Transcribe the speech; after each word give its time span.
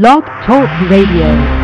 Blog 0.00 0.24
Talk 0.44 0.68
Radio. 0.90 1.63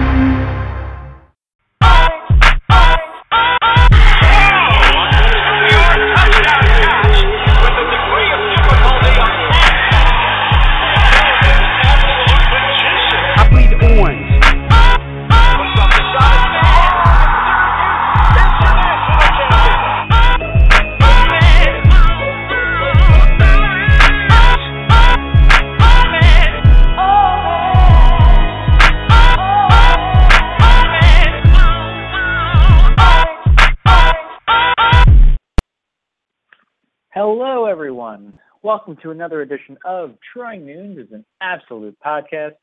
Welcome 38.90 39.04
to 39.04 39.10
another 39.12 39.40
edition 39.40 39.78
of 39.84 40.16
Troy 40.32 40.56
Nunes 40.56 40.98
is 40.98 41.12
an 41.12 41.24
Absolute 41.40 41.96
Podcast. 42.04 42.56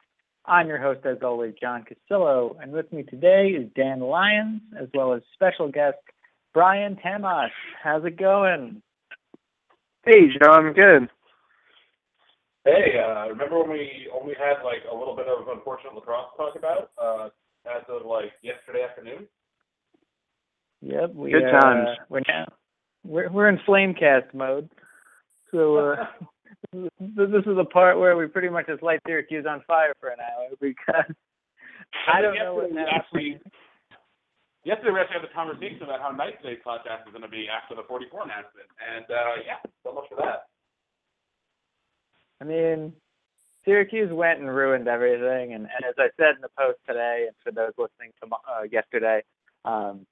I'm 0.45 0.67
your 0.67 0.77
host, 0.77 1.05
as 1.05 1.19
always, 1.23 1.53
John 1.61 1.85
Cassillo, 1.85 2.57
and 2.61 2.73
with 2.73 2.91
me 2.91 3.03
today 3.03 3.51
is 3.57 3.69
Dan 3.77 4.01
Lyons, 4.01 4.59
as 4.77 4.89
well 4.93 5.13
as 5.13 5.21
special 5.35 5.71
guest 5.71 5.95
Brian 6.53 6.97
Tamash. 6.97 7.51
How's 7.81 8.03
it 8.03 8.19
going? 8.19 8.81
Hey, 10.05 10.27
John, 10.43 10.73
good. 10.73 11.07
Hey, 12.65 12.99
uh, 12.99 13.29
remember 13.29 13.59
when 13.59 13.69
we 13.69 14.09
only 14.13 14.33
had 14.37 14.61
like 14.65 14.83
a 14.91 14.93
little 14.93 15.15
bit 15.15 15.27
of 15.27 15.47
unfortunate 15.47 15.95
lacrosse 15.95 16.25
to 16.35 16.43
talk 16.43 16.55
about 16.57 16.91
uh, 17.01 17.29
as 17.73 17.83
of 17.87 18.05
like 18.05 18.33
yesterday 18.41 18.83
afternoon? 18.83 19.27
Yep, 20.81 21.13
we 21.15 21.31
Good 21.31 21.45
uh, 21.45 21.61
times. 21.61 21.87
we're 22.09 22.21
now 22.27 22.47
we're 23.05 23.29
we're 23.31 23.47
in 23.47 23.59
flamecast 23.65 24.33
mode. 24.33 24.69
So 25.51 25.77
uh, 25.77 26.05
this 26.99 27.45
is 27.45 27.55
the 27.55 27.65
part 27.71 27.99
where 27.99 28.17
we 28.17 28.27
pretty 28.27 28.49
much 28.49 28.67
just 28.67 28.83
light 28.83 28.99
Syracuse 29.07 29.45
on 29.47 29.61
fire 29.67 29.93
for 29.99 30.09
an 30.09 30.19
hour 30.19 30.49
because 30.61 31.13
I 32.07 32.21
don't 32.21 32.35
know 32.35 32.55
what 32.55 32.69
actually. 32.77 33.39
Yesterday 34.63 34.91
we 34.91 34.99
actually 34.99 35.21
had 35.21 35.29
the 35.29 35.33
conversation 35.33 35.83
about 35.83 36.01
how 36.01 36.11
nice 36.11 36.33
today's 36.41 36.59
podcast 36.65 37.07
is 37.07 37.11
going 37.11 37.21
to 37.21 37.29
be 37.29 37.47
after 37.47 37.73
the 37.73 37.87
44 37.87 38.23
announcement, 38.23 38.67
and 38.83 39.05
uh, 39.05 39.39
yeah, 39.45 39.63
so 39.83 39.93
much 39.93 40.03
for 40.09 40.17
that. 40.19 40.51
I 42.41 42.43
mean, 42.43 42.91
Syracuse 43.63 44.11
went 44.11 44.39
and 44.39 44.53
ruined 44.53 44.89
everything, 44.89 45.53
and, 45.53 45.63
and 45.71 45.83
as 45.87 45.95
I 45.97 46.09
said 46.17 46.35
in 46.35 46.41
the 46.41 46.49
post 46.57 46.79
today, 46.85 47.27
and 47.27 47.35
for 47.43 47.51
those 47.51 47.71
listening 47.77 48.11
to 48.21 48.27
uh, 48.27 48.63
yesterday, 48.69 49.23
um, 49.63 50.05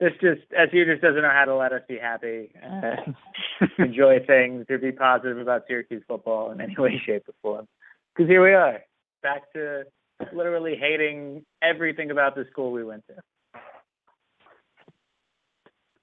this 0.00 0.12
just 0.20 0.42
SU 0.52 0.84
just 0.84 1.02
doesn't 1.02 1.22
know 1.22 1.30
how 1.30 1.44
to 1.44 1.56
let 1.56 1.72
us 1.72 1.82
be 1.88 1.98
happy, 1.98 2.50
and 2.62 3.14
enjoy 3.78 4.18
things, 4.26 4.66
or 4.68 4.78
be 4.78 4.92
positive 4.92 5.38
about 5.38 5.64
Syracuse 5.68 6.02
football 6.08 6.50
in 6.50 6.60
any 6.60 6.74
way, 6.76 7.00
shape, 7.04 7.24
or 7.28 7.34
form. 7.42 7.68
Because 8.14 8.28
here 8.28 8.42
we 8.42 8.54
are, 8.54 8.80
back 9.22 9.52
to 9.54 9.84
literally 10.32 10.76
hating 10.76 11.44
everything 11.62 12.10
about 12.10 12.34
the 12.34 12.44
school 12.50 12.72
we 12.72 12.84
went 12.84 13.04
to. 13.08 13.14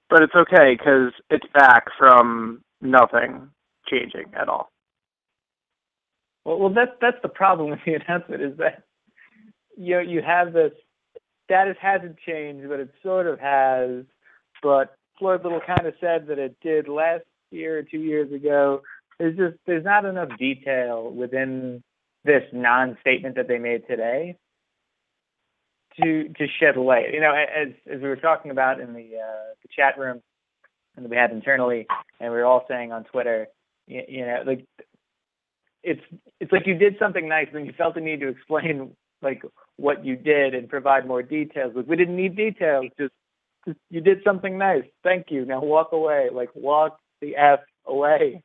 But 0.08 0.22
it's 0.22 0.34
okay 0.34 0.76
because 0.76 1.12
it's 1.30 1.46
back 1.54 1.84
from 1.98 2.62
nothing 2.80 3.48
changing 3.88 4.26
at 4.38 4.48
all. 4.48 4.70
Well, 6.44 6.58
well, 6.58 6.70
that's 6.70 6.90
that's 7.00 7.16
the 7.22 7.28
problem 7.28 7.70
with 7.70 7.78
the 7.86 7.94
announcement 7.94 8.42
is 8.42 8.56
that 8.58 8.82
you 9.76 9.94
know, 9.94 10.00
you 10.00 10.22
have 10.22 10.52
this 10.52 10.72
status 11.44 11.76
hasn't 11.80 12.18
changed, 12.18 12.68
but 12.68 12.80
it 12.80 12.90
sort 13.02 13.26
of 13.26 13.38
has. 13.40 14.04
But 14.62 14.96
Floyd 15.18 15.42
Little 15.42 15.60
kind 15.60 15.86
of 15.86 15.94
said 16.00 16.26
that 16.28 16.38
it 16.38 16.56
did 16.62 16.88
last 16.88 17.24
year 17.50 17.78
or 17.78 17.82
two 17.82 17.98
years 17.98 18.32
ago. 18.32 18.82
There's 19.18 19.36
just 19.36 19.56
there's 19.66 19.84
not 19.84 20.04
enough 20.04 20.30
detail 20.38 21.10
within 21.10 21.82
this 22.24 22.42
non-statement 22.52 23.36
that 23.36 23.48
they 23.48 23.58
made 23.58 23.86
today 23.86 24.36
to 26.00 26.28
to 26.28 26.46
shed 26.58 26.76
light. 26.76 27.12
You 27.12 27.20
know, 27.20 27.32
as 27.32 27.68
as 27.90 28.00
we 28.00 28.08
were 28.08 28.16
talking 28.16 28.50
about 28.50 28.80
in 28.80 28.94
the 28.94 29.16
uh, 29.16 29.54
the 29.62 29.68
chat 29.74 29.98
room 29.98 30.22
and 30.96 31.08
we 31.08 31.16
had 31.16 31.30
internally, 31.30 31.86
and 32.20 32.32
we 32.32 32.38
were 32.38 32.44
all 32.44 32.64
saying 32.68 32.92
on 32.92 33.04
Twitter, 33.04 33.46
you, 33.86 34.02
you 34.08 34.26
know, 34.26 34.42
like 34.46 34.66
it's 35.82 36.02
it's 36.40 36.52
like 36.52 36.66
you 36.66 36.74
did 36.74 36.96
something 36.98 37.28
nice 37.28 37.48
and 37.52 37.66
you 37.66 37.72
felt 37.76 37.94
the 37.94 38.00
need 38.00 38.20
to 38.20 38.28
explain 38.28 38.96
like 39.22 39.42
what 39.76 40.04
you 40.04 40.16
did 40.16 40.54
and 40.54 40.68
provide 40.68 41.06
more 41.06 41.22
details. 41.22 41.72
Like 41.74 41.86
we 41.86 41.96
didn't 41.96 42.16
need 42.16 42.36
details, 42.36 42.86
just, 42.98 43.12
just 43.66 43.78
you 43.90 44.00
did 44.00 44.18
something 44.24 44.58
nice. 44.58 44.84
Thank 45.02 45.26
you. 45.30 45.44
Now 45.44 45.60
walk 45.62 45.92
away. 45.92 46.28
Like 46.32 46.50
walk 46.54 46.98
the 47.20 47.36
F 47.36 47.60
away. 47.86 48.42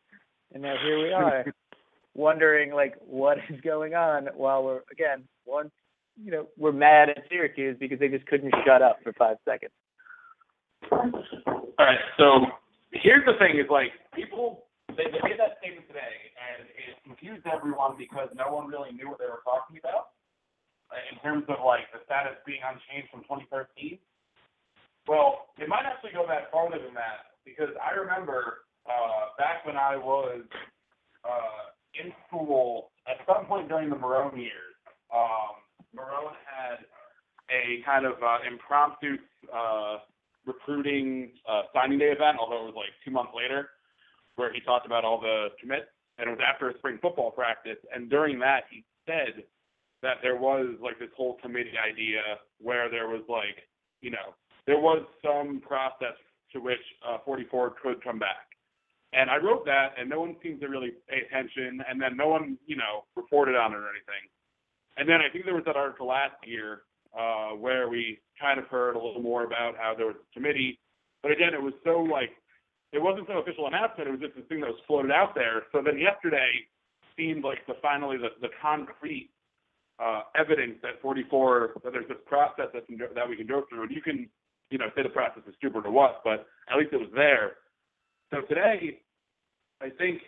And 0.53 0.63
now 0.63 0.75
here 0.81 1.03
we 1.03 1.11
are, 1.11 1.45
wondering 2.15 2.73
like 2.73 2.95
what 3.05 3.37
is 3.49 3.59
going 3.61 3.93
on 3.93 4.27
while 4.35 4.63
we're 4.63 4.81
again 4.91 5.23
once 5.45 5.71
you 6.17 6.31
know, 6.31 6.47
we're 6.57 6.71
mad 6.71 7.09
at 7.09 7.23
Syracuse 7.29 7.77
because 7.79 7.99
they 7.99 8.07
just 8.07 8.25
couldn't 8.25 8.53
shut 8.65 8.81
up 8.81 8.97
for 9.03 9.13
five 9.13 9.37
seconds. 9.45 9.71
All 10.91 11.85
right, 11.85 12.01
so 12.17 12.45
here's 12.91 13.25
the 13.25 13.37
thing: 13.37 13.59
is 13.59 13.69
like 13.69 13.93
people 14.15 14.65
they, 14.89 15.05
they 15.13 15.21
made 15.21 15.37
that 15.37 15.61
statement 15.61 15.85
today, 15.87 16.33
and 16.41 16.65
it 16.65 16.97
confused 17.05 17.45
everyone 17.45 17.93
because 17.97 18.29
no 18.33 18.53
one 18.53 18.67
really 18.67 18.91
knew 18.93 19.09
what 19.09 19.19
they 19.19 19.29
were 19.29 19.45
talking 19.45 19.77
about 19.77 20.06
in 21.11 21.19
terms 21.19 21.45
of 21.49 21.63
like 21.65 21.89
the 21.93 21.99
status 22.05 22.37
being 22.45 22.61
unchanged 22.61 23.09
from 23.11 23.21
2013. 23.27 23.99
Well, 25.07 25.53
it 25.57 25.69
might 25.69 25.87
actually 25.87 26.11
go 26.11 26.27
back 26.27 26.51
farther 26.51 26.77
than 26.83 26.93
that 26.93 27.37
because 27.45 27.71
I 27.79 27.95
remember 27.95 28.67
uh, 28.85 29.35
back 29.37 29.65
when 29.65 29.77
I 29.77 29.95
was 29.95 30.43
uh, 31.23 31.63
in 31.95 32.11
school 32.27 32.91
at 33.07 33.23
some 33.25 33.45
point 33.45 33.69
during 33.69 33.89
the 33.89 33.95
Marrone 33.95 34.37
years. 34.37 34.75
Um, 35.13 35.63
Marrone 35.95 36.35
had 36.43 36.83
a 37.49 37.81
kind 37.85 38.05
of 38.05 38.13
uh, 38.21 38.43
impromptu 38.45 39.17
uh, 39.53 39.99
recruiting 40.45 41.31
uh, 41.47 41.63
signing 41.73 41.99
day 41.99 42.11
event, 42.11 42.37
although 42.39 42.67
it 42.67 42.75
was 42.75 42.75
like 42.75 42.91
two 43.03 43.11
months 43.11 43.31
later, 43.35 43.69
where 44.35 44.51
he 44.53 44.59
talked 44.61 44.85
about 44.85 45.05
all 45.05 45.19
the 45.19 45.47
commits, 45.59 45.87
and 46.17 46.27
it 46.29 46.31
was 46.31 46.43
after 46.43 46.69
a 46.69 46.77
spring 46.77 46.99
football 47.01 47.31
practice. 47.31 47.77
And 47.93 48.09
during 48.09 48.39
that, 48.39 48.63
he 48.69 48.83
said 49.05 49.43
that 50.01 50.17
there 50.21 50.37
was 50.37 50.75
like 50.81 50.99
this 50.99 51.09
whole 51.15 51.37
committee 51.41 51.77
idea 51.77 52.21
where 52.59 52.89
there 52.89 53.07
was 53.07 53.23
like, 53.27 53.65
you 54.01 54.11
know, 54.11 54.35
there 54.65 54.79
was 54.79 55.03
some 55.23 55.61
process 55.61 56.15
to 56.53 56.59
which 56.59 56.83
uh, 57.07 57.17
44 57.25 57.75
could 57.81 58.03
come 58.03 58.19
back. 58.19 58.47
And 59.13 59.29
I 59.29 59.37
wrote 59.37 59.65
that, 59.65 59.95
and 59.97 60.09
no 60.09 60.19
one 60.19 60.35
seemed 60.43 60.59
to 60.61 60.67
really 60.67 60.91
pay 61.09 61.23
attention, 61.25 61.81
and 61.89 61.99
then 61.99 62.17
no 62.17 62.27
one, 62.27 62.57
you 62.67 62.75
know, 62.75 63.05
reported 63.15 63.55
on 63.55 63.71
it 63.71 63.77
or 63.77 63.89
anything. 63.89 64.27
And 64.97 65.07
then 65.07 65.21
I 65.21 65.31
think 65.31 65.45
there 65.45 65.55
was 65.55 65.63
that 65.65 65.77
article 65.77 66.07
last 66.07 66.35
year 66.45 66.81
uh, 67.17 67.51
where 67.51 67.87
we 67.87 68.19
kind 68.39 68.59
of 68.59 68.65
heard 68.67 68.95
a 68.95 68.99
little 68.99 69.21
more 69.21 69.45
about 69.45 69.75
how 69.77 69.93
there 69.95 70.07
was 70.07 70.15
a 70.15 70.33
committee, 70.33 70.79
but 71.23 71.31
again, 71.31 71.53
it 71.53 71.61
was 71.61 71.73
so 71.83 71.99
like 71.99 72.31
it 72.93 73.01
wasn't 73.01 73.27
some 73.27 73.37
official 73.37 73.67
announcement. 73.67 74.07
It 74.07 74.11
was 74.11 74.21
just 74.21 74.35
this 74.35 74.45
thing 74.47 74.61
that 74.61 74.69
was 74.69 74.79
floated 74.87 75.11
out 75.11 75.35
there. 75.35 75.63
So 75.71 75.81
then 75.83 75.97
yesterday 75.97 76.51
seemed 77.15 77.43
like 77.43 77.65
the 77.67 77.75
finally 77.81 78.17
the, 78.17 78.29
the 78.41 78.53
concrete 78.61 79.29
uh, 79.99 80.21
evidence 80.35 80.77
at 80.83 81.01
44 81.01 81.71
that 81.83 81.93
there's 81.93 82.07
this 82.07 82.17
process 82.25 82.67
that 82.73 82.85
can, 82.87 82.97
that 82.97 83.27
we 83.27 83.35
can 83.35 83.47
go 83.47 83.63
through, 83.69 83.83
and 83.83 83.91
you 83.91 84.01
can, 84.01 84.29
you 84.69 84.77
know, 84.77 84.87
say 84.95 85.03
the 85.03 85.09
process 85.09 85.43
is 85.47 85.55
stupid 85.57 85.85
or 85.85 85.91
what, 85.91 86.21
but 86.23 86.45
at 86.69 86.77
least 86.77 86.93
it 86.93 86.97
was 86.97 87.09
there. 87.15 87.57
So 88.31 88.41
today, 88.41 88.99
I 89.81 89.89
think 89.89 90.21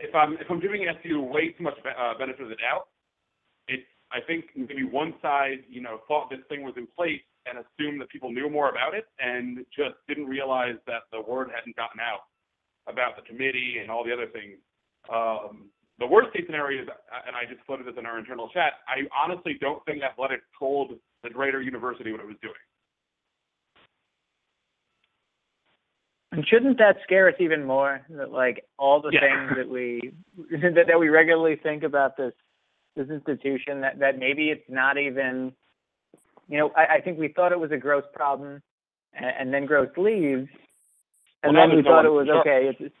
if 0.00 0.14
I'm 0.14 0.34
if 0.34 0.50
I'm 0.50 0.60
giving 0.60 0.86
SU 1.02 1.22
way 1.22 1.50
too 1.50 1.64
much 1.64 1.74
uh, 1.84 2.18
benefit 2.18 2.42
of 2.42 2.48
the 2.48 2.56
doubt, 2.56 2.88
it's 3.68 3.86
I 4.10 4.20
think 4.26 4.46
maybe 4.56 4.84
one 4.84 5.14
side, 5.20 5.64
you 5.68 5.80
know, 5.80 6.00
thought 6.08 6.30
this 6.30 6.40
thing 6.48 6.62
was 6.62 6.74
in 6.76 6.86
place 6.96 7.20
and 7.46 7.58
assumed 7.58 8.00
that 8.00 8.08
people 8.08 8.30
knew 8.30 8.48
more 8.48 8.70
about 8.70 8.94
it 8.94 9.04
and 9.18 9.64
just 9.74 9.96
didn't 10.08 10.26
realize 10.26 10.76
that 10.86 11.02
the 11.12 11.20
word 11.20 11.50
hadn't 11.54 11.76
gotten 11.76 12.00
out 12.00 12.28
about 12.88 13.16
the 13.16 13.22
committee 13.22 13.76
and 13.80 13.90
all 13.90 14.04
the 14.04 14.12
other 14.12 14.26
things. 14.26 14.56
Um, 15.12 15.70
the 15.98 16.06
worst 16.06 16.32
case 16.32 16.44
scenario 16.46 16.82
is, 16.82 16.88
uh, 16.88 17.26
and 17.26 17.34
I 17.34 17.44
just 17.50 17.64
floated 17.66 17.86
this 17.86 17.94
in 17.98 18.06
our 18.06 18.18
internal 18.18 18.48
chat, 18.50 18.74
I 18.86 19.02
honestly 19.12 19.56
don't 19.60 19.84
think 19.84 20.02
Athletic 20.02 20.40
told 20.58 20.92
the 21.22 21.30
greater 21.30 21.60
university 21.60 22.12
what 22.12 22.20
it 22.20 22.26
was 22.26 22.36
doing. 22.40 22.54
And 26.30 26.46
shouldn't 26.46 26.78
that 26.78 26.96
scare 27.02 27.28
us 27.28 27.34
even 27.40 27.64
more? 27.64 28.02
That 28.10 28.30
like 28.30 28.64
all 28.78 29.00
the 29.00 29.10
Yeah. 29.12 29.20
things 29.20 29.56
that 29.56 29.68
we 29.68 30.12
that, 30.50 30.86
that 30.86 31.00
we 31.00 31.08
regularly 31.08 31.56
think 31.56 31.82
about 31.82 32.16
this 32.16 32.34
this 32.96 33.08
institution 33.08 33.80
that 33.80 33.98
that 33.98 34.18
maybe 34.18 34.50
it's 34.50 34.68
not 34.68 34.98
even 34.98 35.52
you 36.48 36.58
know 36.58 36.70
I, 36.76 36.96
I 36.96 37.00
think 37.00 37.18
we 37.18 37.28
thought 37.28 37.52
it 37.52 37.58
was 37.58 37.72
a 37.72 37.76
Gross 37.76 38.04
problem 38.12 38.62
and, 39.14 39.32
and 39.38 39.54
then 39.54 39.66
Gross 39.66 39.88
leaves 39.96 40.48
and 41.42 41.54
Well, 41.56 41.68
then 41.68 41.76
we 41.76 41.82
thought 41.82 42.04
it 42.04 42.10
was 42.10 42.28
okay 42.28 42.70
it's 42.78 42.94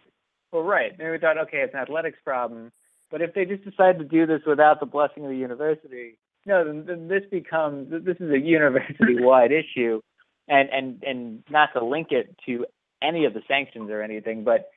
well 0.52 0.62
right 0.62 0.96
then 0.96 1.10
we 1.10 1.18
thought 1.18 1.36
okay 1.38 1.58
it's 1.58 1.74
an 1.74 1.80
athletics 1.80 2.18
problem 2.24 2.72
but 3.10 3.22
if 3.22 3.34
they 3.34 3.44
just 3.44 3.64
decide 3.64 3.98
to 3.98 4.04
do 4.04 4.26
this 4.26 4.42
without 4.46 4.80
the 4.80 4.86
blessing 4.86 5.24
of 5.24 5.30
the 5.30 5.36
university 5.36 6.16
no 6.48 6.64
then, 6.64 6.84
then 6.86 7.08
this 7.08 7.22
becomes 7.30 7.90
this 7.90 8.16
is 8.18 8.30
a 8.30 8.38
university 8.38 9.20
wide 9.20 9.52
issue. 9.64 10.00
And 10.48 10.70
and 10.70 11.02
and 11.04 11.44
not 11.50 11.70
to 11.74 11.84
link 11.84 12.08
it 12.10 12.34
to 12.46 12.64
any 13.02 13.26
of 13.26 13.34
the 13.34 13.42
sanctions 13.46 13.90
or 13.90 14.02
anything, 14.02 14.44
but 14.44 14.70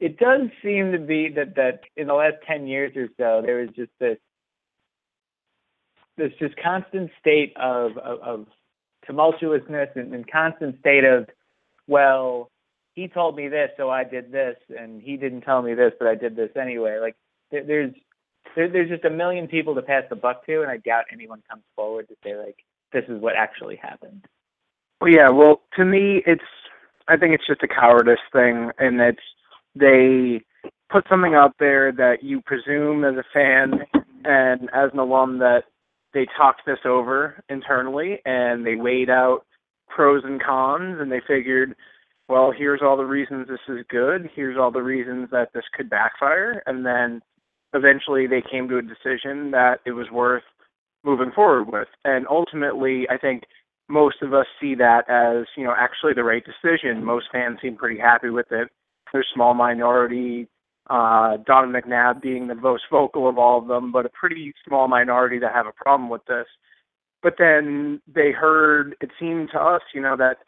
it 0.00 0.18
does 0.18 0.48
seem 0.62 0.90
to 0.92 0.98
be 0.98 1.28
that 1.36 1.54
that 1.54 1.80
in 1.96 2.08
the 2.08 2.14
last 2.14 2.36
ten 2.44 2.66
years 2.66 2.96
or 2.96 3.06
so 3.16 3.40
there 3.46 3.58
was 3.58 3.68
just 3.76 3.92
this 4.00 4.18
this 6.16 6.32
just 6.40 6.56
constant 6.56 7.12
state 7.20 7.56
of 7.56 7.96
of, 7.98 8.20
of 8.20 8.46
tumultuousness 9.08 9.94
and, 9.94 10.12
and 10.12 10.30
constant 10.30 10.78
state 10.80 11.04
of 11.04 11.28
well 11.86 12.50
he 12.94 13.06
told 13.06 13.36
me 13.36 13.46
this 13.46 13.70
so 13.76 13.90
I 13.90 14.02
did 14.02 14.32
this 14.32 14.56
and 14.76 15.00
he 15.00 15.16
didn't 15.16 15.42
tell 15.42 15.62
me 15.62 15.74
this 15.74 15.92
but 16.00 16.08
I 16.08 16.16
did 16.16 16.34
this 16.34 16.50
anyway. 16.60 16.98
Like 17.00 17.14
there, 17.52 17.64
there's 17.64 17.94
there, 18.56 18.68
there's 18.68 18.88
just 18.88 19.04
a 19.04 19.10
million 19.10 19.46
people 19.46 19.74
to 19.76 19.82
pass 19.82 20.02
the 20.10 20.16
buck 20.16 20.44
to 20.46 20.62
and 20.62 20.70
I 20.70 20.78
doubt 20.78 21.04
anyone 21.12 21.42
comes 21.48 21.62
forward 21.76 22.08
to 22.08 22.16
say 22.24 22.36
like 22.36 22.56
this 22.92 23.04
is 23.08 23.20
what 23.20 23.36
actually 23.36 23.76
happened. 23.76 24.24
Well, 25.00 25.10
yeah. 25.10 25.28
Well, 25.30 25.62
to 25.76 25.84
me, 25.84 26.22
it's 26.26 26.42
I 27.08 27.16
think 27.16 27.34
it's 27.34 27.46
just 27.46 27.62
a 27.62 27.68
cowardice 27.68 28.18
thing, 28.32 28.70
and 28.78 29.00
it's 29.00 29.22
they 29.74 30.42
put 30.90 31.04
something 31.08 31.34
out 31.34 31.54
there 31.58 31.92
that 31.92 32.22
you 32.22 32.42
presume 32.42 33.04
as 33.04 33.14
a 33.16 33.24
fan 33.32 33.80
and 34.24 34.68
as 34.74 34.90
an 34.92 34.98
alum 34.98 35.38
that 35.38 35.64
they 36.12 36.26
talked 36.36 36.62
this 36.66 36.78
over 36.84 37.42
internally 37.48 38.18
and 38.26 38.66
they 38.66 38.74
weighed 38.74 39.08
out 39.08 39.46
pros 39.88 40.22
and 40.24 40.42
cons 40.42 40.98
and 41.00 41.10
they 41.10 41.20
figured, 41.26 41.74
well, 42.28 42.52
here's 42.56 42.82
all 42.82 42.96
the 42.96 43.04
reasons 43.04 43.48
this 43.48 43.58
is 43.68 43.84
good, 43.88 44.28
here's 44.34 44.58
all 44.58 44.70
the 44.70 44.82
reasons 44.82 45.28
that 45.30 45.48
this 45.54 45.64
could 45.74 45.88
backfire, 45.88 46.62
and 46.66 46.84
then 46.84 47.20
eventually 47.74 48.26
they 48.26 48.42
came 48.42 48.68
to 48.68 48.78
a 48.78 48.82
decision 48.82 49.50
that 49.52 49.80
it 49.86 49.92
was 49.92 50.10
worth 50.10 50.42
moving 51.04 51.32
forward 51.32 51.72
with. 51.72 51.88
And 52.04 52.26
ultimately, 52.28 53.06
I 53.10 53.18
think 53.18 53.44
most 53.88 54.22
of 54.22 54.32
us 54.32 54.46
see 54.60 54.74
that 54.76 55.08
as 55.10 55.46
you 55.56 55.64
know 55.64 55.74
actually 55.76 56.14
the 56.14 56.24
right 56.24 56.44
decision. 56.44 57.04
Most 57.04 57.26
fans 57.32 57.58
seem 57.60 57.76
pretty 57.76 58.00
happy 58.00 58.30
with 58.30 58.50
it. 58.50 58.68
There's 59.12 59.26
small 59.34 59.52
minority, 59.52 60.48
uh, 60.88 61.36
Don 61.46 61.72
McNabb 61.72 62.22
being 62.22 62.46
the 62.46 62.54
most 62.54 62.84
vocal 62.90 63.28
of 63.28 63.38
all 63.38 63.58
of 63.58 63.68
them, 63.68 63.92
but 63.92 64.06
a 64.06 64.10
pretty 64.10 64.54
small 64.66 64.88
minority 64.88 65.38
that 65.38 65.52
have 65.52 65.66
a 65.66 65.72
problem 65.72 66.08
with 66.08 66.24
this. 66.26 66.46
But 67.22 67.34
then 67.38 68.00
they 68.12 68.32
heard, 68.32 68.96
it 69.00 69.10
seemed 69.20 69.50
to 69.52 69.60
us, 69.60 69.82
you 69.94 70.00
know, 70.00 70.16
that 70.16 70.38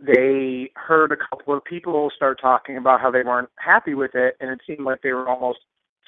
they 0.00 0.70
heard 0.76 1.12
a 1.12 1.16
couple 1.16 1.54
of 1.54 1.64
people 1.64 2.10
start 2.14 2.40
talking 2.40 2.76
about 2.76 3.00
how 3.00 3.10
they 3.10 3.22
weren't 3.22 3.48
happy 3.56 3.94
with 3.94 4.14
it, 4.14 4.36
and 4.40 4.50
it 4.50 4.60
seemed 4.66 4.84
like 4.84 5.00
they 5.02 5.12
were 5.12 5.28
almost 5.28 5.60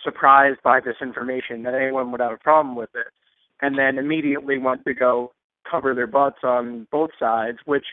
surprised 0.02 0.60
by 0.62 0.80
this 0.80 0.96
information 1.00 1.62
that 1.64 1.74
anyone 1.74 2.10
would 2.12 2.20
have 2.20 2.32
a 2.32 2.38
problem 2.38 2.76
with 2.76 2.90
it, 2.94 3.06
and 3.60 3.78
then 3.78 3.98
immediately 3.98 4.58
want 4.58 4.84
to 4.84 4.94
go 4.94 5.32
cover 5.70 5.94
their 5.94 6.06
butts 6.06 6.38
on 6.42 6.86
both 6.90 7.10
sides, 7.18 7.58
which 7.64 7.84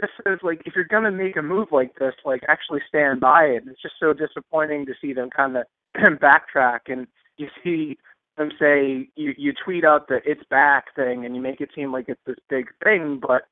just 0.00 0.12
says 0.24 0.38
like 0.42 0.62
if 0.64 0.74
you're 0.74 0.84
gonna 0.84 1.10
make 1.10 1.36
a 1.36 1.42
move 1.42 1.68
like 1.72 1.98
this, 1.98 2.14
like 2.24 2.42
actually 2.48 2.80
stand 2.88 3.20
by 3.20 3.44
it. 3.44 3.64
It's 3.66 3.82
just 3.82 3.94
so 3.98 4.12
disappointing 4.12 4.86
to 4.86 4.94
see 5.00 5.12
them 5.12 5.30
kind 5.30 5.56
of 5.56 5.64
backtrack 5.96 6.80
and 6.86 7.06
you 7.36 7.48
see 7.62 7.98
them 8.36 8.50
say 8.58 9.08
you 9.16 9.34
you 9.36 9.52
tweet 9.64 9.84
out 9.84 10.08
the 10.08 10.20
it's 10.24 10.44
back 10.50 10.94
thing 10.94 11.24
and 11.24 11.34
you 11.34 11.42
make 11.42 11.60
it 11.60 11.70
seem 11.74 11.92
like 11.92 12.08
it's 12.08 12.20
this 12.26 12.38
big 12.48 12.66
thing, 12.82 13.20
but 13.20 13.42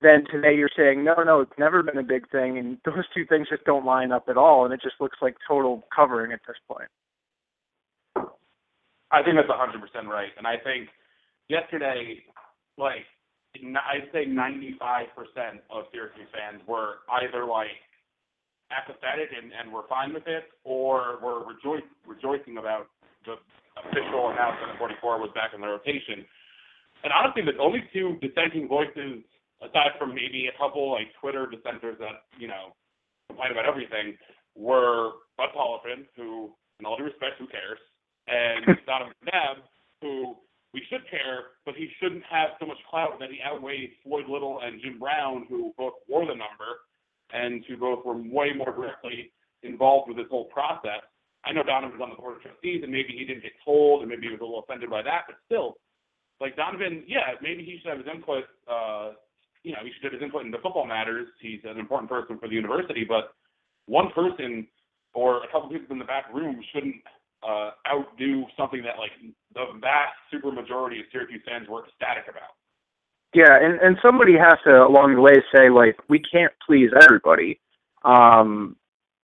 then 0.00 0.24
today 0.30 0.54
you're 0.56 0.70
saying 0.76 1.04
no, 1.04 1.14
no, 1.22 1.40
it's 1.40 1.58
never 1.58 1.82
been 1.82 1.98
a 1.98 2.02
big 2.02 2.28
thing, 2.30 2.58
and 2.58 2.78
those 2.84 3.04
two 3.14 3.26
things 3.26 3.48
just 3.50 3.64
don't 3.64 3.84
line 3.84 4.12
up 4.12 4.28
at 4.28 4.36
all, 4.36 4.64
and 4.64 4.72
it 4.72 4.80
just 4.82 5.00
looks 5.00 5.18
like 5.20 5.36
total 5.46 5.84
covering 5.94 6.32
at 6.32 6.40
this 6.46 6.56
point. 6.68 6.88
I 9.14 9.22
think 9.22 9.38
that's 9.38 9.48
100% 9.48 9.78
right. 10.10 10.34
And 10.36 10.46
I 10.46 10.58
think 10.58 10.90
yesterday, 11.48 12.18
like, 12.76 13.06
I'd 13.54 14.10
say 14.10 14.26
95% 14.26 15.06
of 15.70 15.86
Syracuse 15.94 16.26
fans 16.34 16.60
were 16.66 17.06
either 17.22 17.46
like 17.46 17.78
apathetic 18.74 19.30
and, 19.30 19.54
and 19.54 19.70
were 19.70 19.86
fine 19.88 20.12
with 20.12 20.26
it, 20.26 20.50
or 20.64 21.22
were 21.22 21.46
rejoice, 21.46 21.86
rejoicing 22.02 22.58
about 22.58 22.90
the 23.22 23.38
official 23.78 24.34
announcement 24.34 24.74
that 24.74 24.82
44 24.82 25.22
was 25.22 25.30
back 25.38 25.54
in 25.54 25.62
the 25.62 25.70
rotation. 25.70 26.26
And 27.06 27.12
honestly, 27.14 27.46
the 27.46 27.54
only 27.62 27.86
two 27.92 28.18
dissenting 28.18 28.66
voices, 28.66 29.22
aside 29.62 29.94
from 30.02 30.10
maybe 30.10 30.50
a 30.50 30.58
couple 30.58 30.90
like 30.90 31.14
Twitter 31.20 31.46
dissenters 31.46 31.94
that 32.02 32.26
you 32.40 32.48
know 32.48 32.74
complain 33.28 33.52
about 33.52 33.70
everything, 33.70 34.18
were 34.56 35.22
Bud 35.38 35.54
Poliquin, 35.54 36.10
who, 36.16 36.50
in 36.80 36.86
all 36.86 36.96
due 36.96 37.04
respect, 37.04 37.38
who 37.38 37.46
cares, 37.46 37.78
and 38.28 38.76
Donovan 38.86 39.14
McNabb, 39.24 39.56
who 40.00 40.36
we 40.72 40.82
should 40.90 41.08
care, 41.08 41.54
but 41.64 41.74
he 41.76 41.88
shouldn't 42.00 42.24
have 42.28 42.58
so 42.58 42.66
much 42.66 42.78
clout 42.90 43.18
that 43.20 43.30
he 43.30 43.38
outweighs 43.44 43.90
Floyd 44.02 44.26
Little 44.28 44.60
and 44.62 44.80
Jim 44.82 44.98
Brown, 44.98 45.46
who 45.48 45.72
both 45.78 45.94
wore 46.08 46.26
the 46.26 46.34
number 46.34 46.82
and 47.32 47.64
who 47.68 47.76
both 47.76 48.04
were 48.04 48.16
way 48.16 48.52
more 48.56 48.74
directly 48.74 49.32
involved 49.62 50.08
with 50.08 50.16
this 50.16 50.26
whole 50.30 50.46
process. 50.46 51.02
I 51.44 51.52
know 51.52 51.62
Donovan 51.62 51.98
was 51.98 52.02
on 52.02 52.10
the 52.10 52.16
board 52.16 52.36
of 52.36 52.42
trustees, 52.42 52.82
and 52.82 52.90
maybe 52.90 53.14
he 53.16 53.24
didn't 53.24 53.42
get 53.42 53.52
told, 53.64 54.00
and 54.00 54.10
maybe 54.10 54.26
he 54.26 54.32
was 54.32 54.40
a 54.40 54.44
little 54.44 54.64
offended 54.66 54.90
by 54.90 55.02
that, 55.02 55.24
but 55.26 55.36
still, 55.46 55.76
like 56.40 56.56
Donovan, 56.56 57.04
yeah, 57.06 57.38
maybe 57.40 57.64
he 57.64 57.78
should 57.78 57.90
have 57.90 57.98
his 57.98 58.08
input. 58.10 58.44
Uh, 58.66 59.12
you 59.62 59.72
know, 59.72 59.80
he 59.84 59.92
should 59.94 60.04
have 60.04 60.12
his 60.12 60.22
input 60.22 60.44
into 60.44 60.58
football 60.58 60.86
matters. 60.86 61.28
He's 61.40 61.60
an 61.64 61.78
important 61.78 62.10
person 62.10 62.38
for 62.38 62.48
the 62.48 62.54
university, 62.54 63.04
but 63.06 63.32
one 63.86 64.10
person 64.14 64.66
or 65.14 65.44
a 65.44 65.48
couple 65.52 65.68
people 65.70 65.92
in 65.92 65.98
the 65.98 66.04
back 66.04 66.32
room 66.34 66.60
shouldn't 66.72 66.96
uh, 67.46 67.70
outdo 67.90 68.44
something 68.56 68.82
that 68.82 68.98
like 68.98 69.12
the 69.54 69.78
vast 69.80 70.14
super 70.30 70.50
majority 70.50 71.00
of 71.00 71.06
Syracuse 71.12 71.42
fans 71.46 71.68
were 71.68 71.84
ecstatic 71.86 72.24
about. 72.28 72.56
Yeah, 73.34 73.58
and 73.60 73.80
and 73.80 73.96
somebody 74.02 74.34
has 74.34 74.54
to 74.64 74.86
along 74.86 75.14
the 75.14 75.20
way 75.20 75.34
say 75.54 75.68
like 75.68 75.98
we 76.08 76.20
can't 76.20 76.52
please 76.66 76.90
everybody. 77.02 77.60
Um, 78.04 78.76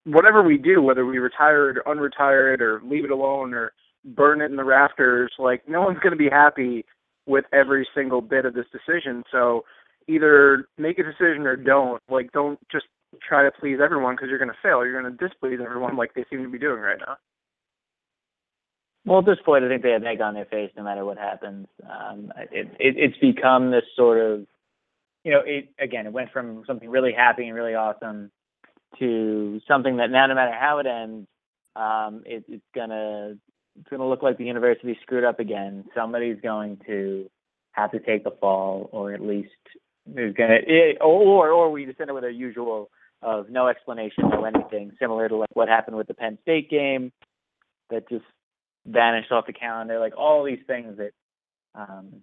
whatever 0.04 0.42
we 0.42 0.58
do, 0.58 0.82
whether 0.82 1.06
we 1.06 1.18
retire 1.18 1.70
it 1.70 1.78
or 1.78 1.94
unretired 1.94 2.60
or 2.60 2.80
leave 2.84 3.04
it 3.04 3.10
alone 3.10 3.54
or 3.54 3.72
burn 4.04 4.40
it 4.40 4.50
in 4.50 4.56
the 4.56 4.64
rafters, 4.64 5.32
like 5.38 5.68
no 5.68 5.82
one's 5.82 5.98
going 6.00 6.12
to 6.12 6.16
be 6.16 6.30
happy 6.30 6.84
with 7.26 7.44
every 7.52 7.86
single 7.94 8.20
bit 8.20 8.44
of 8.44 8.54
this 8.54 8.66
decision. 8.72 9.22
So 9.30 9.64
either 10.08 10.66
make 10.78 10.98
a 10.98 11.04
decision 11.04 11.46
or 11.46 11.56
don't. 11.56 12.02
Like 12.10 12.32
don't 12.32 12.58
just 12.70 12.86
try 13.26 13.42
to 13.42 13.50
please 13.52 13.78
everyone 13.82 14.14
because 14.14 14.28
you're 14.28 14.38
going 14.38 14.50
to 14.50 14.56
fail. 14.62 14.84
You're 14.84 15.00
going 15.00 15.16
to 15.16 15.28
displease 15.28 15.60
everyone 15.64 15.96
like 15.96 16.14
they 16.14 16.24
seem 16.30 16.42
to 16.42 16.48
be 16.48 16.58
doing 16.58 16.80
right 16.80 16.98
now. 16.98 17.16
Well, 19.04 19.20
at 19.20 19.26
this 19.26 19.38
point, 19.44 19.64
I 19.64 19.68
think 19.68 19.82
they 19.82 19.92
have 19.92 20.04
egg 20.04 20.20
on 20.20 20.34
their 20.34 20.44
face 20.44 20.70
no 20.76 20.82
matter 20.82 21.04
what 21.04 21.16
happens. 21.16 21.66
Um, 21.82 22.32
it, 22.52 22.68
it, 22.78 22.96
it's 22.98 23.18
become 23.18 23.70
this 23.70 23.84
sort 23.96 24.18
of, 24.18 24.46
you 25.24 25.32
know, 25.32 25.40
it 25.44 25.68
again, 25.78 26.06
it 26.06 26.12
went 26.12 26.32
from 26.32 26.64
something 26.66 26.88
really 26.88 27.12
happy 27.12 27.46
and 27.46 27.54
really 27.54 27.74
awesome 27.74 28.30
to 28.98 29.60
something 29.66 29.96
that 29.98 30.10
now, 30.10 30.26
no 30.26 30.34
matter 30.34 30.54
how 30.58 30.78
it 30.78 30.86
ends, 30.86 31.28
um, 31.76 32.22
it, 32.26 32.44
it's 32.48 32.64
gonna 32.74 33.34
it's 33.78 33.88
gonna 33.88 34.08
look 34.08 34.22
like 34.22 34.38
the 34.38 34.44
university 34.44 34.98
screwed 35.02 35.24
up 35.24 35.40
again. 35.40 35.84
Somebody's 35.94 36.40
going 36.42 36.78
to 36.86 37.30
have 37.72 37.92
to 37.92 38.00
take 38.00 38.24
the 38.24 38.32
fall, 38.40 38.88
or 38.92 39.12
at 39.12 39.20
least 39.20 39.50
is 40.16 40.34
gonna, 40.34 40.58
it, 40.66 40.98
or 41.00 41.50
or 41.50 41.70
we 41.70 41.86
just 41.86 42.00
end 42.00 42.10
up 42.10 42.14
with 42.14 42.24
our 42.24 42.30
usual 42.30 42.90
of 43.22 43.50
no 43.50 43.68
explanation, 43.68 44.28
no 44.30 44.44
anything, 44.44 44.92
similar 44.98 45.28
to 45.28 45.36
like 45.36 45.50
what 45.54 45.68
happened 45.68 45.96
with 45.96 46.08
the 46.08 46.14
Penn 46.14 46.38
State 46.42 46.70
game, 46.70 47.12
that 47.90 48.08
just 48.08 48.24
vanished 48.86 49.32
off 49.32 49.46
the 49.46 49.52
calendar. 49.52 49.98
Like 49.98 50.16
all 50.16 50.44
these 50.44 50.60
things 50.66 50.98
that 50.98 51.12
um, 51.74 52.22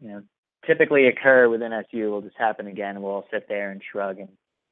you 0.00 0.08
know, 0.08 0.22
typically 0.66 1.06
occur 1.06 1.48
within 1.48 1.72
SU 1.72 2.10
will 2.10 2.22
just 2.22 2.38
happen 2.38 2.66
again. 2.66 3.02
We'll 3.02 3.12
all 3.12 3.28
sit 3.30 3.48
there 3.48 3.70
and 3.70 3.82
shrug 3.90 4.18
and, 4.18 4.28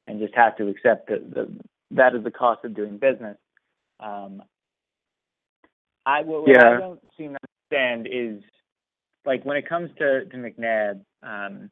and 0.07 0.21
just 0.21 0.35
have 0.35 0.57
to 0.57 0.69
accept 0.69 1.09
that 1.09 1.35
the, 1.35 1.51
that 1.93 2.15
is 2.15 2.25
the 2.25 2.31
cost 2.31 2.65
of 2.65 2.75
doing 2.75 2.99
business. 2.99 3.37
Um, 3.99 4.43
I 6.07 6.23
what, 6.23 6.43
what 6.43 6.51
Yeah. 6.51 6.77
I 6.77 6.81
don't 6.81 7.01
seem 7.17 7.35
to 7.35 7.39
understand 7.71 8.09
is 8.11 8.43
like 9.25 9.45
when 9.45 9.57
it 9.57 9.69
comes 9.69 9.91
to 9.99 10.25
to 10.25 10.37
McNabb. 10.37 11.01
Um, 11.23 11.71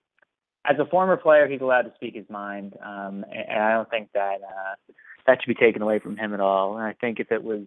as 0.64 0.78
a 0.78 0.84
former 0.84 1.16
player, 1.16 1.48
he's 1.48 1.62
allowed 1.62 1.82
to 1.82 1.92
speak 1.94 2.14
his 2.14 2.28
mind, 2.28 2.74
um, 2.84 3.24
and, 3.30 3.48
and 3.48 3.62
I 3.62 3.72
don't 3.72 3.88
think 3.88 4.10
that 4.12 4.40
uh, 4.42 4.92
that 5.26 5.38
should 5.40 5.48
be 5.48 5.54
taken 5.54 5.80
away 5.80 5.98
from 5.98 6.16
him 6.16 6.34
at 6.34 6.40
all. 6.40 6.76
And 6.76 6.84
I 6.84 6.94
think 7.00 7.20
if 7.20 7.32
it 7.32 7.42
was, 7.42 7.60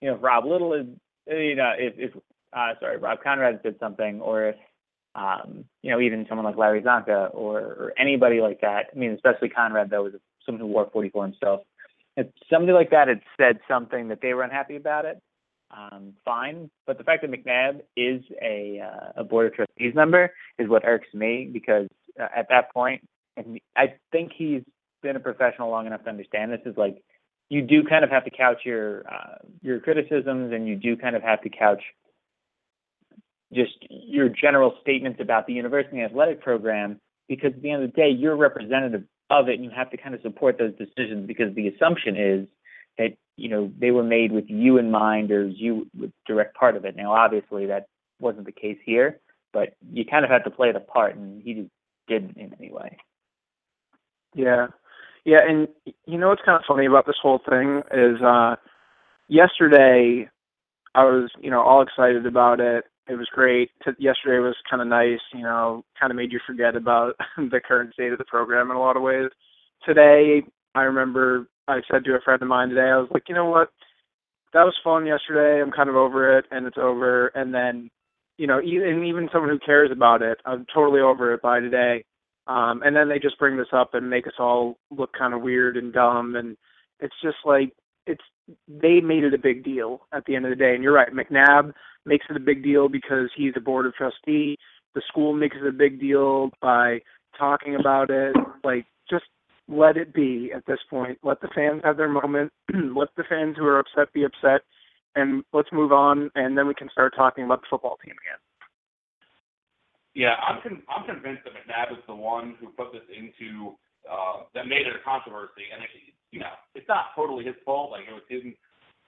you 0.00 0.08
know, 0.08 0.14
if 0.14 0.22
Rob 0.22 0.44
Little 0.44 0.72
is, 0.74 0.86
you 1.26 1.56
know, 1.56 1.72
if 1.78 1.94
if 1.98 2.16
uh, 2.52 2.74
sorry, 2.80 2.98
Rob 2.98 3.22
Konrad 3.22 3.62
did 3.62 3.78
something, 3.78 4.20
or 4.20 4.48
if 4.48 4.56
um, 5.16 5.64
you 5.82 5.90
know, 5.90 6.00
even 6.00 6.26
someone 6.28 6.44
like 6.44 6.56
Larry 6.56 6.82
Csonka 6.82 7.34
or, 7.34 7.58
or 7.58 7.92
anybody 7.98 8.40
like 8.40 8.60
that. 8.60 8.86
I 8.94 8.98
mean, 8.98 9.12
especially 9.12 9.48
Konrad, 9.48 9.88
though, 9.90 10.04
was 10.04 10.12
someone 10.44 10.60
who 10.60 10.66
wore 10.66 10.90
44 10.92 11.24
himself. 11.24 11.60
If 12.16 12.26
somebody 12.50 12.72
like 12.72 12.90
that 12.90 13.08
had 13.08 13.22
said 13.36 13.58
something 13.66 14.08
that 14.08 14.20
they 14.20 14.34
were 14.34 14.42
unhappy 14.42 14.76
about 14.76 15.06
it, 15.06 15.20
um, 15.70 16.12
fine. 16.24 16.70
But 16.86 16.98
the 16.98 17.04
fact 17.04 17.22
that 17.22 17.30
McNabb 17.30 17.80
is 17.96 18.22
a 18.40 18.80
uh, 18.80 19.20
a 19.20 19.24
board 19.24 19.46
of 19.46 19.54
trustees 19.54 19.94
member 19.94 20.32
is 20.58 20.68
what 20.68 20.84
irks 20.84 21.08
me 21.12 21.48
because 21.52 21.88
uh, 22.20 22.28
at 22.34 22.48
that 22.50 22.72
point, 22.72 23.02
and 23.36 23.58
I 23.76 23.94
think 24.12 24.32
he's 24.36 24.62
been 25.02 25.16
a 25.16 25.20
professional 25.20 25.70
long 25.70 25.86
enough 25.86 26.04
to 26.04 26.10
understand 26.10 26.52
this 26.52 26.60
is 26.64 26.76
like 26.76 27.02
you 27.48 27.62
do 27.62 27.84
kind 27.84 28.04
of 28.04 28.10
have 28.10 28.24
to 28.24 28.30
couch 28.30 28.58
your 28.64 29.04
uh, 29.08 29.38
your 29.62 29.80
criticisms 29.80 30.52
and 30.52 30.66
you 30.66 30.76
do 30.76 30.96
kind 30.96 31.16
of 31.16 31.22
have 31.22 31.42
to 31.42 31.48
couch 31.48 31.82
just 33.52 33.74
your 33.88 34.28
general 34.28 34.74
statements 34.80 35.20
about 35.20 35.46
the 35.46 35.52
university 35.52 36.00
athletic 36.00 36.40
program 36.42 37.00
because 37.28 37.52
at 37.54 37.62
the 37.62 37.70
end 37.70 37.82
of 37.84 37.90
the 37.90 37.96
day 37.96 38.08
you're 38.08 38.36
representative 38.36 39.04
of 39.30 39.48
it 39.48 39.54
and 39.54 39.64
you 39.64 39.70
have 39.70 39.90
to 39.90 39.96
kind 39.96 40.14
of 40.14 40.20
support 40.22 40.58
those 40.58 40.72
decisions 40.76 41.26
because 41.26 41.54
the 41.54 41.68
assumption 41.68 42.16
is 42.16 42.48
that 42.98 43.16
you 43.36 43.48
know 43.48 43.70
they 43.78 43.90
were 43.90 44.02
made 44.02 44.32
with 44.32 44.46
you 44.48 44.78
in 44.78 44.90
mind 44.90 45.30
or 45.30 45.46
you 45.46 45.88
direct 46.26 46.56
part 46.56 46.76
of 46.76 46.84
it 46.84 46.96
now 46.96 47.12
obviously 47.12 47.66
that 47.66 47.86
wasn't 48.18 48.44
the 48.44 48.52
case 48.52 48.78
here 48.84 49.20
but 49.52 49.74
you 49.92 50.04
kind 50.04 50.24
of 50.24 50.30
had 50.30 50.44
to 50.44 50.50
play 50.50 50.72
the 50.72 50.80
part 50.80 51.16
and 51.16 51.42
he 51.42 51.54
just 51.54 51.70
didn't 52.08 52.36
in 52.36 52.54
any 52.58 52.70
way 52.70 52.96
Yeah. 54.34 54.68
Yeah, 55.26 55.40
and 55.48 55.68
you 56.06 56.18
know 56.18 56.30
what's 56.30 56.42
kind 56.46 56.56
of 56.58 56.64
funny 56.68 56.86
about 56.86 57.06
this 57.06 57.16
whole 57.22 57.40
thing 57.50 57.82
is 57.92 58.22
uh 58.22 58.56
yesterday 59.28 60.28
I 60.94 61.04
was, 61.04 61.30
you 61.40 61.50
know, 61.50 61.62
all 61.62 61.82
excited 61.82 62.26
about 62.26 62.60
it. 62.60 62.84
It 63.08 63.14
was 63.16 63.28
great. 63.32 63.70
T- 63.84 63.92
yesterday 63.98 64.40
was 64.40 64.56
kind 64.70 64.82
of 64.82 64.88
nice, 64.88 65.20
you 65.34 65.42
know, 65.44 65.84
kind 66.00 66.10
of 66.12 66.16
made 66.18 66.32
you 66.32 66.40
forget 66.46 66.76
about 66.76 67.14
the 67.38 67.60
current 67.66 67.94
state 67.94 68.12
of 68.12 68.18
the 68.18 68.24
program 68.26 68.70
in 68.70 68.76
a 68.76 68.80
lot 68.80 68.96
of 68.96 69.02
ways. 69.04 69.30
Today, 69.86 70.42
I 70.74 70.82
remember 70.82 71.48
I 71.68 71.80
said 71.90 72.04
to 72.04 72.14
a 72.16 72.20
friend 72.24 72.42
of 72.42 72.48
mine 72.48 72.70
today, 72.70 72.90
I 72.90 72.98
was 72.98 73.08
like, 73.12 73.24
you 73.28 73.36
know 73.36 73.46
what? 73.46 73.70
That 74.54 74.64
was 74.64 74.74
fun 74.84 75.06
yesterday. 75.06 75.62
I'm 75.62 75.72
kind 75.72 75.88
of 75.90 75.96
over 75.96 76.38
it 76.38 76.46
and 76.50 76.66
it's 76.66 76.78
over. 76.78 77.28
And 77.28 77.54
then, 77.54 77.90
you 78.38 78.46
know, 78.48 78.60
even 78.62 79.04
even 79.04 79.28
someone 79.32 79.50
who 79.50 79.60
cares 79.60 79.90
about 79.92 80.22
it, 80.22 80.38
I'm 80.46 80.66
totally 80.74 81.00
over 81.00 81.34
it 81.34 81.42
by 81.42 81.60
today. 81.60 82.04
Um, 82.46 82.82
and 82.84 82.94
then 82.94 83.08
they 83.08 83.18
just 83.18 83.38
bring 83.38 83.56
this 83.56 83.72
up 83.72 83.94
and 83.94 84.08
make 84.08 84.26
us 84.26 84.34
all 84.38 84.78
look 84.90 85.12
kind 85.12 85.34
of 85.34 85.42
weird 85.42 85.76
and 85.76 85.92
dumb. 85.92 86.36
And 86.36 86.56
it's 87.00 87.14
just 87.22 87.38
like, 87.44 87.72
it's, 88.06 88.22
they 88.68 89.00
made 89.00 89.24
it 89.24 89.34
a 89.34 89.38
big 89.38 89.64
deal 89.64 90.02
at 90.12 90.24
the 90.26 90.36
end 90.36 90.44
of 90.46 90.50
the 90.50 90.56
day. 90.56 90.74
And 90.74 90.82
you're 90.82 90.92
right, 90.92 91.12
McNabb 91.12 91.72
makes 92.04 92.26
it 92.30 92.36
a 92.36 92.40
big 92.40 92.62
deal 92.62 92.88
because 92.88 93.30
he's 93.36 93.54
a 93.56 93.60
board 93.60 93.86
of 93.86 93.94
trustee. 93.94 94.56
The 94.94 95.02
school 95.08 95.34
makes 95.34 95.56
it 95.60 95.66
a 95.66 95.72
big 95.72 96.00
deal 96.00 96.50
by 96.62 97.00
talking 97.36 97.74
about 97.74 98.10
it. 98.10 98.34
Like, 98.62 98.86
just 99.10 99.24
let 99.68 99.96
it 99.96 100.14
be 100.14 100.52
at 100.54 100.64
this 100.66 100.78
point. 100.88 101.18
Let 101.24 101.40
the 101.40 101.48
fans 101.54 101.82
have 101.84 101.96
their 101.96 102.08
moment. 102.08 102.52
let 102.72 103.08
the 103.16 103.24
fans 103.28 103.56
who 103.58 103.66
are 103.66 103.80
upset 103.80 104.12
be 104.12 104.24
upset. 104.24 104.62
And 105.16 105.42
let's 105.52 105.68
move 105.72 105.92
on. 105.92 106.30
And 106.36 106.56
then 106.56 106.68
we 106.68 106.74
can 106.74 106.88
start 106.90 107.14
talking 107.16 107.44
about 107.44 107.62
the 107.62 107.66
football 107.68 107.98
team 108.04 108.12
again. 108.12 108.38
Yeah, 110.16 110.32
I'm 110.40 110.64
I'm 110.88 111.04
convinced 111.04 111.44
that 111.44 111.52
McNabb 111.52 111.92
is 111.92 112.00
the 112.08 112.16
one 112.16 112.56
who 112.56 112.72
put 112.72 112.88
this 112.88 113.04
into 113.12 113.76
uh, 114.08 114.48
that 114.56 114.64
made 114.64 114.88
it 114.88 114.96
a 114.96 115.04
controversy, 115.04 115.68
and 115.68 115.84
you 116.32 116.40
know 116.40 116.56
it's 116.72 116.88
not 116.88 117.12
totally 117.12 117.44
his 117.44 117.54
fault. 117.68 117.92
Like 117.92 118.08
it 118.08 118.16
was 118.16 118.24
him 118.32 118.56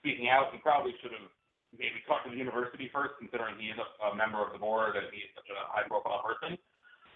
speaking 0.04 0.28
out. 0.28 0.52
He 0.52 0.60
probably 0.60 0.92
should 1.00 1.16
have 1.16 1.32
maybe 1.72 2.04
talked 2.04 2.28
to 2.28 2.30
the 2.30 2.36
university 2.36 2.92
first, 2.92 3.16
considering 3.16 3.56
he 3.56 3.72
is 3.72 3.80
a, 3.80 3.88
a 4.04 4.16
member 4.20 4.44
of 4.44 4.52
the 4.52 4.60
board 4.60 5.00
and 5.00 5.08
he's 5.08 5.32
such 5.32 5.48
a 5.48 5.60
high-profile 5.68 6.24
person. 6.24 6.60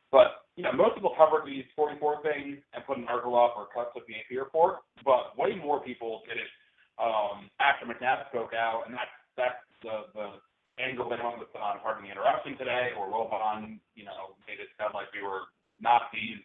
But 0.09 0.49
you 0.57 0.65
know, 0.65 0.73
most 0.73 0.97
people 0.97 1.13
covered 1.17 1.45
these 1.45 1.65
44 1.77 2.21
things 2.25 2.65
and 2.73 2.85
put 2.85 2.97
an 2.97 3.09
article 3.09 3.37
up 3.37 3.61
or 3.61 3.69
cut 3.73 3.93
took 3.93 4.09
the 4.09 4.17
AP 4.17 4.41
report, 4.41 4.85
but 5.05 5.37
way 5.37 5.53
more 5.57 5.85
people 5.85 6.25
did 6.25 6.41
it 6.41 6.49
um, 6.97 7.49
after 7.61 7.85
McNabb 7.85 8.29
spoke 8.33 8.57
out, 8.57 8.89
and 8.89 8.97
that's 8.97 9.13
that's 9.37 9.61
the 9.85 10.09
the 10.17 10.27
angle 10.79 11.09
they 11.09 11.21
went 11.21 11.39
with 11.39 11.53
on 11.57 11.81
Pardon 11.81 12.05
the 12.05 12.13
Interruption 12.13 12.57
today, 12.57 12.97
or 12.97 13.09
Wilbon, 13.09 13.81
you 13.95 14.05
know, 14.05 14.37
made 14.49 14.61
it 14.61 14.73
sound 14.79 14.95
like 14.95 15.13
we 15.13 15.21
were 15.21 15.49
Nazis. 15.81 16.41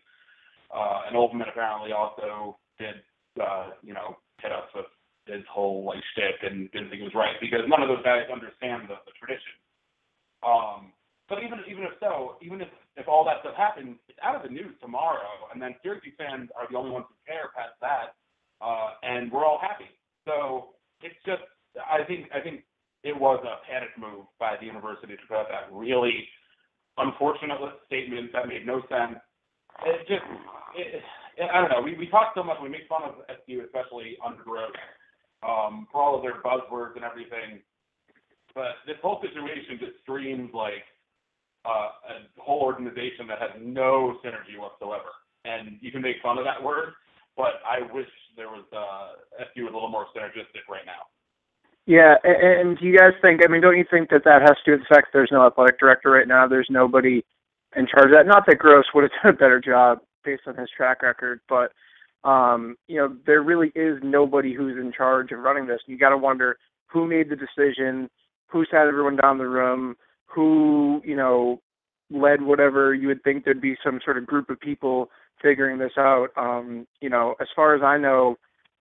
Uh, 0.67 1.07
and 1.07 1.15
Olbermann 1.15 1.47
apparently 1.47 1.95
also 1.95 2.59
did, 2.77 2.99
uh, 3.39 3.71
you 3.81 3.93
know, 3.93 4.17
hit 4.41 4.51
us 4.51 4.67
with 4.75 4.89
his 5.25 5.43
whole 5.51 5.83
like 5.83 6.03
shtick 6.11 6.39
and 6.43 6.71
didn't 6.71 6.89
think 6.89 7.01
it 7.01 7.07
was 7.07 7.15
right 7.15 7.35
because 7.39 7.63
none 7.67 7.83
of 7.83 7.87
those 7.87 8.03
guys 8.03 8.27
understand 8.31 8.87
the, 8.87 8.99
the 9.07 9.15
tradition. 9.19 9.55
Um, 10.43 10.91
but 11.27 11.43
even 11.43 11.59
even 11.67 11.83
if 11.83 11.95
so, 11.99 12.39
even 12.41 12.61
if 12.61 12.71
if 12.95 13.07
all 13.07 13.23
that 13.25 13.43
stuff 13.43 13.55
happens, 13.55 13.99
it's 14.07 14.19
out 14.23 14.35
of 14.35 14.43
the 14.43 14.51
news 14.51 14.75
tomorrow, 14.79 15.51
and 15.51 15.61
then 15.61 15.75
Syracuse 15.83 16.15
fans 16.17 16.49
are 16.55 16.67
the 16.71 16.77
only 16.77 16.91
ones 16.91 17.05
who 17.07 17.15
care 17.27 17.51
past 17.55 17.75
that, 17.83 18.15
uh, 18.63 18.95
and 19.03 19.31
we're 19.31 19.45
all 19.45 19.59
happy. 19.59 19.91
So 20.25 20.75
it's 21.03 21.15
just, 21.25 21.43
I 21.75 22.03
think 22.07 22.31
I 22.31 22.39
think 22.39 22.63
it 23.07 23.15
was 23.15 23.39
a 23.47 23.63
panic 23.63 23.95
move 23.95 24.27
by 24.37 24.59
the 24.59 24.67
university 24.67 25.15
to 25.15 25.25
put 25.31 25.39
out 25.39 25.47
that 25.47 25.71
really 25.71 26.27
unfortunate 26.99 27.55
statement 27.87 28.35
that 28.35 28.51
made 28.51 28.67
no 28.67 28.83
sense. 28.91 29.15
It 29.87 30.03
just, 30.11 30.27
it, 30.75 30.99
I 31.39 31.61
don't 31.61 31.71
know. 31.71 31.81
We 31.81 31.95
we 31.95 32.11
talk 32.11 32.35
so 32.35 32.43
much, 32.43 32.57
we 32.61 32.67
make 32.67 32.89
fun 32.89 33.07
of 33.07 33.23
SU, 33.31 33.63
especially 33.63 34.17
undergrowth, 34.19 34.75
um, 35.39 35.87
for 35.91 36.03
all 36.03 36.19
of 36.19 36.21
their 36.21 36.43
buzzwords 36.43 36.99
and 36.99 37.05
everything. 37.07 37.63
But 38.53 38.83
this 38.83 38.97
whole 39.01 39.21
situation 39.21 39.79
just 39.79 40.01
screams 40.03 40.51
like 40.51 40.83
uh, 41.63 41.95
a 42.11 42.41
whole 42.41 42.59
organization 42.59 43.29
that 43.29 43.39
has 43.39 43.55
no 43.61 44.17
synergy 44.25 44.59
whatsoever. 44.59 45.13
And 45.45 45.77
you 45.79 45.91
can 45.91 46.01
make 46.01 46.17
fun 46.21 46.37
of 46.37 46.43
that 46.43 46.59
word, 46.59 46.91
but 47.37 47.61
I 47.63 47.85
wish 47.93 48.09
there 48.35 48.49
was 48.49 48.65
uh, 48.73 49.21
SU 49.53 49.63
was 49.63 49.71
a 49.71 49.77
little 49.77 49.93
more 49.93 50.09
synergistic 50.11 50.65
right 50.67 50.83
now. 50.83 51.07
Yeah, 51.87 52.15
and 52.25 52.77
do 52.77 52.85
you 52.85 52.97
guys 52.97 53.13
think? 53.21 53.41
I 53.43 53.47
mean, 53.49 53.61
don't 53.61 53.77
you 53.77 53.85
think 53.89 54.09
that 54.09 54.25
that 54.25 54.41
has 54.41 54.57
to 54.57 54.63
do 54.65 54.71
with 54.73 54.81
the 54.81 54.93
fact 54.93 55.07
there's 55.13 55.31
no 55.31 55.47
athletic 55.47 55.79
director 55.79 56.11
right 56.11 56.27
now? 56.27 56.45
There's 56.45 56.67
nobody 56.69 57.23
in 57.77 57.87
charge 57.87 58.07
of 58.07 58.11
that. 58.11 58.27
Not 58.27 58.45
that 58.45 58.57
Gross 58.59 58.83
would 58.93 59.05
have 59.05 59.11
done 59.23 59.33
a 59.33 59.37
better 59.37 59.61
job 59.61 59.99
based 60.25 60.43
on 60.47 60.57
his 60.57 60.69
track 60.75 61.01
record, 61.01 61.39
but 61.47 61.71
um, 62.29 62.75
you 62.89 62.97
know, 62.97 63.15
there 63.25 63.41
really 63.41 63.71
is 63.73 63.99
nobody 64.03 64.53
who's 64.53 64.77
in 64.77 64.91
charge 64.91 65.31
of 65.31 65.39
running 65.39 65.65
this. 65.65 65.79
You 65.85 65.97
got 65.97 66.09
to 66.09 66.17
wonder 66.17 66.57
who 66.87 67.07
made 67.07 67.29
the 67.29 67.37
decision, 67.37 68.09
who 68.47 68.65
sat 68.69 68.87
everyone 68.87 69.15
down 69.15 69.37
the 69.37 69.47
room, 69.47 69.95
who 70.25 71.01
you 71.05 71.15
know 71.15 71.61
led 72.09 72.41
whatever 72.41 72.93
you 72.93 73.07
would 73.07 73.23
think 73.23 73.45
there'd 73.45 73.61
be 73.61 73.77
some 73.81 74.01
sort 74.03 74.17
of 74.17 74.27
group 74.27 74.49
of 74.49 74.59
people 74.59 75.09
figuring 75.41 75.77
this 75.77 75.93
out. 75.97 76.27
Um, 76.35 76.85
you 76.99 77.09
know, 77.09 77.35
as 77.39 77.47
far 77.55 77.75
as 77.75 77.81
I 77.81 77.97
know, 77.97 78.35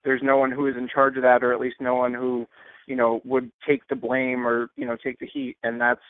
there's 0.04 0.22
no 0.24 0.38
one 0.38 0.50
who 0.50 0.66
is 0.66 0.74
in 0.76 0.88
charge 0.88 1.16
of 1.16 1.22
that, 1.22 1.44
or 1.44 1.52
at 1.52 1.60
least 1.60 1.76
no 1.80 1.94
one 1.94 2.12
who 2.12 2.48
you 2.86 2.96
know 2.96 3.20
would 3.24 3.50
take 3.66 3.86
the 3.88 3.96
blame 3.96 4.46
or 4.46 4.70
you 4.76 4.86
know 4.86 4.96
take 4.96 5.18
the 5.18 5.26
heat 5.26 5.56
and 5.62 5.80
that's 5.80 6.00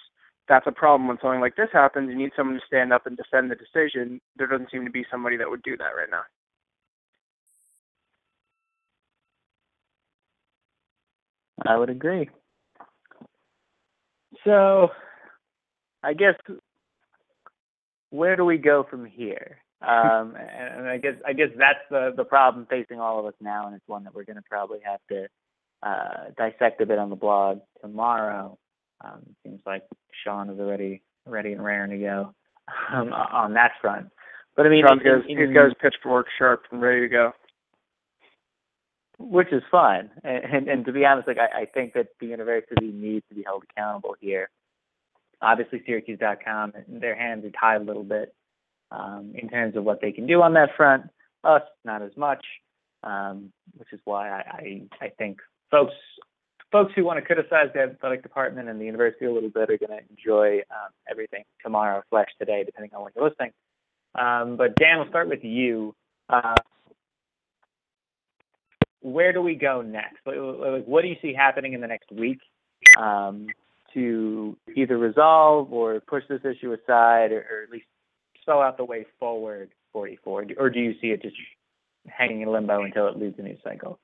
that's 0.49 0.67
a 0.67 0.73
problem 0.73 1.09
when 1.09 1.19
something 1.21 1.41
like 1.41 1.57
this 1.57 1.69
happens 1.73 2.09
you 2.09 2.17
need 2.17 2.33
someone 2.37 2.57
to 2.57 2.67
stand 2.67 2.93
up 2.93 3.07
and 3.07 3.17
defend 3.17 3.51
the 3.51 3.57
decision 3.57 4.21
there 4.37 4.47
doesn't 4.47 4.71
seem 4.71 4.85
to 4.85 4.91
be 4.91 5.05
somebody 5.11 5.37
that 5.37 5.49
would 5.49 5.63
do 5.63 5.77
that 5.77 5.97
right 5.97 6.11
now 6.11 6.23
I 11.65 11.77
would 11.77 11.91
agree. 11.91 12.29
So, 14.45 14.89
I 16.03 16.13
guess 16.13 16.35
where 18.11 18.37
do 18.37 18.45
we 18.45 18.59
go 18.59 18.87
from 18.89 19.05
here? 19.07 19.59
Um, 19.83 20.35
and, 20.39 20.81
and 20.81 20.89
I 20.89 20.99
guess 20.99 21.15
I 21.27 21.33
guess 21.33 21.49
that's 21.57 21.79
the 21.91 22.13
the 22.17 22.25
problem 22.25 22.67
facing 22.69 23.01
all 23.01 23.19
of 23.19 23.27
us 23.27 23.35
now, 23.41 23.67
and 23.67 23.75
it's 23.75 23.89
one 23.89 24.05
that 24.05 24.15
we're 24.15 24.25
going 24.25 24.37
to 24.37 24.43
probably 24.49 24.81
have 24.85 25.01
to 25.11 25.27
uh, 25.83 26.31
dissect 26.37 26.81
a 26.81 26.87
bit 26.87 26.99
on 26.99 27.11
the 27.11 27.17
blog 27.17 27.61
tomorrow. 27.81 28.59
Um, 29.05 29.23
seems 29.43 29.61
like 29.67 29.83
Sean 30.25 30.51
is 30.51 30.59
already 30.59 31.03
ready 31.27 31.53
and 31.53 31.65
raring 31.65 31.91
to 31.91 31.99
go 31.99 32.35
um, 32.93 33.13
on 33.13 33.55
that 33.55 33.73
front. 33.81 34.09
But 34.57 34.67
I 34.67 34.69
mean, 34.71 34.85
Sean's 34.87 35.03
in- 35.05 35.39
in- 35.39 35.55
got 35.55 35.67
his 35.67 35.75
pitchfork 35.81 36.27
sharp 36.39 36.65
and 36.71 36.81
ready 36.81 37.01
to 37.01 37.09
go 37.09 37.33
which 39.19 39.53
is 39.53 39.63
fine. 39.71 40.11
And, 40.25 40.45
and 40.45 40.69
and 40.69 40.85
to 40.87 40.93
be 40.93 41.05
honest, 41.05 41.29
like 41.29 41.39
I, 41.39 41.63
I 41.63 41.65
think 41.67 41.95
that 41.95 42.09
the 42.21 42.27
university 42.27 42.87
needs 42.93 43.25
to 43.29 43.35
be 43.35 43.43
held 43.43 43.65
accountable 43.71 44.15
here. 44.21 44.51
obviously 45.41 45.83
Syracuse.com, 45.87 46.73
their 46.89 47.15
hands 47.17 47.45
are 47.45 47.51
tied 47.51 47.81
a 47.81 47.85
little 47.85 48.05
bit 48.05 48.35
um, 48.91 49.33
in 49.35 49.49
terms 49.49 49.77
of 49.77 49.85
what 49.85 50.01
they 50.01 50.13
can 50.13 50.27
do 50.27 50.43
on 50.43 50.55
that 50.55 50.71
front. 50.77 51.05
Us, 51.45 51.63
not 51.85 52.03
as 52.03 52.11
much, 52.17 52.45
um, 53.05 53.53
which 53.77 53.93
is 53.93 54.01
why 54.05 54.29
I, 54.31 54.41
I, 54.51 54.83
I 55.01 55.09
think 55.17 55.39
folks 55.71 55.95
folks 56.73 56.93
who 56.95 57.05
want 57.05 57.19
to 57.19 57.25
criticize 57.25 57.69
the 57.75 57.81
athletic 57.81 58.23
department 58.23 58.69
and 58.69 58.81
the 58.81 58.85
university 58.85 59.25
a 59.25 59.33
little 59.33 59.49
bit 59.49 59.71
are 59.71 59.79
going 59.79 59.99
to 59.99 60.01
enjoy 60.11 60.59
um, 60.71 60.91
everything 61.11 61.45
tomorrow 61.63 62.03
slash 62.11 62.29
today, 62.39 62.65
depending 62.65 62.91
on 62.95 63.03
when 63.03 63.13
you're 63.15 63.29
listening. 63.29 63.53
Um, 64.15 64.57
but 64.57 64.77
Dan, 64.77 64.99
we'll 64.99 65.09
start 65.09 65.29
with 65.29 65.45
you. 65.45 65.95
Uh, 66.29 66.55
where 69.01 69.33
do 69.33 69.41
we 69.41 69.55
go 69.55 69.83
next? 69.83 70.19
Like, 70.27 70.37
what 70.37 71.03
do 71.03 71.09
you 71.09 71.17
see 71.23 71.33
happening 71.33 71.75
in 71.75 71.81
the 71.81 71.87
next 71.87 72.11
week 72.11 72.41
um, 72.99 73.47
to 73.95 74.57
either 74.75 74.99
resolve 74.99 75.73
or 75.73 76.01
push 76.01 76.25
this 76.29 76.41
issue 76.45 76.73
aside, 76.73 77.31
or, 77.31 77.47
or, 77.51 77.63
at 77.63 77.71
least 77.71 77.87
spell 78.43 78.61
out 78.61 78.77
the 78.77 78.85
way 78.85 79.07
forward 79.21 79.71
44? 79.93 80.47
Or 80.59 80.71
do 80.71 80.81
you 80.81 80.95
see 81.01 81.09
it 81.09 81.23
just 81.23 81.37
hanging 82.09 82.41
in 82.41 82.51
limbo 82.51 82.83
until 82.83 83.07
it 83.09 83.17
leads 83.17 83.39
a 83.39 83.43
new 83.43 83.57
cycle? 83.63 84.01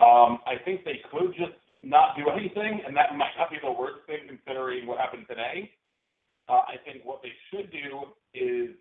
Um, 0.00 0.40
I 0.44 0.60
think 0.64 0.84
they 0.84 1.00
could 1.10 1.32
just 1.36 1.56
not 1.82 2.16
do 2.16 2.28
anything, 2.28 2.82
and 2.86 2.96
that 2.96 3.16
might 3.16 3.32
not 3.38 3.50
be 3.50 3.56
the 3.62 3.72
worst 3.72 4.04
thing 4.06 4.28
considering 4.28 4.86
what 4.86 4.98
happened 4.98 5.24
today. 5.28 5.70
Uh, 6.48 6.62
I 6.68 6.76
think 6.84 7.04
what 7.04 7.22
they 7.22 7.32
should 7.50 7.70
do 7.72 8.12
is, 8.34 8.76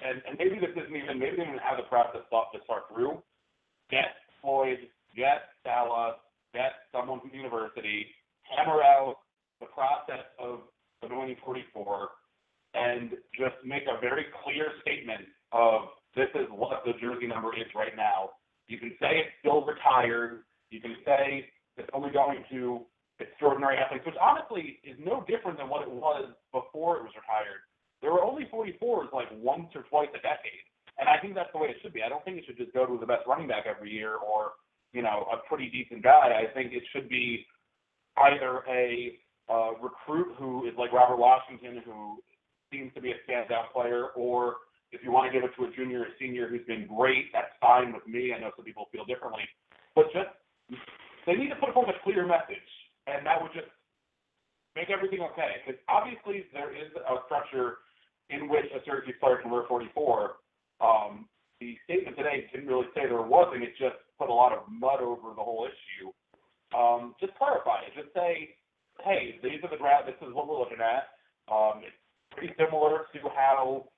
and, 0.00 0.22
and 0.28 0.38
maybe 0.38 0.60
this 0.60 0.70
isn't 0.76 0.94
even, 0.94 1.18
maybe 1.18 1.36
they 1.36 1.42
even 1.42 1.58
have 1.58 1.76
the 1.76 1.88
process 1.88 2.22
thought 2.30 2.52
this 2.52 2.62
far 2.66 2.84
through, 2.92 3.20
get 3.90 4.16
Floyd, 4.40 4.78
get 5.16 5.56
Salah, 5.64 6.16
get 6.54 6.88
someone 6.92 7.20
from 7.20 7.30
the 7.30 7.36
university, 7.36 8.06
hammer 8.46 8.82
out 8.82 9.16
the 9.60 9.66
process 9.66 10.24
of 10.38 10.60
anointing 11.02 11.36
44, 11.44 12.08
and 12.74 13.10
just 13.36 13.56
make 13.64 13.82
a 13.90 14.00
very 14.00 14.26
clear 14.44 14.72
statement 14.80 15.26
of 15.52 15.90
this 16.14 16.28
is 16.34 16.46
what 16.50 16.82
the 16.86 16.92
jersey 17.00 17.26
number 17.26 17.54
is 17.54 17.66
right 17.74 17.96
now. 17.96 18.30
You 18.70 18.78
can 18.78 18.94
say 19.02 19.26
it's 19.26 19.34
still 19.42 19.66
retired. 19.66 20.46
You 20.70 20.80
can 20.80 20.94
say 21.04 21.50
it's 21.76 21.90
only 21.92 22.10
going 22.10 22.44
to 22.54 22.86
extraordinary 23.18 23.76
athletes, 23.76 24.06
which 24.06 24.14
honestly 24.22 24.78
is 24.86 24.96
no 25.02 25.24
different 25.26 25.58
than 25.58 25.68
what 25.68 25.82
it 25.82 25.90
was 25.90 26.30
before 26.54 26.96
it 26.96 27.02
was 27.02 27.12
retired. 27.18 27.66
There 28.00 28.12
were 28.12 28.22
only 28.22 28.46
44s 28.46 29.12
like 29.12 29.26
once 29.42 29.68
or 29.74 29.82
twice 29.90 30.08
a 30.14 30.22
decade. 30.22 30.64
And 30.98 31.08
I 31.08 31.18
think 31.18 31.34
that's 31.34 31.50
the 31.52 31.58
way 31.58 31.68
it 31.68 31.76
should 31.82 31.92
be. 31.92 32.02
I 32.02 32.08
don't 32.08 32.24
think 32.24 32.38
it 32.38 32.44
should 32.46 32.56
just 32.56 32.72
go 32.72 32.86
to 32.86 32.96
the 32.98 33.06
best 33.06 33.26
running 33.26 33.48
back 33.48 33.64
every 33.66 33.90
year 33.90 34.16
or, 34.16 34.52
you 34.92 35.02
know, 35.02 35.26
a 35.32 35.42
pretty 35.48 35.68
decent 35.68 36.02
guy. 36.02 36.38
I 36.38 36.52
think 36.54 36.72
it 36.72 36.82
should 36.92 37.08
be 37.08 37.44
either 38.16 38.62
a 38.70 39.18
uh, 39.50 39.72
recruit 39.82 40.34
who 40.38 40.66
is 40.66 40.74
like 40.78 40.92
Robert 40.92 41.18
Washington, 41.18 41.82
who 41.84 42.18
seems 42.72 42.94
to 42.94 43.00
be 43.00 43.10
a 43.10 43.18
standout 43.26 43.72
player, 43.72 44.08
or 44.14 44.56
if 44.92 45.02
you 45.04 45.12
want 45.12 45.30
to 45.30 45.32
give 45.32 45.44
it 45.44 45.54
to 45.56 45.64
a 45.64 45.70
junior 45.74 46.02
or 46.02 46.12
senior 46.18 46.48
who's 46.48 46.66
been 46.66 46.86
great, 46.86 47.32
that's 47.32 47.54
fine 47.60 47.92
with 47.92 48.06
me. 48.06 48.34
I 48.34 48.40
know 48.40 48.50
some 48.56 48.64
people 48.64 48.88
feel 48.90 49.04
differently. 49.04 49.44
But 49.94 50.12
just, 50.12 50.30
they 51.26 51.34
need 51.34 51.50
to 51.50 51.56
put 51.56 51.74
forth 51.74 51.88
a 51.88 51.98
clear 52.02 52.26
message, 52.26 52.70
and 53.06 53.24
that 53.26 53.40
would 53.40 53.52
just 53.52 53.70
make 54.74 54.90
everything 54.90 55.20
okay. 55.32 55.62
Because 55.62 55.78
obviously 55.88 56.46
there 56.52 56.74
is 56.74 56.90
a 56.94 57.22
structure 57.26 57.86
in 58.30 58.48
which 58.48 58.66
a 58.74 58.78
Syracuse 58.84 59.16
player 59.20 59.38
can 59.42 59.50
wear 59.50 59.64
44, 59.68 60.38
um, 60.80 61.26
the 61.60 61.76
statement 61.84 62.16
today 62.16 62.48
didn't 62.52 62.68
really 62.68 62.88
say 62.94 63.04
there 63.04 63.20
wasn't. 63.20 63.62
It 63.62 63.76
just 63.76 63.98
put 64.18 64.30
a 64.30 64.32
lot 64.32 64.52
of 64.52 64.64
mud 64.70 65.00
over 65.00 65.34
the 65.36 65.42
whole 65.42 65.68
issue. 65.68 66.08
Um, 66.72 67.14
just 67.20 67.34
clarify 67.36 67.84
it. 67.84 67.92
Just 67.94 68.14
say, 68.14 68.56
hey, 69.04 69.38
these 69.42 69.60
are 69.62 69.70
the 69.70 69.76
draft. 69.76 70.06
This 70.06 70.16
is 70.26 70.32
what 70.32 70.48
we're 70.48 70.58
looking 70.58 70.80
at. 70.80 71.12
Um, 71.52 71.82
it's 71.84 71.96
pretty 72.32 72.54
similar 72.56 73.10
to 73.12 73.20
how 73.36 73.90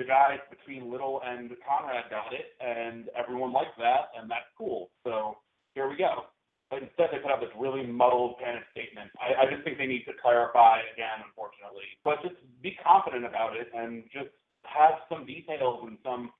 the 0.00 0.08
guys 0.08 0.40
between 0.48 0.88
Little 0.88 1.20
and 1.20 1.52
Konrad 1.60 2.08
got 2.08 2.32
it, 2.32 2.56
and 2.56 3.12
everyone 3.12 3.52
likes 3.52 3.76
that, 3.76 4.08
and 4.16 4.32
that's 4.32 4.48
cool. 4.56 4.88
So 5.04 5.36
here 5.76 5.92
we 5.92 6.00
go. 6.00 6.32
But 6.72 6.80
instead, 6.80 7.12
they 7.12 7.20
put 7.20 7.28
out 7.28 7.44
this 7.44 7.52
really 7.52 7.84
muddled 7.84 8.40
panic 8.40 8.64
statement. 8.72 9.12
I, 9.20 9.44
I 9.44 9.44
just 9.52 9.60
think 9.60 9.76
they 9.76 9.90
need 9.90 10.08
to 10.08 10.16
clarify 10.16 10.80
again, 10.96 11.20
unfortunately. 11.20 11.84
But 12.00 12.24
just 12.24 12.40
be 12.64 12.72
confident 12.80 13.28
about 13.28 13.60
it 13.60 13.68
and 13.76 14.08
just 14.08 14.32
have 14.64 15.04
some 15.12 15.28
details 15.28 15.84
and 15.84 16.00
some, 16.00 16.32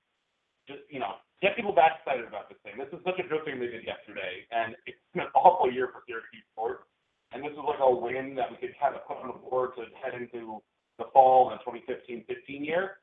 just, 0.65 0.81
you 0.89 0.97
know, 0.97 1.21
get 1.45 1.53
people 1.53 1.75
back 1.75 2.01
excited 2.01 2.25
about 2.25 2.49
this 2.49 2.57
thing. 2.65 2.81
This 2.81 2.89
is 2.89 3.03
such 3.05 3.21
a 3.21 3.27
good 3.29 3.45
thing 3.45 3.61
they 3.61 3.69
did 3.69 3.85
yesterday, 3.85 4.41
and 4.49 4.73
it's 4.89 4.97
been 5.13 5.29
an 5.29 5.35
awful 5.37 5.69
year 5.69 5.93
for 5.93 6.01
Syracuse 6.09 6.47
sports. 6.49 6.81
And 7.29 7.45
this 7.45 7.53
is 7.53 7.61
like 7.61 7.83
a 7.83 7.91
win 7.93 8.33
that 8.41 8.49
we 8.49 8.57
could 8.57 8.73
kind 8.81 8.97
of 8.97 9.05
put 9.05 9.21
on 9.21 9.29
the 9.29 9.37
board 9.37 9.77
to 9.77 9.85
head 10.01 10.17
into 10.17 10.65
the 10.97 11.11
fall 11.13 11.53
and 11.53 11.61
2015-15 11.61 12.25
year. 12.65 13.00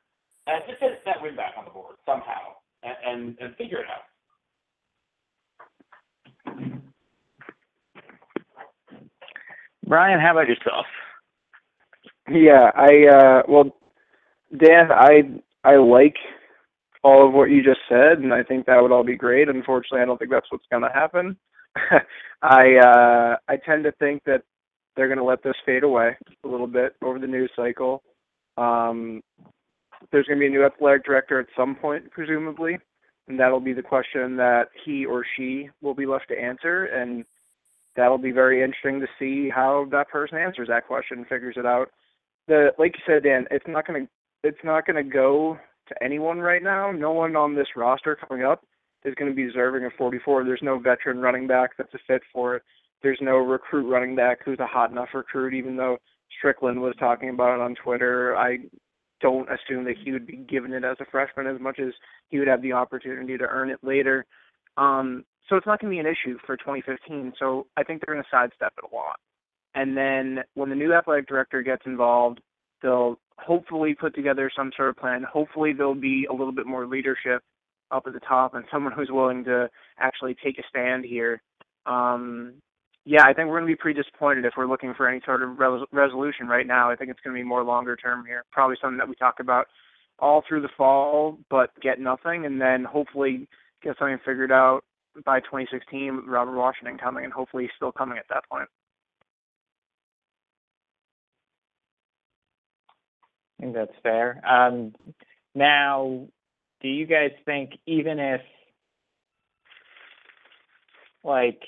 And 0.48 0.62
just 0.66 0.80
get 0.80 1.04
that 1.04 1.20
win 1.20 1.36
back 1.36 1.52
on 1.58 1.64
the 1.66 1.70
board 1.70 1.96
somehow 2.06 2.56
and, 2.82 2.96
and, 3.06 3.36
and 3.40 3.56
figure 3.56 3.78
it 3.78 3.86
out. 3.86 4.08
Brian, 9.86 10.20
how 10.20 10.32
about 10.32 10.48
yourself? 10.48 10.86
Yeah, 12.30 12.70
I 12.74 13.06
uh 13.08 13.42
well 13.48 13.74
Dan, 14.56 14.90
I 14.90 15.22
I 15.64 15.76
like 15.76 16.16
all 17.02 17.26
of 17.26 17.34
what 17.34 17.50
you 17.50 17.62
just 17.62 17.80
said, 17.88 18.18
and 18.18 18.32
I 18.32 18.42
think 18.42 18.66
that 18.66 18.80
would 18.80 18.92
all 18.92 19.04
be 19.04 19.16
great. 19.16 19.48
Unfortunately, 19.48 20.00
I 20.00 20.04
don't 20.04 20.18
think 20.18 20.30
that's 20.30 20.50
what's 20.50 20.66
going 20.70 20.82
to 20.82 20.92
happen. 20.92 21.36
I 22.42 22.76
uh, 22.76 23.36
I 23.48 23.56
tend 23.56 23.84
to 23.84 23.92
think 23.92 24.22
that 24.24 24.42
they're 24.96 25.08
going 25.08 25.18
to 25.18 25.24
let 25.24 25.42
this 25.42 25.54
fade 25.64 25.84
away 25.84 26.16
a 26.44 26.48
little 26.48 26.66
bit 26.66 26.94
over 27.02 27.18
the 27.18 27.26
news 27.26 27.50
cycle. 27.54 28.02
Um, 28.56 29.22
there's 30.12 30.26
going 30.26 30.38
to 30.38 30.40
be 30.40 30.46
a 30.46 30.50
new 30.50 30.64
athletic 30.64 31.04
director 31.04 31.40
at 31.40 31.46
some 31.56 31.74
point, 31.74 32.10
presumably, 32.10 32.78
and 33.28 33.38
that'll 33.38 33.60
be 33.60 33.72
the 33.72 33.82
question 33.82 34.36
that 34.36 34.68
he 34.84 35.04
or 35.04 35.24
she 35.36 35.70
will 35.82 35.94
be 35.94 36.06
left 36.06 36.28
to 36.28 36.40
answer, 36.40 36.86
and 36.86 37.24
that'll 37.96 38.18
be 38.18 38.30
very 38.30 38.62
interesting 38.62 39.00
to 39.00 39.06
see 39.18 39.50
how 39.50 39.86
that 39.90 40.08
person 40.08 40.38
answers 40.38 40.68
that 40.68 40.86
question, 40.86 41.18
and 41.18 41.26
figures 41.26 41.56
it 41.56 41.66
out. 41.66 41.90
The 42.46 42.70
like 42.78 42.94
you 42.96 43.02
said, 43.06 43.24
Dan, 43.24 43.46
it's 43.50 43.66
not 43.68 43.86
going 43.86 44.06
to 44.06 44.08
it's 44.48 44.64
not 44.64 44.86
going 44.86 44.96
to 44.96 45.10
go 45.10 45.58
to 45.88 46.02
anyone 46.02 46.38
right 46.38 46.62
now. 46.62 46.92
No 46.92 47.12
one 47.12 47.36
on 47.36 47.54
this 47.54 47.68
roster 47.76 48.16
coming 48.16 48.44
up 48.44 48.62
is 49.04 49.14
going 49.14 49.30
to 49.30 49.34
be 49.34 49.46
deserving 49.46 49.84
of 49.84 49.92
44. 49.98 50.44
There's 50.44 50.60
no 50.62 50.78
veteran 50.78 51.18
running 51.18 51.46
back 51.46 51.70
that's 51.76 51.94
a 51.94 51.98
fit 52.06 52.22
for 52.32 52.56
it. 52.56 52.62
There's 53.02 53.18
no 53.20 53.36
recruit 53.36 53.90
running 53.90 54.16
back 54.16 54.38
who's 54.44 54.58
a 54.58 54.66
hot 54.66 54.90
enough 54.90 55.08
recruit, 55.14 55.54
even 55.54 55.76
though 55.76 55.98
Strickland 56.36 56.80
was 56.80 56.94
talking 56.98 57.30
about 57.30 57.54
it 57.54 57.62
on 57.62 57.74
Twitter. 57.74 58.36
I 58.36 58.58
don't 59.20 59.48
assume 59.50 59.84
that 59.84 59.96
he 60.02 60.12
would 60.12 60.26
be 60.26 60.36
given 60.36 60.72
it 60.72 60.84
as 60.84 60.96
a 61.00 61.06
freshman 61.10 61.46
as 61.46 61.60
much 61.60 61.78
as 61.78 61.92
he 62.28 62.38
would 62.38 62.48
have 62.48 62.62
the 62.62 62.72
opportunity 62.72 63.36
to 63.36 63.44
earn 63.44 63.70
it 63.70 63.78
later. 63.82 64.24
Um, 64.76 65.24
so 65.48 65.56
it's 65.56 65.66
not 65.66 65.80
going 65.80 65.90
to 65.90 65.96
be 65.96 66.00
an 66.00 66.06
issue 66.06 66.38
for 66.44 66.56
2015. 66.56 67.32
So 67.38 67.66
I 67.76 67.82
think 67.82 68.02
they're 68.04 68.14
going 68.14 68.24
to 68.24 68.30
sidestep 68.30 68.74
it 68.76 68.90
a 68.90 68.94
lot. 68.94 69.18
And 69.74 69.96
then 69.96 70.44
when 70.54 70.68
the 70.68 70.74
new 70.74 70.92
athletic 70.92 71.28
director 71.28 71.62
gets 71.62 71.82
involved, 71.86 72.40
they'll 72.82 73.18
hopefully 73.38 73.94
put 73.94 74.14
together 74.14 74.50
some 74.54 74.72
sort 74.76 74.90
of 74.90 74.96
plan. 74.96 75.24
Hopefully 75.30 75.72
there'll 75.72 75.94
be 75.94 76.26
a 76.28 76.32
little 76.32 76.52
bit 76.52 76.66
more 76.66 76.86
leadership 76.86 77.42
up 77.90 78.04
at 78.06 78.12
the 78.12 78.20
top 78.20 78.54
and 78.54 78.64
someone 78.70 78.92
who's 78.92 79.10
willing 79.10 79.44
to 79.44 79.68
actually 79.98 80.36
take 80.42 80.58
a 80.58 80.62
stand 80.68 81.04
here. 81.04 81.40
Um, 81.86 82.54
yeah, 83.10 83.22
I 83.24 83.32
think 83.32 83.48
we're 83.48 83.58
going 83.58 83.70
to 83.70 83.74
be 83.74 83.80
pretty 83.80 83.98
disappointed 84.02 84.44
if 84.44 84.52
we're 84.54 84.66
looking 84.66 84.92
for 84.94 85.08
any 85.08 85.22
sort 85.24 85.42
of 85.42 85.58
res- 85.58 85.86
resolution 85.92 86.46
right 86.46 86.66
now. 86.66 86.90
I 86.90 86.94
think 86.94 87.10
it's 87.10 87.20
going 87.24 87.34
to 87.34 87.40
be 87.40 87.48
more 87.48 87.64
longer 87.64 87.96
term 87.96 88.26
here. 88.26 88.44
Probably 88.52 88.76
something 88.82 88.98
that 88.98 89.08
we 89.08 89.14
talk 89.14 89.36
about 89.40 89.66
all 90.18 90.44
through 90.46 90.60
the 90.60 90.68
fall, 90.76 91.38
but 91.48 91.70
get 91.80 91.98
nothing, 91.98 92.44
and 92.44 92.60
then 92.60 92.84
hopefully 92.84 93.48
get 93.82 93.96
something 93.98 94.18
figured 94.26 94.52
out 94.52 94.82
by 95.24 95.40
2016 95.40 96.16
with 96.16 96.26
Robert 96.26 96.54
Washington 96.54 96.98
coming, 96.98 97.24
and 97.24 97.32
hopefully 97.32 97.70
still 97.76 97.92
coming 97.92 98.18
at 98.18 98.26
that 98.28 98.44
point. 98.52 98.68
I 103.58 103.62
think 103.62 103.74
that's 103.74 103.98
fair. 104.02 104.38
Um, 104.46 104.92
now, 105.54 106.26
do 106.82 106.88
you 106.88 107.06
guys 107.06 107.30
think 107.46 107.70
even 107.86 108.18
if, 108.18 108.42
like, 111.24 111.62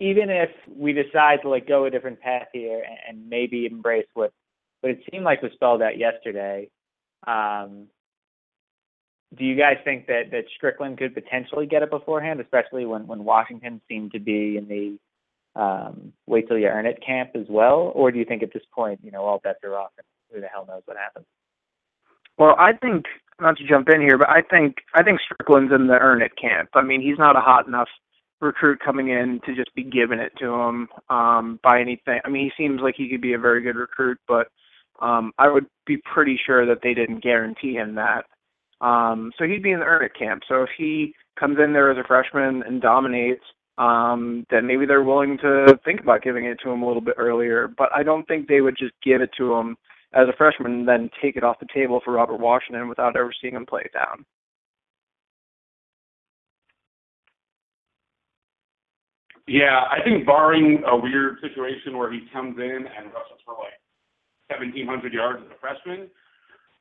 even 0.00 0.28
if 0.30 0.50
we 0.68 0.92
decide 0.92 1.40
to 1.42 1.48
like 1.48 1.68
go 1.68 1.84
a 1.84 1.90
different 1.90 2.20
path 2.20 2.48
here 2.52 2.82
and, 3.08 3.28
maybe 3.28 3.66
embrace 3.66 4.06
what 4.14 4.32
what 4.80 4.90
it 4.90 5.00
seemed 5.10 5.24
like 5.24 5.42
was 5.42 5.52
spelled 5.54 5.80
out 5.80 5.96
yesterday, 5.96 6.68
um, 7.26 7.86
do 9.36 9.44
you 9.44 9.56
guys 9.56 9.78
think 9.84 10.06
that 10.06 10.30
that 10.30 10.44
Strickland 10.56 10.98
could 10.98 11.14
potentially 11.14 11.66
get 11.66 11.82
it 11.82 11.90
beforehand, 11.90 12.40
especially 12.40 12.84
when 12.86 13.06
when 13.06 13.24
Washington 13.24 13.80
seemed 13.88 14.12
to 14.12 14.20
be 14.20 14.56
in 14.56 14.68
the 14.68 14.98
um, 15.60 16.12
wait 16.26 16.48
till 16.48 16.58
you 16.58 16.66
earn 16.66 16.86
it 16.86 17.02
camp 17.04 17.30
as 17.34 17.46
well, 17.48 17.92
or 17.94 18.10
do 18.10 18.18
you 18.18 18.24
think 18.24 18.42
at 18.42 18.52
this 18.52 18.64
point, 18.74 19.00
you 19.02 19.10
know, 19.10 19.24
all 19.24 19.38
bets 19.38 19.60
are 19.62 19.76
off 19.76 19.92
and 19.96 20.06
who 20.32 20.40
the 20.40 20.48
hell 20.48 20.66
knows 20.66 20.82
what 20.84 20.96
happens? 20.96 21.26
Well, 22.36 22.56
I 22.58 22.72
think 22.72 23.04
not 23.40 23.56
to 23.58 23.66
jump 23.66 23.88
in 23.88 24.00
here, 24.00 24.18
but 24.18 24.28
I 24.28 24.42
think 24.42 24.78
I 24.94 25.02
think 25.02 25.20
Strickland's 25.20 25.72
in 25.72 25.86
the 25.86 25.94
earn 25.94 26.22
it 26.22 26.32
camp. 26.40 26.70
I 26.74 26.82
mean, 26.82 27.00
he's 27.00 27.18
not 27.18 27.36
a 27.36 27.40
hot 27.40 27.66
enough 27.66 27.88
recruit 28.44 28.78
coming 28.84 29.08
in 29.08 29.40
to 29.46 29.54
just 29.54 29.74
be 29.74 29.82
giving 29.82 30.18
it 30.18 30.32
to 30.38 30.46
him 30.52 30.88
um, 31.10 31.58
by 31.62 31.80
anything. 31.80 32.20
I 32.24 32.28
mean, 32.28 32.50
he 32.56 32.62
seems 32.62 32.80
like 32.80 32.94
he 32.96 33.08
could 33.08 33.20
be 33.20 33.32
a 33.32 33.38
very 33.38 33.62
good 33.62 33.76
recruit, 33.76 34.18
but 34.28 34.48
um, 35.00 35.32
I 35.38 35.48
would 35.48 35.66
be 35.86 35.96
pretty 36.12 36.38
sure 36.46 36.66
that 36.66 36.78
they 36.82 36.94
didn't 36.94 37.22
guarantee 37.22 37.74
him 37.74 37.96
that. 37.96 38.24
Um, 38.80 39.32
so 39.38 39.44
he'd 39.44 39.62
be 39.62 39.72
in 39.72 39.80
the 39.80 39.86
earn 39.86 40.04
it 40.04 40.12
camp. 40.16 40.42
So 40.48 40.62
if 40.62 40.70
he 40.76 41.14
comes 41.38 41.58
in 41.58 41.72
there 41.72 41.90
as 41.90 41.98
a 41.98 42.06
freshman 42.06 42.62
and 42.64 42.80
dominates, 42.80 43.44
um, 43.78 44.46
then 44.50 44.66
maybe 44.66 44.86
they're 44.86 45.02
willing 45.02 45.36
to 45.38 45.78
think 45.84 46.00
about 46.00 46.22
giving 46.22 46.44
it 46.44 46.58
to 46.62 46.70
him 46.70 46.82
a 46.82 46.86
little 46.86 47.02
bit 47.02 47.16
earlier. 47.18 47.68
But 47.76 47.88
I 47.94 48.02
don't 48.02 48.26
think 48.28 48.46
they 48.46 48.60
would 48.60 48.76
just 48.78 48.94
give 49.02 49.20
it 49.20 49.30
to 49.38 49.52
him 49.54 49.76
as 50.12 50.28
a 50.28 50.36
freshman 50.36 50.72
and 50.72 50.88
then 50.88 51.10
take 51.20 51.36
it 51.36 51.42
off 51.42 51.58
the 51.58 51.66
table 51.74 52.00
for 52.04 52.12
Robert 52.12 52.38
Washington 52.38 52.88
without 52.88 53.16
ever 53.16 53.32
seeing 53.40 53.54
him 53.54 53.66
play 53.66 53.82
it 53.84 53.92
down. 53.92 54.24
Yeah, 59.46 59.84
I 59.90 60.00
think 60.02 60.24
barring 60.24 60.82
a 60.88 60.96
weird 60.96 61.36
situation 61.40 61.98
where 61.98 62.10
he 62.12 62.24
comes 62.32 62.56
in 62.58 62.88
and 62.88 63.12
rushes 63.12 63.40
for 63.44 63.54
like 63.60 63.76
1,700 64.48 65.12
yards 65.12 65.42
as 65.44 65.50
a 65.52 65.58
freshman, 65.60 66.08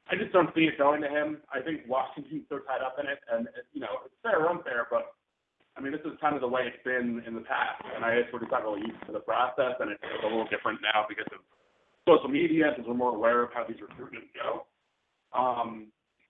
I 0.07 0.15
just 0.15 0.31
don't 0.31 0.53
see 0.55 0.67
it 0.67 0.77
going 0.77 1.01
to 1.01 1.09
him. 1.09 1.39
I 1.51 1.59
think 1.59 1.81
Washington's 1.87 2.43
so 2.47 2.59
tied 2.63 2.83
up 2.83 2.95
in 2.99 3.07
it, 3.07 3.19
and 3.31 3.47
you 3.73 3.81
know, 3.81 4.03
it's 4.05 4.15
fair 4.23 4.39
or 4.43 4.49
unfair, 4.49 4.87
but 4.91 5.15
I 5.75 5.81
mean, 5.81 5.91
this 5.91 6.01
is 6.05 6.13
kind 6.21 6.35
of 6.35 6.41
the 6.41 6.47
way 6.47 6.63
it's 6.67 6.83
been 6.83 7.23
in 7.25 7.33
the 7.35 7.41
past, 7.41 7.83
and 7.95 8.05
I 8.05 8.21
sort 8.29 8.43
of 8.43 8.49
got 8.49 8.63
really 8.63 8.81
used 8.81 8.99
to 9.07 9.11
the 9.11 9.23
process, 9.23 9.75
and 9.79 9.91
it's 9.91 10.03
a 10.23 10.27
little 10.27 10.47
different 10.47 10.79
now 10.83 11.05
because 11.09 11.27
of 11.33 11.39
social 12.07 12.29
media, 12.29 12.71
because 12.71 12.87
we're 12.87 12.99
more 12.99 13.15
aware 13.15 13.43
of 13.43 13.49
how 13.53 13.63
these 13.67 13.77
recruitments 13.79 14.31
go. 14.35 14.67
Um, 15.33 15.87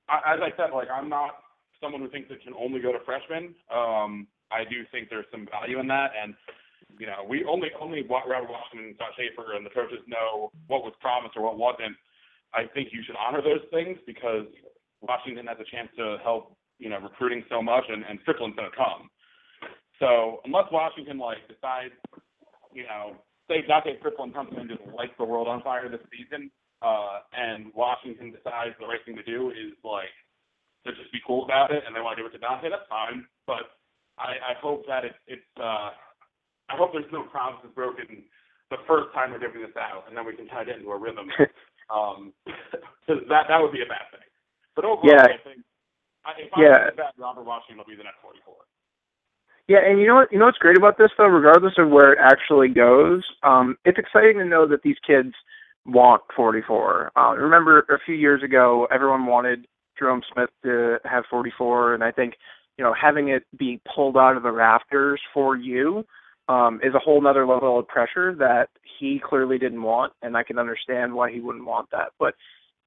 I, 0.10 0.34
as 0.36 0.40
I 0.42 0.50
said, 0.58 0.74
like 0.74 0.88
I'm 0.90 1.10
not 1.10 1.44
someone 1.82 2.02
who 2.02 2.10
thinks 2.10 2.32
it 2.32 2.44
can 2.44 2.54
only 2.54 2.80
go 2.80 2.94
to 2.94 3.00
freshmen. 3.06 3.54
Um, 3.74 4.28
I 4.54 4.64
do 4.70 4.86
think 4.92 5.10
there's 5.10 5.26
some 5.32 5.48
value 5.50 5.80
in 5.80 5.88
that, 5.88 6.12
and 6.14 6.36
you 7.00 7.08
know, 7.08 7.26
we 7.28 7.44
only 7.46 7.70
only 7.80 8.06
Robert 8.06 8.50
Washington 8.50 8.94
and 8.94 8.96
Scott 8.96 9.18
Shafer 9.18 9.58
and 9.58 9.66
the 9.66 9.74
coaches 9.74 10.00
know 10.08 10.52
what 10.68 10.84
was 10.84 10.94
promised 11.02 11.36
or 11.36 11.44
what 11.44 11.58
wasn't. 11.58 11.98
I 12.54 12.70
think 12.70 12.94
you 12.94 13.02
should 13.06 13.18
honor 13.18 13.42
those 13.42 13.66
things 13.74 13.98
because 14.06 14.46
Washington 15.02 15.48
has 15.48 15.58
a 15.58 15.66
chance 15.66 15.90
to 15.98 16.18
help, 16.22 16.56
you 16.78 16.90
know, 16.90 17.00
recruiting 17.02 17.44
so 17.50 17.62
much, 17.62 17.84
and 17.90 18.06
and 18.06 18.20
Strickland's 18.22 18.56
going 18.56 18.70
to 18.70 18.78
come. 18.78 19.10
So 20.00 20.42
unless 20.46 20.70
Washington 20.72 21.18
like 21.18 21.42
decides, 21.50 21.98
you 22.74 22.84
know, 22.84 23.18
say 23.50 23.66
Dontae 23.66 23.98
Strickland 24.00 24.34
comes 24.34 24.54
in 24.54 24.70
and 24.70 24.70
just 24.70 24.86
lights 24.94 25.18
the 25.18 25.26
world 25.26 25.48
on 25.48 25.62
fire 25.64 25.90
this 25.90 26.04
season, 26.14 26.52
uh, 26.82 27.26
and 27.34 27.72
Washington 27.74 28.30
decides 28.30 28.76
the 28.80 28.86
right 28.86 29.02
thing 29.06 29.16
to 29.16 29.24
do 29.24 29.50
is 29.50 29.74
like 29.84 30.14
to 30.86 30.92
just 30.92 31.12
be 31.12 31.20
cool 31.26 31.46
about 31.46 31.72
it, 31.72 31.84
and 31.88 31.96
they 31.96 32.02
want 32.02 32.18
to 32.18 32.22
do 32.22 32.28
it 32.28 32.36
to 32.36 32.42
Dontae, 32.44 32.70
that's 32.70 32.88
fine. 32.90 33.26
But 33.48 33.80
I, 34.20 34.54
I 34.54 34.54
hope 34.62 34.86
that 34.88 35.06
it, 35.06 35.16
it's 35.28 35.52
uh, 35.60 35.92
I 36.70 36.78
hope 36.78 36.92
there's 36.94 37.10
no 37.12 37.24
promises 37.24 37.70
broken 37.76 38.24
the 38.72 38.78
first 38.88 39.14
time 39.14 39.32
we're 39.32 39.40
giving 39.40 39.62
this 39.62 39.76
out, 39.78 40.06
and 40.08 40.18
then 40.18 40.26
we 40.26 40.36
can 40.36 40.48
tie 40.48 40.62
it 40.64 40.70
into 40.70 40.90
a 40.92 40.98
rhythm. 40.98 41.30
um, 41.94 42.34
that 43.08 43.46
that 43.50 43.60
would 43.62 43.72
be 43.74 43.82
a 43.82 43.90
bad 43.90 44.10
thing. 44.12 44.26
But 44.76 44.86
overall, 44.86 45.06
Yeah. 45.06 45.24
I 45.24 45.38
think 45.44 45.62
I, 46.26 46.32
if 46.38 46.50
Yeah. 46.58 46.90
I'm 46.90 46.96
bad, 46.96 47.14
Robert 47.18 47.46
Washington 47.46 47.78
will 47.78 47.86
be 47.86 47.96
the 47.96 48.04
next 48.04 48.22
44. 48.22 48.56
Yeah, 49.68 49.80
and 49.86 50.00
you 50.00 50.08
know 50.08 50.16
what? 50.16 50.32
You 50.32 50.40
know 50.40 50.46
what's 50.46 50.58
great 50.58 50.78
about 50.78 50.98
this 50.98 51.12
though, 51.18 51.28
regardless 51.28 51.74
of 51.78 51.90
where 51.90 52.14
it 52.14 52.20
actually 52.22 52.68
goes, 52.70 53.24
um, 53.44 53.78
it's 53.86 53.98
exciting 53.98 54.38
to 54.40 54.46
know 54.46 54.68
that 54.68 54.84
these 54.84 54.98
kids 55.06 55.34
want 55.86 56.22
44. 56.36 57.12
Uh, 57.16 57.34
remember 57.36 57.80
a 57.90 58.00
few 58.06 58.16
years 58.16 58.44
ago, 58.44 58.88
everyone 58.92 59.26
wanted 59.26 59.66
Jerome 59.98 60.22
Smith 60.34 60.50
to 60.64 60.98
have 61.06 61.24
44, 61.30 61.94
and 61.94 62.04
I 62.04 62.12
think 62.12 62.34
you 62.78 62.84
know 62.84 62.94
having 62.94 63.30
it 63.30 63.44
be 63.58 63.80
pulled 63.94 64.18
out 64.18 64.38
of 64.38 64.44
the 64.44 64.52
rafters 64.52 65.22
for 65.34 65.56
you 65.56 66.06
um, 66.48 66.80
is 66.84 66.94
a 66.94 67.00
whole 67.00 67.22
nother 67.22 67.46
level 67.46 67.80
of 67.80 67.88
pressure 67.88 68.36
that 68.36 68.70
he 69.00 69.22
clearly 69.24 69.58
didn't 69.58 69.82
want, 69.82 70.14
and 70.22 70.36
I 70.36 70.44
can 70.44 70.60
understand 70.60 71.14
why 71.14 71.32
he 71.32 71.40
wouldn't 71.40 71.66
want 71.66 71.90
that. 71.92 72.10
But 72.20 72.36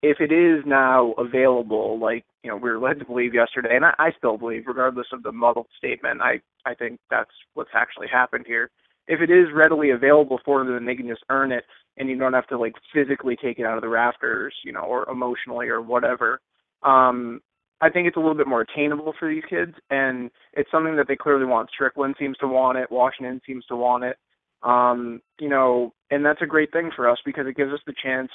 if 0.02 0.20
it 0.20 0.30
is 0.30 0.64
now 0.66 1.12
available, 1.12 1.98
like 1.98 2.24
you 2.42 2.50
know 2.50 2.56
we 2.56 2.70
were 2.70 2.78
led 2.78 2.98
to 2.98 3.04
believe 3.04 3.34
yesterday, 3.34 3.76
and 3.76 3.84
I, 3.84 3.94
I 3.98 4.10
still 4.16 4.36
believe, 4.36 4.64
regardless 4.66 5.08
of 5.12 5.22
the 5.22 5.32
muddled 5.32 5.68
statement, 5.76 6.20
I 6.20 6.40
I 6.64 6.74
think 6.74 7.00
that's 7.10 7.30
what's 7.54 7.70
actually 7.74 8.08
happened 8.08 8.44
here. 8.46 8.70
If 9.08 9.20
it 9.20 9.30
is 9.30 9.46
readily 9.54 9.90
available 9.90 10.40
for 10.44 10.64
them, 10.64 10.84
they 10.84 10.96
can 10.96 11.08
just 11.08 11.24
earn 11.30 11.52
it, 11.52 11.64
and 11.96 12.08
you 12.08 12.18
don't 12.18 12.34
have 12.34 12.48
to 12.48 12.58
like 12.58 12.74
physically 12.92 13.36
take 13.36 13.58
it 13.58 13.64
out 13.64 13.78
of 13.78 13.82
the 13.82 13.88
rafters, 13.88 14.54
you 14.64 14.72
know, 14.72 14.82
or 14.82 15.08
emotionally 15.08 15.68
or 15.68 15.80
whatever. 15.80 16.40
Um, 16.82 17.40
I 17.80 17.90
think 17.90 18.08
it's 18.08 18.16
a 18.16 18.20
little 18.20 18.34
bit 18.34 18.46
more 18.46 18.62
attainable 18.62 19.12
for 19.18 19.28
these 19.28 19.44
kids, 19.48 19.72
and 19.90 20.30
it's 20.54 20.70
something 20.70 20.96
that 20.96 21.08
they 21.08 21.16
clearly 21.16 21.44
want. 21.44 21.70
Strickland 21.70 22.16
seems 22.18 22.36
to 22.38 22.48
want 22.48 22.78
it. 22.78 22.90
Washington 22.90 23.40
seems 23.46 23.64
to 23.66 23.76
want 23.76 24.04
it. 24.04 24.16
Um, 24.62 25.20
you 25.38 25.48
know, 25.48 25.92
and 26.10 26.24
that's 26.24 26.42
a 26.42 26.46
great 26.46 26.72
thing 26.72 26.90
for 26.94 27.08
us 27.08 27.18
because 27.24 27.46
it 27.46 27.56
gives 27.56 27.72
us 27.72 27.80
the 27.86 27.94
chance 28.02 28.30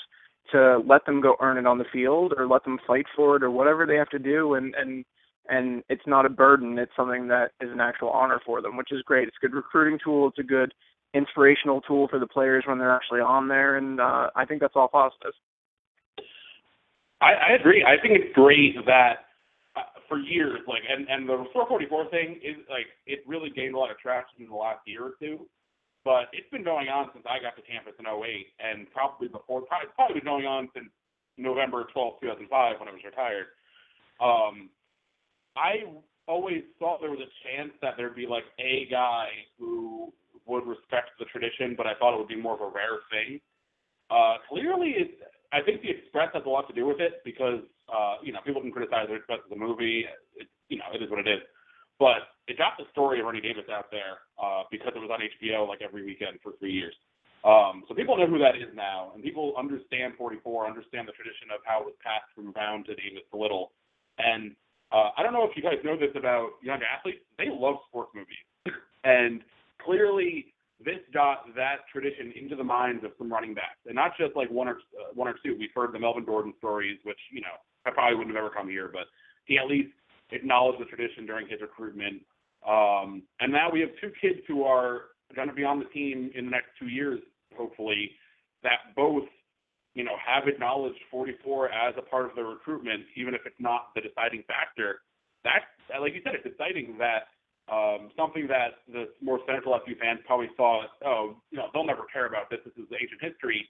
to 0.51 0.79
let 0.85 1.05
them 1.05 1.21
go 1.21 1.35
earn 1.41 1.57
it 1.57 1.65
on 1.65 1.77
the 1.77 1.85
field 1.91 2.33
or 2.37 2.47
let 2.47 2.63
them 2.63 2.79
fight 2.85 3.05
for 3.15 3.35
it 3.35 3.43
or 3.43 3.49
whatever 3.49 3.85
they 3.85 3.95
have 3.95 4.09
to 4.09 4.19
do 4.19 4.55
and 4.55 4.73
and 4.75 5.05
and 5.47 5.83
it's 5.87 6.05
not 6.07 6.25
a 6.25 6.29
burden 6.29 6.79
it's 6.79 6.91
something 6.95 7.27
that 7.27 7.51
is 7.61 7.69
an 7.71 7.79
actual 7.79 8.09
honor 8.09 8.41
for 8.43 8.59
them 8.59 8.75
which 8.75 8.91
is 8.91 9.03
great 9.03 9.27
it's 9.27 9.37
a 9.41 9.45
good 9.45 9.55
recruiting 9.55 9.99
tool 10.03 10.27
it's 10.27 10.39
a 10.39 10.43
good 10.43 10.73
inspirational 11.13 11.79
tool 11.81 12.07
for 12.09 12.17
the 12.17 12.27
players 12.27 12.63
when 12.67 12.79
they're 12.79 12.93
actually 12.93 13.21
on 13.21 13.47
there 13.47 13.77
and 13.77 14.01
uh 14.01 14.29
i 14.35 14.43
think 14.43 14.59
that's 14.59 14.75
all 14.75 14.87
positive 14.87 15.31
I, 17.21 17.51
I 17.51 17.55
agree. 17.59 17.85
I 17.85 18.01
think 18.01 18.19
it's 18.19 18.33
great 18.33 18.75
that 18.85 19.25
for 20.11 20.19
years, 20.19 20.59
like, 20.67 20.83
and 20.83 21.07
and 21.07 21.23
the 21.23 21.47
444 21.55 22.11
thing 22.11 22.35
is 22.43 22.59
like 22.67 22.91
it 23.07 23.23
really 23.23 23.49
gained 23.49 23.75
a 23.75 23.79
lot 23.79 23.89
of 23.89 23.97
traction 23.97 24.43
in 24.43 24.51
the 24.51 24.59
last 24.59 24.83
year 24.83 25.07
or 25.07 25.15
two. 25.23 25.47
But 26.03 26.27
it's 26.35 26.49
been 26.51 26.67
going 26.67 26.89
on 26.91 27.07
since 27.15 27.23
I 27.23 27.39
got 27.39 27.55
to 27.55 27.63
campus 27.63 27.95
in 27.95 28.03
08, 28.03 28.19
and 28.59 28.91
probably 28.91 29.29
before, 29.29 29.61
probably, 29.63 29.87
probably 29.95 30.19
been 30.19 30.27
going 30.27 30.49
on 30.49 30.67
since 30.75 30.91
November 31.37 31.87
12, 31.93 32.19
2005, 32.19 32.79
when 32.79 32.89
I 32.89 32.91
was 32.91 33.05
retired. 33.05 33.55
Um, 34.19 34.67
I 35.55 35.87
always 36.27 36.63
thought 36.79 36.99
there 36.99 37.13
was 37.13 37.23
a 37.23 37.31
chance 37.45 37.71
that 37.81 37.93
there'd 37.95 38.17
be 38.17 38.27
like 38.27 38.49
a 38.59 38.89
guy 38.91 39.29
who 39.59 40.11
would 40.45 40.65
respect 40.65 41.15
the 41.19 41.25
tradition, 41.31 41.75
but 41.77 41.85
I 41.85 41.93
thought 41.95 42.15
it 42.15 42.19
would 42.19 42.27
be 42.27 42.35
more 42.35 42.55
of 42.55 42.61
a 42.61 42.73
rare 42.73 42.99
thing. 43.13 43.39
Uh, 44.09 44.41
clearly, 44.49 44.97
it, 44.97 45.21
I 45.53 45.61
think 45.61 45.85
The 45.85 45.93
Express 45.93 46.33
has 46.33 46.43
a 46.45 46.49
lot 46.49 46.67
to 46.67 46.73
do 46.73 46.87
with 46.87 46.99
it 46.99 47.21
because 47.23 47.61
uh, 47.91 48.15
you 48.23 48.31
know 48.31 48.39
people 48.45 48.61
can 48.61 48.71
criticize 48.71 49.07
The 49.07 49.19
as 49.33 49.51
a 49.51 49.55
movie. 49.55 50.05
It, 50.35 50.47
you 50.69 50.77
know, 50.77 50.89
it 50.95 51.03
is 51.03 51.09
what 51.09 51.19
it 51.19 51.27
is. 51.27 51.43
But 51.99 52.33
it 52.47 52.57
got 52.57 52.73
the 52.79 52.89
story 52.89 53.19
of 53.19 53.27
Ernie 53.27 53.41
Davis 53.41 53.69
out 53.69 53.91
there 53.91 54.25
uh, 54.41 54.63
because 54.71 54.93
it 54.95 54.99
was 54.99 55.11
on 55.13 55.21
HBO 55.21 55.67
like 55.67 55.81
every 55.85 56.03
weekend 56.03 56.39
for 56.41 56.53
three 56.57 56.73
years. 56.73 56.95
Um, 57.43 57.83
so 57.87 57.93
people 57.93 58.17
know 58.17 58.27
who 58.27 58.37
that 58.39 58.55
is 58.55 58.69
now, 58.73 59.11
and 59.13 59.23
people 59.23 59.53
understand 59.57 60.13
44, 60.17 60.67
understand 60.67 61.07
the 61.07 61.13
tradition 61.13 61.49
of 61.53 61.61
how 61.65 61.81
it 61.81 61.85
was 61.85 61.97
passed 62.01 62.29
from 62.35 62.51
Brown 62.51 62.83
to 62.85 62.93
Davis 62.93 63.25
to 63.33 63.37
Little. 63.37 63.71
And 64.17 64.53
uh, 64.91 65.09
I 65.17 65.23
don't 65.23 65.33
know 65.33 65.43
if 65.45 65.57
you 65.57 65.63
guys 65.63 65.81
know 65.83 65.97
this 65.97 66.13
about 66.15 66.61
young 66.61 66.79
athletes. 66.85 67.21
They 67.37 67.49
love 67.49 67.77
sports 67.89 68.11
movies, 68.13 68.45
and 69.03 69.41
clearly 69.83 70.53
this 70.83 71.01
got 71.13 71.49
that 71.55 71.85
tradition 71.91 72.33
into 72.37 72.55
the 72.55 72.63
minds 72.63 73.03
of 73.03 73.11
some 73.17 73.31
running 73.31 73.53
backs, 73.53 73.81
and 73.85 73.95
not 73.95 74.11
just 74.17 74.35
like 74.35 74.49
one 74.49 74.67
or 74.67 74.77
uh, 74.97 75.13
one 75.13 75.27
or 75.27 75.35
two. 75.43 75.55
We've 75.57 75.73
heard 75.73 75.93
the 75.93 75.99
Melvin 75.99 76.25
Gordon 76.25 76.53
stories, 76.57 76.99
which 77.03 77.19
you 77.31 77.41
know 77.41 77.57
I 77.85 77.91
probably 77.91 78.17
wouldn't 78.17 78.35
have 78.35 78.43
ever 78.43 78.53
come 78.53 78.69
here, 78.69 78.89
but 78.91 79.05
he 79.45 79.57
at 79.57 79.67
least 79.67 79.89
acknowledged 80.31 80.79
the 80.81 80.85
tradition 80.85 81.25
during 81.25 81.47
his 81.47 81.61
recruitment. 81.61 82.21
Um, 82.67 83.23
and 83.39 83.51
now 83.51 83.69
we 83.71 83.79
have 83.81 83.89
two 83.99 84.11
kids 84.21 84.39
who 84.47 84.63
are 84.63 85.11
going 85.35 85.47
to 85.47 85.53
be 85.53 85.63
on 85.63 85.79
the 85.79 85.85
team 85.85 86.31
in 86.35 86.45
the 86.45 86.51
next 86.51 86.69
two 86.79 86.87
years, 86.87 87.19
hopefully, 87.57 88.11
that 88.63 88.93
both, 88.95 89.23
you 89.95 90.03
know, 90.03 90.15
have 90.23 90.47
acknowledged 90.47 90.99
44 91.09 91.69
as 91.71 91.95
a 91.97 92.01
part 92.01 92.25
of 92.25 92.35
the 92.35 92.43
recruitment, 92.43 93.03
even 93.15 93.33
if 93.33 93.41
it's 93.45 93.59
not 93.59 93.89
the 93.95 94.01
deciding 94.01 94.43
factor. 94.47 95.01
That's, 95.43 95.65
like 95.99 96.13
you 96.13 96.21
said, 96.23 96.35
it's 96.35 96.45
exciting 96.45 96.97
that 96.99 97.27
um, 97.71 98.11
something 98.17 98.47
that 98.47 98.83
the 98.91 99.09
more 99.21 99.39
central 99.47 99.77
FU 99.85 99.95
fans 99.99 100.19
probably 100.25 100.49
thought, 100.57 100.87
oh, 101.05 101.35
you 101.51 101.57
know, 101.57 101.67
they'll 101.73 101.85
never 101.85 102.03
care 102.11 102.25
about 102.25 102.49
this. 102.49 102.59
This 102.65 102.73
is 102.77 102.89
ancient 102.91 103.21
history. 103.21 103.67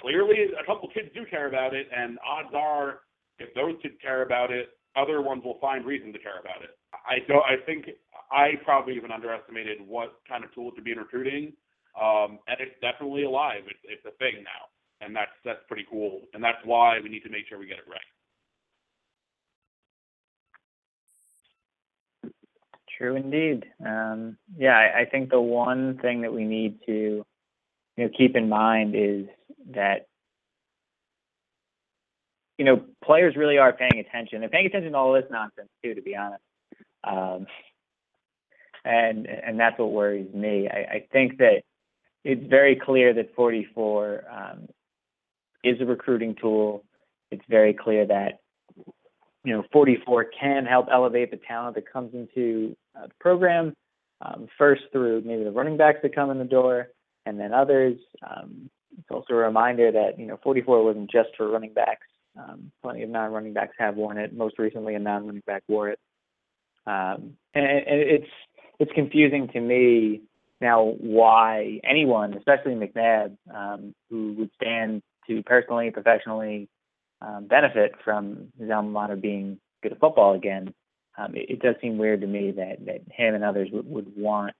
Clearly, 0.00 0.50
a 0.58 0.66
couple 0.66 0.88
kids 0.92 1.08
do 1.14 1.24
care 1.30 1.46
about 1.46 1.72
it, 1.72 1.86
and 1.94 2.18
odds 2.26 2.52
are, 2.54 3.00
if 3.38 3.54
those 3.54 3.74
kids 3.82 3.94
care 4.00 4.22
about 4.22 4.50
it, 4.50 4.70
other 4.96 5.22
ones 5.22 5.42
will 5.44 5.58
find 5.60 5.84
reason 5.84 6.12
to 6.12 6.18
care 6.18 6.38
about 6.40 6.62
it. 6.62 6.78
I 6.92 7.18
don't. 7.26 7.44
I 7.44 7.56
think 7.64 7.86
I 8.30 8.52
probably 8.64 8.94
even 8.96 9.10
underestimated 9.10 9.78
what 9.86 10.20
kind 10.28 10.44
of 10.44 10.54
tool 10.54 10.70
could 10.70 10.84
be 10.84 10.92
in 10.92 10.98
recruiting, 10.98 11.52
um, 12.00 12.38
and 12.46 12.58
it's 12.60 12.74
definitely 12.80 13.24
alive. 13.24 13.62
It's, 13.66 13.78
it's 13.84 14.04
a 14.06 14.16
thing 14.18 14.44
now, 14.44 14.70
and 15.04 15.14
that's 15.14 15.32
that's 15.44 15.60
pretty 15.68 15.86
cool. 15.90 16.22
And 16.32 16.42
that's 16.42 16.58
why 16.64 17.00
we 17.02 17.08
need 17.08 17.22
to 17.24 17.30
make 17.30 17.46
sure 17.48 17.58
we 17.58 17.66
get 17.66 17.78
it 17.78 17.88
right. 17.88 18.00
True 22.96 23.16
indeed. 23.16 23.66
Um, 23.84 24.36
yeah, 24.56 24.76
I, 24.76 25.00
I 25.00 25.04
think 25.06 25.30
the 25.30 25.40
one 25.40 25.98
thing 25.98 26.22
that 26.22 26.32
we 26.32 26.44
need 26.44 26.78
to 26.86 27.24
you 27.96 28.04
know 28.04 28.08
keep 28.16 28.36
in 28.36 28.48
mind 28.48 28.94
is 28.94 29.26
that 29.74 30.06
you 32.58 32.64
know 32.64 32.84
players 33.04 33.36
really 33.36 33.58
are 33.58 33.72
paying 33.72 34.04
attention. 34.06 34.40
They're 34.40 34.48
paying 34.48 34.66
attention 34.66 34.92
to 34.92 34.98
all 34.98 35.12
this 35.12 35.24
nonsense 35.30 35.68
too, 35.82 35.94
to 35.94 36.02
be 36.02 36.16
honest. 36.16 36.42
Um, 37.02 37.46
and 38.84 39.26
and 39.26 39.58
that's 39.58 39.78
what 39.78 39.92
worries 39.92 40.32
me. 40.34 40.68
I, 40.68 40.96
I 40.96 41.06
think 41.12 41.38
that 41.38 41.62
it's 42.24 42.46
very 42.48 42.76
clear 42.76 43.12
that 43.14 43.34
44 43.34 44.24
um, 44.30 44.68
is 45.62 45.80
a 45.80 45.84
recruiting 45.84 46.36
tool. 46.40 46.84
It's 47.30 47.44
very 47.48 47.74
clear 47.74 48.06
that 48.06 48.40
you 49.44 49.52
know 49.52 49.64
44 49.72 50.26
can 50.38 50.64
help 50.64 50.86
elevate 50.92 51.30
the 51.30 51.40
talent 51.48 51.76
that 51.76 51.90
comes 51.90 52.14
into 52.14 52.76
uh, 52.96 53.06
the 53.08 53.14
program. 53.20 53.74
Um, 54.20 54.46
first 54.56 54.82
through 54.92 55.22
maybe 55.22 55.44
the 55.44 55.50
running 55.50 55.76
backs 55.76 55.98
that 56.02 56.14
come 56.14 56.30
in 56.30 56.38
the 56.38 56.44
door, 56.44 56.88
and 57.26 57.38
then 57.38 57.52
others. 57.52 57.98
Um, 58.22 58.70
it's 58.96 59.10
also 59.10 59.34
a 59.34 59.36
reminder 59.36 59.90
that 59.90 60.18
you 60.18 60.26
know 60.26 60.38
44 60.42 60.84
wasn't 60.84 61.10
just 61.10 61.30
for 61.36 61.50
running 61.50 61.72
backs. 61.72 62.06
Um, 62.36 62.72
plenty 62.82 63.02
of 63.02 63.10
non-running 63.10 63.52
backs 63.52 63.76
have 63.78 63.96
worn 63.96 64.18
it. 64.18 64.32
Most 64.32 64.58
recently, 64.58 64.94
a 64.94 64.98
non-running 64.98 65.42
back 65.46 65.62
wore 65.68 65.90
it. 65.90 65.98
Um, 66.86 67.36
and, 67.54 67.64
and 67.64 68.00
it's 68.00 68.30
it's 68.78 68.92
confusing 68.92 69.48
to 69.52 69.60
me 69.60 70.22
now 70.60 70.94
why 70.98 71.80
anyone, 71.84 72.34
especially 72.34 72.74
McNabb, 72.74 73.36
um, 73.54 73.94
who 74.10 74.34
would 74.38 74.50
stand 74.60 75.02
to 75.28 75.42
personally, 75.44 75.90
professionally 75.90 76.68
um, 77.20 77.46
benefit 77.46 77.92
from 78.04 78.48
his 78.58 78.70
alma 78.70 78.90
mater 78.90 79.16
being 79.16 79.58
good 79.82 79.92
at 79.92 80.00
football 80.00 80.34
again, 80.34 80.74
um, 81.16 81.34
it, 81.34 81.50
it, 81.50 81.62
does 81.62 81.76
seem 81.80 81.98
weird 81.98 82.20
to 82.22 82.26
me 82.26 82.50
that, 82.50 82.84
that 82.86 83.02
him 83.10 83.34
and 83.34 83.44
others 83.44 83.68
would, 83.72 83.88
would 83.88 84.16
want 84.16 84.54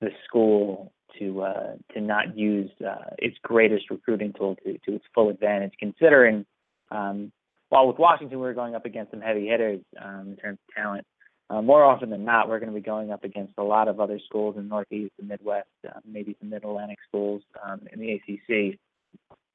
the 0.00 0.10
school 0.24 0.92
to 1.18 1.42
uh, 1.42 1.74
to 1.92 2.00
not 2.00 2.36
use 2.36 2.70
uh, 2.86 3.10
its 3.18 3.36
greatest 3.42 3.90
recruiting 3.90 4.32
tool 4.32 4.56
to, 4.64 4.78
to 4.78 4.94
its 4.94 5.04
full 5.14 5.28
advantage, 5.30 5.72
considering 5.78 6.46
um, 6.90 7.32
while 7.68 7.86
with 7.86 7.98
Washington 7.98 8.38
we're 8.38 8.54
going 8.54 8.74
up 8.74 8.86
against 8.86 9.10
some 9.10 9.20
heavy 9.20 9.46
hitters 9.46 9.80
um, 10.02 10.30
in 10.30 10.36
terms 10.36 10.58
of 10.68 10.74
talent, 10.74 11.06
uh, 11.50 11.62
more 11.62 11.82
often 11.82 12.10
than 12.10 12.24
not, 12.24 12.48
we're 12.48 12.58
going 12.58 12.72
to 12.72 12.78
be 12.78 12.84
going 12.84 13.10
up 13.10 13.24
against 13.24 13.54
a 13.56 13.62
lot 13.62 13.88
of 13.88 14.00
other 14.00 14.20
schools 14.26 14.56
in 14.56 14.64
the 14.64 14.68
Northeast, 14.68 15.12
the 15.18 15.24
Midwest, 15.24 15.68
uh, 15.86 15.98
maybe 16.04 16.36
some 16.40 16.50
Mid 16.50 16.62
Atlantic 16.62 16.98
schools 17.08 17.42
um, 17.64 17.80
in 17.92 18.00
the 18.00 18.12
ACC. 18.12 18.78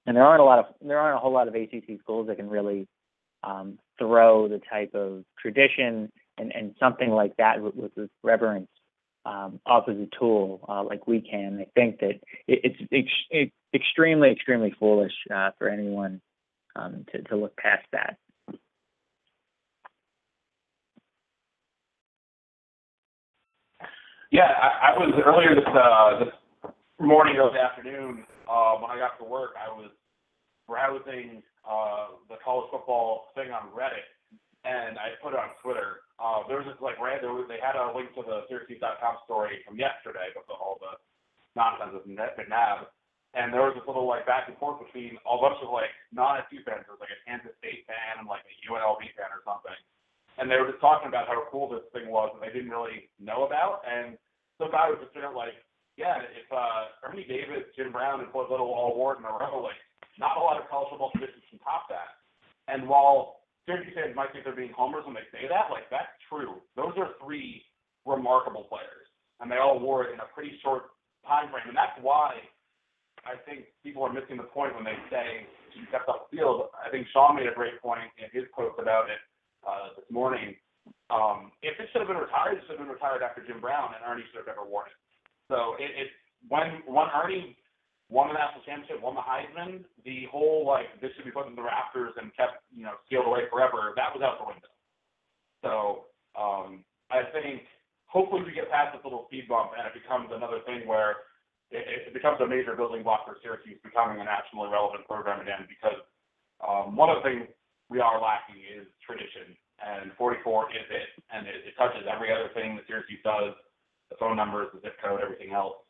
And 0.06 0.17
there 0.17 0.24
aren't 0.24 0.41
a 0.41 0.46
lot 0.46 0.60
of 0.60 0.65
there 0.82 1.00
aren't 1.00 1.15
a 1.15 1.19
whole 1.19 1.32
lot 1.32 1.48
of 1.48 1.56
ACC 1.56 2.00
schools 2.02 2.28
that 2.28 2.38
can 2.38 2.50
really 2.50 2.88
um, 3.43 3.78
throw 4.00 4.48
the 4.48 4.60
type 4.69 4.96
of 4.96 5.24
tradition 5.39 6.12
and, 6.38 6.52
and 6.52 6.76
something 6.80 7.10
like 7.10 7.38
that 7.38 7.62
with, 7.62 7.76
with 7.96 8.10
reverence 8.24 8.69
um, 9.26 9.60
off 9.65 9.88
as 9.88 9.96
a 9.98 10.08
tool 10.19 10.62
uh, 10.67 10.84
like 10.84 11.08
we 11.08 11.22
can. 11.22 11.60
I 11.62 11.67
think 11.76 12.00
that 12.00 12.19
it, 12.48 12.76
it's 12.91 13.10
ex- 13.32 13.52
extremely, 13.74 14.32
extremely 14.32 14.74
foolish 14.80 15.13
uh, 15.34 15.52
for 15.58 15.69
anyone 15.69 16.22
um, 16.75 17.05
to, 17.12 17.21
to 17.23 17.36
look 17.36 17.55
past 17.57 17.86
that. 17.91 18.17
Yeah, 24.31 24.49
I, 24.49 24.89
I 24.89 24.97
was 24.97 25.13
earlier 25.21 25.53
this 25.53 25.69
uh, 25.69 26.17
this 26.25 26.33
morning 26.97 27.38
or 27.38 27.53
this 27.53 27.62
afternoon 27.62 28.25
uh, 28.49 28.81
when 28.81 28.89
I 28.89 28.97
got 28.97 29.21
to 29.21 29.29
work. 29.29 29.53
I 29.53 29.69
was 29.69 29.93
browsing 30.65 31.43
uh, 31.62 32.17
the 32.33 32.41
college 32.41 32.65
football 32.73 33.29
thing 33.36 33.53
on 33.53 33.69
Reddit, 33.77 34.09
and 34.65 34.97
I 34.97 35.13
put 35.21 35.38
it 35.38 35.39
on 35.39 35.53
Twitter. 35.62 36.01
Uh, 36.17 36.49
there 36.49 36.57
was 36.57 36.65
this 36.65 36.81
like 36.81 36.97
random. 36.97 37.45
they 37.45 37.62
had 37.62 37.77
a 37.77 37.93
link 37.93 38.09
to 38.17 38.25
the 38.25 38.49
Syracuse.com 38.49 39.21
story 39.29 39.62
from 39.67 39.77
yesterday 39.77 40.33
with 40.33 40.49
all 40.49 40.81
the 40.81 40.97
nonsense 41.53 41.93
with 41.93 42.09
McNabb, 42.09 42.89
and 43.34 43.50
there 43.50 43.65
was 43.65 43.74
this 43.74 43.86
little 43.89 44.06
like 44.06 44.26
back 44.30 44.46
and 44.48 44.58
forth 44.62 44.82
between 44.82 45.17
a 45.26 45.36
bunch 45.41 45.58
of 45.62 45.74
like 45.74 45.91
non-SU 46.13 46.62
fans. 46.65 46.86
There 46.86 46.93
was 46.93 47.04
like 47.04 47.13
a 47.13 47.22
Kansas 47.26 47.54
State 47.58 47.86
fan 47.89 48.22
and 48.22 48.30
like 48.30 48.46
a 48.46 48.56
UNLV 48.69 49.02
fan 49.17 49.34
or 49.34 49.41
something 49.41 49.78
and 50.38 50.50
they 50.50 50.58
were 50.58 50.69
just 50.69 50.82
talking 50.82 51.08
about 51.08 51.28
how 51.30 51.46
cool 51.52 51.69
this 51.69 51.86
thing 51.93 52.10
was 52.10 52.34
that 52.34 52.41
they 52.41 52.54
didn't 52.54 52.74
really 52.74 53.10
know 53.22 53.46
about. 53.46 53.86
And 53.86 54.17
some 54.58 54.74
guy 54.74 54.89
was 54.89 54.98
just 55.02 55.13
sort 55.13 55.30
of 55.30 55.38
like, 55.38 55.54
yeah, 55.93 56.26
if 56.26 56.50
uh, 56.50 56.89
Ernie 57.06 57.30
Davis, 57.30 57.69
Jim 57.78 57.93
Brown, 57.93 58.22
and 58.22 58.32
Floyd 58.34 58.50
Little 58.50 58.74
all 58.74 58.98
it 59.13 59.22
in 59.22 59.30
a 59.30 59.34
row, 59.34 59.62
like 59.62 59.78
not 60.17 60.38
a 60.38 60.41
lot 60.41 60.58
of 60.58 60.65
college 60.69 60.89
football 60.89 61.13
traditions 61.13 61.46
can 61.50 61.62
top 61.62 61.86
that. 61.93 62.17
And 62.65 62.89
while 62.89 63.46
Syracuse 63.69 63.93
fans 63.93 64.17
might 64.17 64.34
think 64.34 64.46
they're 64.46 64.58
being 64.58 64.74
homers 64.74 65.06
when 65.06 65.13
they 65.13 65.28
say 65.30 65.46
that, 65.46 65.69
like 65.69 65.86
that's 65.93 66.10
true. 66.26 66.58
Those 66.74 66.98
are 66.98 67.13
three 67.22 67.62
remarkable 68.10 68.65
players, 68.65 69.06
and 69.38 69.52
they 69.54 69.62
all 69.62 69.78
wore 69.78 70.10
it 70.10 70.17
in 70.17 70.19
a 70.19 70.28
pretty 70.34 70.58
short 70.65 70.98
time 71.30 71.54
frame, 71.54 71.69
and 71.69 71.78
that's 71.78 71.96
why 72.02 72.41
I 73.23 73.39
think 73.47 73.71
people 73.83 74.03
are 74.03 74.12
missing 74.12 74.38
the 74.38 74.47
point 74.51 74.75
when 74.75 74.83
they 74.83 74.99
say 75.07 75.47
he 75.71 75.88
stepped 75.89 76.07
off 76.07 76.27
the 76.29 76.38
field. 76.38 76.69
I 76.75 76.91
think 76.91 77.07
Sean 77.15 77.36
made 77.36 77.47
a 77.47 77.55
great 77.55 77.79
point 77.81 78.12
in 78.19 78.27
his 78.36 78.47
post 78.51 78.75
about 78.79 79.07
it 79.07 79.19
uh, 79.63 79.95
this 79.95 80.07
morning. 80.12 80.55
Um, 81.07 81.55
if 81.63 81.79
it 81.79 81.88
should 81.91 82.03
have 82.03 82.12
been 82.12 82.19
retired, 82.19 82.59
it 82.59 82.67
should 82.67 82.75
have 82.75 82.83
been 82.83 82.91
retired 82.91 83.23
after 83.23 83.39
Jim 83.43 83.63
Brown, 83.63 83.95
and 83.95 84.03
Ernie 84.03 84.27
should 84.27 84.43
have 84.43 84.51
never 84.51 84.67
worn 84.67 84.91
it. 84.91 84.99
So 85.47 85.79
it, 85.79 85.91
it 85.95 86.07
when 86.51 86.83
when 86.83 87.07
Ernie 87.15 87.55
won 88.12 88.27
the 88.27 88.36
national 88.36 88.67
championship, 88.67 88.99
won 88.99 89.15
the 89.15 89.23
Heisman, 89.23 89.88
the 90.03 90.27
whole 90.27 90.67
like 90.67 90.91
this 90.99 91.15
should 91.15 91.23
be 91.23 91.31
put 91.31 91.47
in 91.47 91.55
the 91.55 91.63
rafters 91.63 92.12
and 92.19 92.36
kept 92.36 92.59
you 92.75 92.83
know 92.83 92.99
sealed 93.07 93.27
away 93.27 93.47
forever. 93.47 93.95
That 93.95 94.12
was 94.12 94.19
out 94.19 94.43
the 94.43 94.49
window. 94.51 94.71
So 95.63 95.73
um, 96.36 96.83
I 97.07 97.23
think 97.31 97.63
hopefully 98.12 98.43
we 98.43 98.51
get 98.51 98.69
past 98.69 98.93
this 98.93 99.03
little 99.03 99.25
speed 99.31 99.47
bump 99.47 99.71
and 99.73 99.88
it 99.88 99.95
becomes 99.95 100.29
another 100.29 100.59
thing 100.67 100.86
where 100.86 101.23
it, 101.73 102.13
becomes 102.13 102.38
a 102.39 102.47
major 102.47 102.77
building 102.77 103.01
block 103.01 103.25
for 103.25 103.36
Syracuse 103.41 103.81
becoming 103.81 104.21
a 104.21 104.25
nationally 104.25 104.69
relevant 104.69 105.09
program 105.09 105.41
again 105.41 105.65
because 105.65 105.97
um, 106.62 106.95
one 106.95 107.09
of 107.09 107.19
the 107.19 107.25
things 107.25 107.43
we 107.89 107.99
are 107.99 108.21
lacking 108.21 108.62
is 108.62 108.86
tradition, 109.01 109.57
and 109.81 110.13
44 110.15 110.69
is 110.71 110.88
it, 110.88 111.09
and 111.33 111.49
it, 111.49 111.73
touches 111.75 112.05
every 112.05 112.31
other 112.31 112.53
thing 112.53 112.77
that 112.77 112.86
Syracuse 112.88 113.19
does, 113.25 113.57
the 114.13 114.15
phone 114.21 114.38
numbers, 114.38 114.69
the 114.71 114.79
zip 114.86 114.95
code, 115.01 115.19
everything 115.19 115.51
else. 115.51 115.81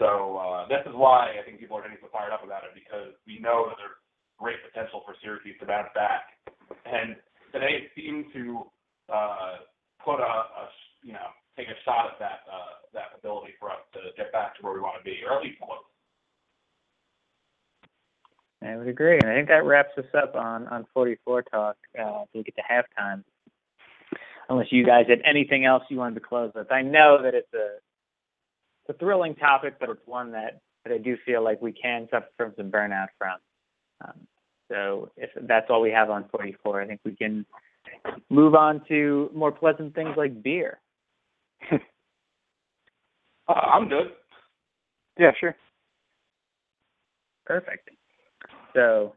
So 0.00 0.40
uh, 0.40 0.64
this 0.72 0.80
is 0.88 0.96
why 0.96 1.36
I 1.36 1.44
think 1.44 1.60
people 1.60 1.76
are 1.76 1.84
getting 1.84 2.00
so 2.00 2.08
fired 2.08 2.32
up 2.32 2.40
about 2.40 2.64
it 2.64 2.72
because 2.72 3.12
we 3.28 3.36
know 3.36 3.68
that 3.68 3.76
there's 3.76 4.00
great 4.40 4.56
potential 4.64 5.04
for 5.04 5.12
Syracuse 5.20 5.60
to 5.60 5.68
bounce 5.68 5.92
back, 5.92 6.32
and 6.88 7.14
today 7.52 7.92
seemed 7.92 8.32
to 8.32 8.64
uh, 9.12 9.60
put 10.00 10.16
a, 10.16 10.34
a 10.56 10.64
you 11.04 11.12
know 11.12 11.28
take 11.52 11.68
a 11.68 11.76
shot 11.84 12.08
at 12.08 12.16
that 12.16 12.48
uh, 12.48 12.79
that 12.94 13.12
ability 13.18 13.54
for 13.58 13.70
us 13.70 13.78
to 13.92 14.00
get 14.16 14.32
back 14.32 14.56
to 14.56 14.62
where 14.62 14.74
we 14.74 14.80
want 14.80 14.98
to 14.98 15.04
be, 15.04 15.18
or 15.26 15.38
at 15.38 15.42
least 15.42 15.58
close. 15.60 15.78
I 18.62 18.76
would 18.76 18.88
agree, 18.88 19.14
and 19.14 19.30
I 19.30 19.34
think 19.34 19.48
that 19.48 19.64
wraps 19.64 19.96
us 19.96 20.04
up 20.14 20.34
on 20.34 20.66
on 20.68 20.86
44 20.92 21.42
talk. 21.42 21.76
Uh, 21.98 22.24
we 22.34 22.42
get 22.42 22.54
to 22.56 22.62
halftime. 22.62 23.24
Unless 24.48 24.72
you 24.72 24.84
guys 24.84 25.06
had 25.08 25.22
anything 25.24 25.64
else 25.64 25.84
you 25.88 25.96
wanted 25.96 26.16
to 26.16 26.20
close 26.20 26.50
with, 26.54 26.70
I 26.72 26.82
know 26.82 27.22
that 27.22 27.34
it's 27.34 27.52
a 27.54 27.76
it's 28.84 28.96
a 28.96 28.98
thrilling 28.98 29.34
topic, 29.36 29.76
but 29.80 29.88
it's 29.88 30.06
one 30.06 30.32
that 30.32 30.60
that 30.84 30.92
I 30.92 30.98
do 30.98 31.16
feel 31.24 31.42
like 31.42 31.62
we 31.62 31.72
can 31.72 32.08
suffer 32.10 32.28
from 32.36 32.52
some 32.56 32.70
burnout 32.70 33.08
from. 33.16 33.36
Um, 34.04 34.26
so 34.70 35.10
if 35.16 35.30
that's 35.42 35.66
all 35.68 35.80
we 35.80 35.90
have 35.90 36.10
on 36.10 36.26
44, 36.30 36.82
I 36.82 36.86
think 36.86 37.00
we 37.04 37.14
can 37.14 37.44
move 38.28 38.54
on 38.54 38.82
to 38.88 39.30
more 39.34 39.52
pleasant 39.52 39.94
things 39.94 40.16
like 40.16 40.42
beer. 40.42 40.80
uh, 43.50 43.66
I'm 43.74 43.88
good. 43.88 44.12
Yeah, 45.18 45.32
sure. 45.38 45.54
Perfect. 47.46 47.90
So, 48.74 49.14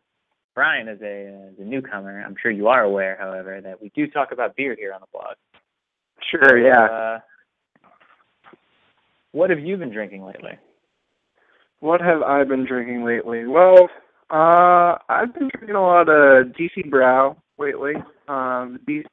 Brian 0.55 0.87
is 0.87 1.01
a, 1.01 1.49
is 1.51 1.59
a 1.59 1.63
newcomer. 1.63 2.23
I'm 2.25 2.35
sure 2.41 2.51
you 2.51 2.67
are 2.67 2.83
aware, 2.83 3.17
however, 3.19 3.61
that 3.61 3.81
we 3.81 3.91
do 3.95 4.07
talk 4.07 4.31
about 4.31 4.55
beer 4.55 4.75
here 4.77 4.93
on 4.93 5.01
the 5.01 5.07
blog. 5.11 5.35
Sure, 6.31 6.57
yeah. 6.57 6.85
Uh, 6.85 7.19
what 9.31 9.49
have 9.49 9.59
you 9.59 9.77
been 9.77 9.91
drinking 9.91 10.23
lately? 10.23 10.57
What 11.79 12.01
have 12.01 12.21
I 12.21 12.43
been 12.43 12.65
drinking 12.65 13.03
lately? 13.03 13.45
Well, 13.45 13.89
uh, 14.29 14.95
I've 15.09 15.33
been 15.33 15.49
drinking 15.53 15.75
a 15.75 15.81
lot 15.81 16.07
of 16.09 16.47
DC 16.53 16.89
Brau 16.89 17.35
lately. 17.57 17.93
Um, 18.27 18.79
DC, 18.87 19.05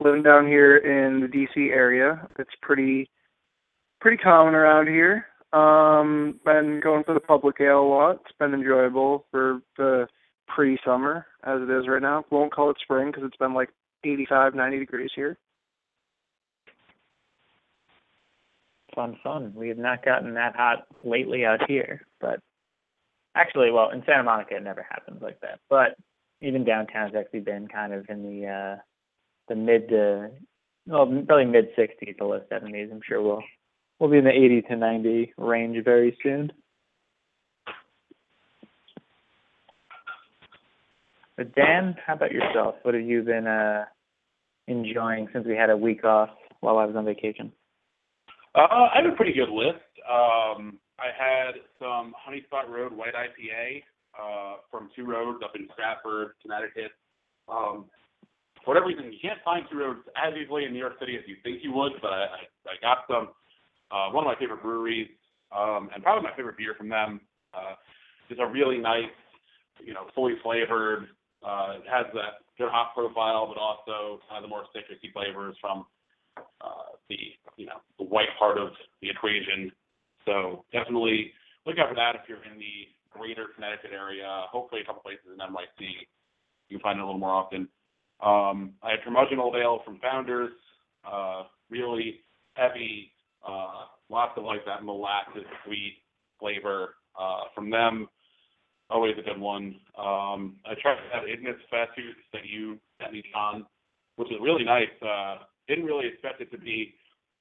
living 0.00 0.22
down 0.22 0.46
here 0.46 0.76
in 0.76 1.20
the 1.20 1.26
DC 1.26 1.70
area, 1.70 2.28
it's 2.38 2.50
pretty 2.60 3.08
pretty 4.00 4.16
common 4.16 4.54
around 4.54 4.88
here. 4.88 5.26
Um, 5.52 6.40
been 6.44 6.80
going 6.82 7.04
for 7.04 7.14
the 7.14 7.20
public 7.20 7.56
ale 7.60 7.80
a 7.80 7.88
lot. 7.88 8.20
It's 8.26 8.36
been 8.38 8.52
enjoyable 8.52 9.24
for 9.30 9.60
the 9.76 10.06
pre-summer 10.46 11.26
as 11.44 11.60
it 11.62 11.70
is 11.70 11.88
right 11.88 12.02
now. 12.02 12.24
Won't 12.30 12.52
call 12.52 12.70
it 12.70 12.76
spring 12.82 13.10
because 13.10 13.24
it's 13.24 13.36
been 13.36 13.54
like 13.54 13.70
85, 14.04 14.54
90 14.54 14.78
degrees 14.78 15.10
here. 15.14 15.38
Fun, 18.94 19.16
fun. 19.22 19.52
We 19.54 19.68
have 19.68 19.78
not 19.78 20.04
gotten 20.04 20.34
that 20.34 20.56
hot 20.56 20.86
lately 21.04 21.44
out 21.44 21.60
here, 21.68 22.02
but 22.20 22.40
actually, 23.34 23.70
well, 23.70 23.90
in 23.90 24.02
Santa 24.04 24.24
Monica 24.24 24.56
it 24.56 24.62
never 24.62 24.84
happens 24.88 25.22
like 25.22 25.40
that. 25.40 25.60
But 25.70 25.96
even 26.40 26.64
downtown 26.64 27.12
has 27.12 27.14
actually 27.18 27.40
been 27.40 27.68
kind 27.68 27.92
of 27.92 28.06
in 28.08 28.22
the 28.22 28.46
uh 28.46 28.76
the 29.48 29.54
mid 29.54 29.88
to 29.88 30.30
well, 30.86 31.06
probably 31.26 31.44
mid 31.44 31.68
60s 31.76 32.16
to 32.18 32.24
low 32.24 32.40
70s. 32.50 32.90
I'm 32.90 33.00
sure 33.06 33.22
we'll 33.22 33.42
we'll 33.98 34.10
be 34.10 34.18
in 34.18 34.24
the 34.24 34.30
80 34.30 34.62
to 34.62 34.76
90 34.76 35.34
range 35.36 35.84
very 35.84 36.16
soon. 36.22 36.52
But 41.36 41.54
Dan, 41.54 41.94
how 42.04 42.14
about 42.14 42.32
yourself? 42.32 42.74
What 42.82 42.94
have 42.94 43.04
you 43.04 43.22
been 43.22 43.46
uh, 43.46 43.84
enjoying 44.66 45.28
since 45.32 45.46
we 45.46 45.54
had 45.54 45.70
a 45.70 45.76
week 45.76 46.04
off 46.04 46.30
while 46.60 46.78
I 46.78 46.84
was 46.84 46.96
on 46.96 47.04
vacation? 47.04 47.52
Uh, 48.56 48.66
I 48.92 49.02
have 49.02 49.12
a 49.12 49.16
pretty 49.16 49.32
good 49.32 49.48
list. 49.48 49.78
Um, 50.08 50.78
I 50.98 51.14
had 51.16 51.54
some 51.78 52.12
Honeyspot 52.18 52.68
Road 52.68 52.92
White 52.92 53.14
IPA 53.14 53.82
uh, 54.18 54.56
from 54.68 54.90
Two 54.96 55.06
Roads 55.06 55.38
up 55.44 55.52
in 55.54 55.68
Stratford, 55.74 56.32
Connecticut. 56.42 56.90
Um, 57.48 57.84
for 58.64 58.74
whatever 58.74 58.86
reason, 58.86 59.12
you 59.12 59.18
can't 59.22 59.38
find 59.44 59.64
Two 59.70 59.78
Roads 59.78 60.00
as 60.16 60.34
easily 60.34 60.64
in 60.64 60.72
New 60.72 60.80
York 60.80 60.98
City 60.98 61.14
as 61.14 61.22
you 61.28 61.36
think 61.44 61.62
you 61.62 61.72
would, 61.72 61.92
but 62.02 62.10
I, 62.12 62.24
I, 62.24 62.40
I 62.66 62.74
got 62.82 62.98
some. 63.06 63.28
Uh, 63.90 64.10
one 64.10 64.24
of 64.24 64.28
my 64.28 64.38
favorite 64.38 64.62
breweries, 64.62 65.08
um, 65.56 65.88
and 65.94 66.02
probably 66.02 66.28
my 66.28 66.36
favorite 66.36 66.56
beer 66.56 66.74
from 66.76 66.88
them. 66.88 67.20
Uh, 67.54 67.74
is 68.30 68.38
a 68.38 68.46
really 68.46 68.76
nice, 68.76 69.08
you 69.82 69.94
know, 69.94 70.04
fully 70.14 70.34
flavored. 70.42 71.08
Uh, 71.42 71.80
it 71.80 71.88
has 71.88 72.04
that 72.12 72.44
good 72.58 72.68
hop 72.68 72.92
profile, 72.94 73.48
but 73.48 73.56
also 73.58 74.20
kind 74.28 74.36
of 74.36 74.42
the 74.42 74.48
more 74.48 74.64
citrusy 74.76 75.12
flavors 75.12 75.56
from 75.60 75.86
uh, 76.60 76.92
the 77.08 77.16
you 77.56 77.64
know 77.64 77.80
the 77.98 78.04
white 78.04 78.28
part 78.38 78.58
of 78.58 78.68
the 79.00 79.08
equation. 79.08 79.72
So 80.26 80.64
definitely 80.72 81.32
look 81.64 81.78
out 81.78 81.88
for 81.88 81.94
that 81.94 82.16
if 82.16 82.28
you're 82.28 82.44
in 82.44 82.58
the 82.58 82.92
greater 83.08 83.46
Connecticut 83.54 83.92
area. 83.92 84.44
Hopefully, 84.52 84.82
a 84.82 84.84
couple 84.84 85.00
places 85.02 85.24
in 85.32 85.38
NYC 85.38 86.04
you 86.68 86.76
can 86.76 86.82
find 86.82 86.98
it 86.98 87.02
a 87.02 87.06
little 87.06 87.20
more 87.20 87.30
often. 87.30 87.68
Um, 88.20 88.74
I 88.82 88.90
had 88.90 89.02
curmudgeon 89.04 89.38
ale 89.38 89.80
from 89.84 89.98
Founders, 90.00 90.52
uh, 91.04 91.44
really 91.70 92.20
heavy, 92.54 93.12
lots 94.10 94.32
of 94.36 94.44
like 94.44 94.64
that 94.66 94.84
molasses 94.84 95.44
sweet 95.64 95.98
flavor 96.40 96.94
uh, 97.18 97.42
from 97.54 97.70
them. 97.70 98.08
Always 98.90 99.14
a 99.18 99.22
good 99.22 99.40
one. 99.40 99.76
Um, 99.98 100.56
I 100.64 100.74
tried 100.80 100.96
that 101.12 101.28
Ignis 101.28 101.56
Festus 101.70 102.16
that 102.32 102.46
you 102.46 102.78
sent 103.00 103.12
me, 103.12 103.22
John, 103.32 103.66
which 104.16 104.30
is 104.30 104.38
really 104.40 104.64
nice. 104.64 104.88
Uh, 105.02 105.44
didn't 105.68 105.84
really 105.84 106.08
expect 106.08 106.40
it 106.40 106.50
to 106.52 106.58
be 106.58 106.94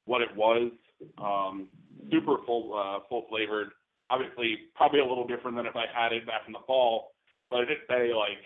what 0.06 0.22
it 0.22 0.36
was. 0.36 0.72
Um, 1.18 1.68
super 2.12 2.38
full, 2.46 2.76
uh, 2.76 3.00
full 3.08 3.26
flavored. 3.30 3.70
Obviously, 4.10 4.58
probably 4.76 5.00
a 5.00 5.06
little 5.06 5.28
different 5.28 5.56
than 5.56 5.66
if 5.66 5.76
I 5.76 5.86
had 5.94 6.12
it 6.12 6.26
back 6.26 6.42
in 6.48 6.54
the 6.54 6.60
fall, 6.68 7.12
but 7.50 7.62
I 7.62 7.66
did 7.66 7.78
say 7.90 8.14
like, 8.14 8.44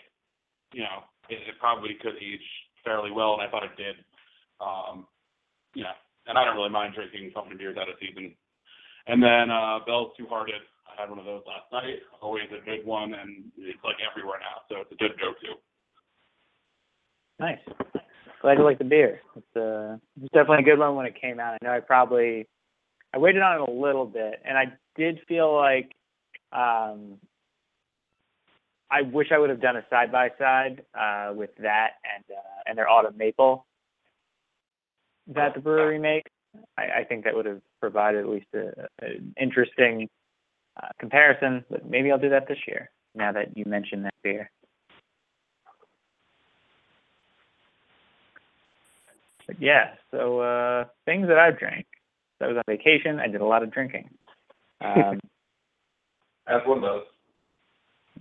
you 0.73 0.81
know, 0.81 1.05
it, 1.29 1.39
it 1.47 1.55
probably 1.59 1.97
could 2.01 2.15
age 2.21 2.41
fairly 2.83 3.11
well, 3.11 3.33
and 3.33 3.41
I 3.41 3.49
thought 3.49 3.63
it 3.63 3.77
did. 3.77 3.95
Um, 4.59 5.07
know, 5.83 5.97
and 6.27 6.37
I 6.37 6.45
don't 6.45 6.55
really 6.55 6.69
mind 6.69 6.93
drinking 6.93 7.31
something 7.33 7.57
beers 7.57 7.77
out 7.77 7.89
of 7.89 7.95
season. 7.99 8.35
And 9.07 9.21
then 9.21 9.49
uh, 9.49 9.79
Bell's 9.85 10.13
Two 10.17 10.27
Hearted. 10.27 10.61
I 10.85 11.01
had 11.01 11.09
one 11.09 11.19
of 11.19 11.25
those 11.25 11.41
last 11.47 11.71
night. 11.71 11.99
Always 12.21 12.49
a 12.51 12.63
good 12.63 12.85
one, 12.85 13.13
and 13.13 13.45
it's 13.57 13.79
like 13.83 13.95
everywhere 14.03 14.39
now, 14.39 14.61
so 14.69 14.81
it's 14.81 14.91
a 14.91 14.95
good 14.95 15.17
go-to. 15.19 15.55
Nice. 17.39 17.59
Glad 18.41 18.57
you 18.57 18.63
like 18.63 18.77
the 18.77 18.83
beer. 18.83 19.21
It's 19.35 19.55
uh, 19.55 19.97
it's 20.21 20.33
definitely 20.33 20.59
a 20.59 20.75
good 20.75 20.79
one 20.79 20.95
when 20.95 21.05
it 21.05 21.19
came 21.19 21.39
out. 21.39 21.53
I 21.53 21.65
know 21.65 21.71
I 21.71 21.79
probably 21.79 22.47
I 23.13 23.17
waited 23.17 23.41
on 23.41 23.61
it 23.61 23.69
a 23.69 23.71
little 23.71 24.05
bit, 24.05 24.41
and 24.45 24.57
I 24.57 24.65
did 24.95 25.19
feel 25.27 25.55
like 25.55 25.91
um, 26.51 27.17
I 28.91 29.03
wish 29.03 29.27
I 29.33 29.39
would 29.39 29.49
have 29.49 29.61
done 29.61 29.77
a 29.77 29.85
side 29.89 30.11
by 30.11 30.29
side 30.37 30.83
with 31.35 31.51
that 31.61 31.91
and 32.03 32.25
uh, 32.29 32.61
and 32.65 32.77
their 32.77 32.89
autumn 32.89 33.17
maple 33.17 33.65
that 35.35 35.53
the 35.53 35.61
brewery 35.61 35.99
makes. 35.99 36.31
I, 36.77 36.99
I 36.99 37.03
think 37.03 37.23
that 37.23 37.35
would 37.35 37.45
have 37.45 37.61
provided 37.79 38.21
at 38.21 38.29
least 38.29 38.47
a, 38.53 38.87
an 39.01 39.33
interesting 39.39 40.09
uh, 40.81 40.87
comparison. 40.99 41.63
But 41.69 41.89
maybe 41.89 42.11
I'll 42.11 42.19
do 42.19 42.29
that 42.29 42.47
this 42.47 42.59
year. 42.67 42.89
Now 43.15 43.31
that 43.31 43.57
you 43.57 43.65
mentioned 43.65 44.05
that 44.05 44.13
beer. 44.23 44.49
But 49.47 49.61
yeah, 49.61 49.95
so 50.11 50.39
uh, 50.39 50.85
things 51.05 51.27
that 51.27 51.37
I've 51.37 51.59
drank. 51.59 51.85
So 52.39 52.45
I 52.45 52.47
was 52.49 52.57
on 52.57 52.63
vacation. 52.67 53.19
I 53.19 53.27
did 53.27 53.41
a 53.41 53.45
lot 53.45 53.63
of 53.63 53.71
drinking. 53.71 54.09
Um, 54.79 55.19
As 56.47 56.61
one 56.65 56.81
does. 56.81 57.03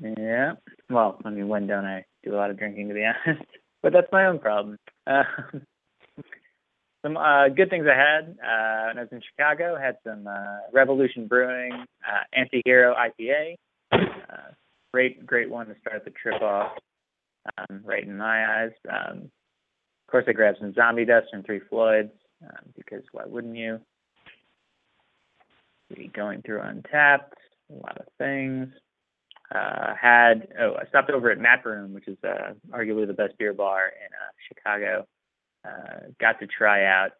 yeah. 0.00 0.52
Well, 0.88 1.18
I 1.24 1.30
mean, 1.30 1.48
when 1.48 1.66
don't 1.66 1.84
I 1.84 2.04
do 2.22 2.34
a 2.34 2.36
lot 2.36 2.50
of 2.50 2.58
drinking, 2.58 2.88
to 2.88 2.94
be 2.94 3.04
honest? 3.04 3.44
But 3.82 3.94
that's 3.94 4.12
my 4.12 4.26
own 4.26 4.38
problem. 4.38 4.76
Uh, 5.06 5.22
some 7.02 7.16
uh, 7.16 7.48
good 7.48 7.70
things 7.70 7.86
I 7.90 7.96
had 7.96 8.36
uh, 8.42 8.86
when 8.88 8.98
I 8.98 9.00
was 9.00 9.08
in 9.12 9.22
Chicago. 9.30 9.76
Had 9.76 9.96
some 10.04 10.26
uh, 10.26 10.58
Revolution 10.72 11.26
Brewing 11.26 11.72
uh, 12.06 12.22
Anti-Hero 12.32 12.94
IPA. 12.94 13.54
Uh, 13.92 14.52
great, 14.92 15.24
great 15.26 15.50
one 15.50 15.66
to 15.66 15.74
start 15.80 16.04
the 16.04 16.10
trip 16.10 16.40
off. 16.42 16.72
Um, 17.56 17.80
right 17.84 18.04
in 18.04 18.16
my 18.16 18.62
eyes. 18.62 18.72
Um, 18.88 19.30
of 20.10 20.12
course, 20.12 20.24
I 20.28 20.32
grabbed 20.32 20.58
some 20.60 20.74
Zombie 20.74 21.06
Dust 21.06 21.28
from 21.30 21.42
Three 21.42 21.60
Floyds 21.70 22.12
um, 22.42 22.72
because 22.76 23.02
why 23.12 23.22
wouldn't 23.26 23.56
you? 23.56 23.80
Be 25.94 26.10
going 26.14 26.42
through 26.42 26.60
Untappd, 26.60 27.32
a 27.70 27.74
lot 27.74 27.98
of 27.98 28.06
things. 28.18 28.68
Uh, 29.52 29.94
had 30.00 30.48
oh, 30.60 30.74
I 30.80 30.86
stopped 30.88 31.10
over 31.10 31.30
at 31.30 31.38
Map 31.38 31.64
Room, 31.64 31.92
which 31.92 32.06
is 32.06 32.18
uh, 32.22 32.52
arguably 32.70 33.06
the 33.06 33.12
best 33.12 33.36
beer 33.38 33.52
bar 33.52 33.86
in 33.86 34.12
uh, 34.12 34.30
Chicago. 34.48 35.06
Uh, 35.64 36.08
got 36.20 36.40
to 36.40 36.46
try 36.46 36.84
out 36.84 37.10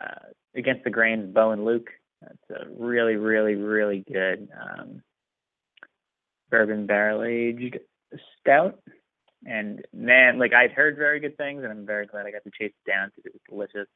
uh, 0.00 0.30
Against 0.54 0.84
the 0.84 0.90
Grain's 0.90 1.32
Bo 1.32 1.50
and 1.50 1.64
Luke. 1.64 1.88
It's 2.22 2.50
a 2.50 2.64
really, 2.76 3.16
really, 3.16 3.54
really 3.54 4.04
good 4.12 4.48
um, 4.58 5.02
bourbon 6.50 6.86
barrel 6.86 7.22
aged 7.22 7.78
stout. 8.40 8.80
And 9.46 9.84
man, 9.92 10.38
like 10.38 10.52
I'd 10.52 10.72
heard 10.72 10.96
very 10.96 11.20
good 11.20 11.36
things, 11.36 11.62
and 11.62 11.70
I'm 11.70 11.86
very 11.86 12.06
glad 12.06 12.26
I 12.26 12.32
got 12.32 12.42
to 12.44 12.50
chase 12.50 12.72
it 12.72 12.90
down 12.90 13.10
because 13.14 13.26
it 13.26 13.34
was 13.34 13.42
delicious. 13.48 13.88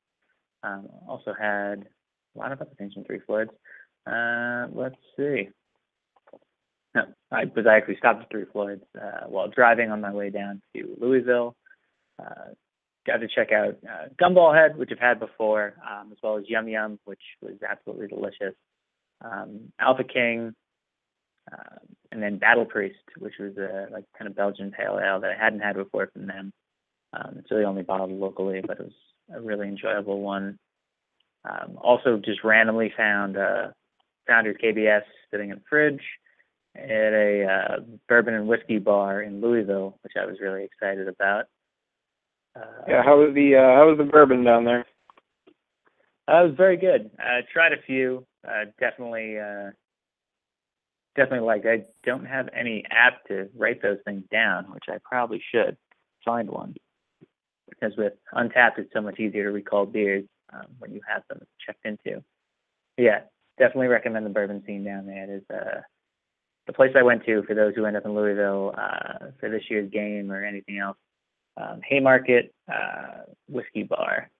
Um, 0.62 0.88
also 1.08 1.34
had 1.34 1.88
a 2.34 2.38
lot 2.38 2.52
of 2.52 2.60
other 2.60 2.70
things 2.78 2.92
from 2.92 3.04
Three 3.04 3.20
Floyds. 3.26 3.50
Uh, 4.06 4.68
let's 4.72 4.96
see. 5.16 5.48
No, 6.94 7.04
I 7.30 7.44
was 7.44 7.66
I 7.68 7.76
actually 7.76 7.96
stopped 7.96 8.22
at 8.22 8.30
Three 8.30 8.44
Floyds 8.52 8.84
uh, 9.00 9.26
while 9.26 9.48
driving 9.48 9.90
on 9.90 10.00
my 10.00 10.12
way 10.12 10.30
down 10.30 10.62
to 10.76 10.96
Louisville. 11.00 11.56
Uh, 12.20 12.52
got 13.06 13.18
to 13.18 13.28
check 13.28 13.52
out 13.52 13.76
uh, 13.88 14.08
Gumball 14.20 14.54
Head, 14.54 14.76
which 14.76 14.90
I've 14.92 14.98
had 14.98 15.20
before, 15.20 15.74
um, 15.88 16.10
as 16.12 16.18
well 16.22 16.38
as 16.38 16.44
Yum 16.48 16.68
Yum, 16.68 16.98
which 17.04 17.22
was 17.40 17.56
absolutely 17.68 18.08
delicious. 18.08 18.54
Um, 19.24 19.72
Alpha 19.78 20.04
King, 20.04 20.54
uh, 21.50 21.78
and 22.10 22.22
then 22.22 22.38
Battle 22.38 22.64
Priest, 22.64 22.98
which 23.18 23.34
was 23.38 23.56
a 23.56 23.88
like 23.92 24.04
kind 24.18 24.28
of 24.28 24.36
Belgian 24.36 24.70
pale 24.70 24.98
ale 25.02 25.20
that 25.20 25.30
I 25.30 25.42
hadn't 25.42 25.60
had 25.60 25.76
before 25.76 26.08
from 26.12 26.26
them. 26.26 26.52
Um, 27.12 27.36
it's 27.38 27.50
really 27.50 27.64
only 27.64 27.82
bottled 27.82 28.10
locally, 28.10 28.62
but 28.66 28.78
it 28.78 28.84
was 28.84 28.92
a 29.34 29.40
really 29.40 29.68
enjoyable 29.68 30.20
one. 30.20 30.58
Um, 31.44 31.78
also, 31.80 32.18
just 32.18 32.44
randomly 32.44 32.92
found 32.96 33.36
uh, 33.36 33.68
Founders 34.26 34.56
KBS 34.62 35.02
sitting 35.30 35.50
in 35.50 35.56
the 35.56 35.62
fridge 35.68 36.02
at 36.76 37.12
a 37.12 37.44
uh, 37.44 37.80
bourbon 38.08 38.34
and 38.34 38.48
whiskey 38.48 38.78
bar 38.78 39.20
in 39.22 39.40
Louisville, 39.40 39.98
which 40.02 40.14
I 40.20 40.24
was 40.24 40.36
really 40.40 40.64
excited 40.64 41.08
about. 41.08 41.46
Uh, 42.54 42.60
Yeah, 42.88 43.02
how 43.02 43.18
was 43.18 43.34
the 43.34 43.56
uh, 43.56 43.76
how 43.76 43.88
was 43.88 43.98
the 43.98 44.04
bourbon 44.04 44.44
down 44.44 44.64
there? 44.64 44.86
Uh, 46.28 46.44
it 46.44 46.48
was 46.48 46.56
very 46.56 46.76
good. 46.76 47.10
I 47.18 47.40
tried 47.52 47.72
a 47.72 47.82
few. 47.86 48.26
Uh, 48.46 48.66
definitely, 48.78 49.38
uh, 49.38 49.70
definitely 51.16 51.46
liked. 51.46 51.66
I 51.66 51.84
don't 52.04 52.24
have 52.24 52.48
any 52.54 52.84
app 52.90 53.24
to 53.28 53.48
write 53.56 53.82
those 53.82 53.98
things 54.04 54.24
down, 54.30 54.64
which 54.72 54.84
I 54.88 54.98
probably 55.04 55.42
should 55.52 55.76
find 56.24 56.48
one. 56.48 56.74
Because 57.68 57.96
with 57.96 58.12
Untappd, 58.34 58.78
it's 58.78 58.92
so 58.92 59.00
much 59.00 59.18
easier 59.18 59.44
to 59.44 59.50
recall 59.50 59.86
beers 59.86 60.24
um, 60.52 60.66
when 60.78 60.92
you 60.92 61.00
have 61.08 61.22
them 61.28 61.40
checked 61.64 61.84
into. 61.84 62.22
But 62.96 63.02
yeah, 63.02 63.20
definitely 63.58 63.88
recommend 63.88 64.26
the 64.26 64.30
bourbon 64.30 64.62
scene 64.66 64.84
down 64.84 65.06
there. 65.06 65.24
It 65.24 65.30
is 65.30 65.42
uh, 65.52 65.80
the 66.66 66.72
place 66.72 66.92
I 66.96 67.02
went 67.02 67.24
to 67.26 67.42
for 67.44 67.54
those 67.54 67.74
who 67.74 67.86
end 67.86 67.96
up 67.96 68.04
in 68.04 68.14
Louisville 68.14 68.74
uh, 68.76 69.26
for 69.40 69.48
this 69.48 69.62
year's 69.70 69.90
game 69.90 70.30
or 70.30 70.44
anything 70.44 70.78
else. 70.78 70.98
Um, 71.56 71.80
Haymarket 71.88 72.54
uh, 72.72 73.24
Whiskey 73.48 73.82
Bar 73.82 74.30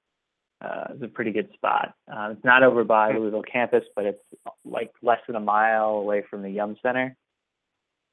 uh, 0.63 0.95
is 0.95 1.03
a 1.03 1.09
pretty 1.09 1.33
good 1.33 1.51
spot. 1.55 1.95
Uh, 2.11 2.31
it's 2.33 2.45
not 2.45 2.63
over 2.63 2.85
by 2.85 3.13
Louisville 3.13 3.43
campus, 3.43 3.85
but 3.95 4.07
it's 4.07 4.23
like 4.65 4.93
less 5.03 5.21
than 5.27 5.37
a 5.37 5.41
mile 5.41 5.91
away 5.91 6.23
from 6.29 6.43
the 6.43 6.51
Yum 6.51 6.77
Center. 6.83 7.17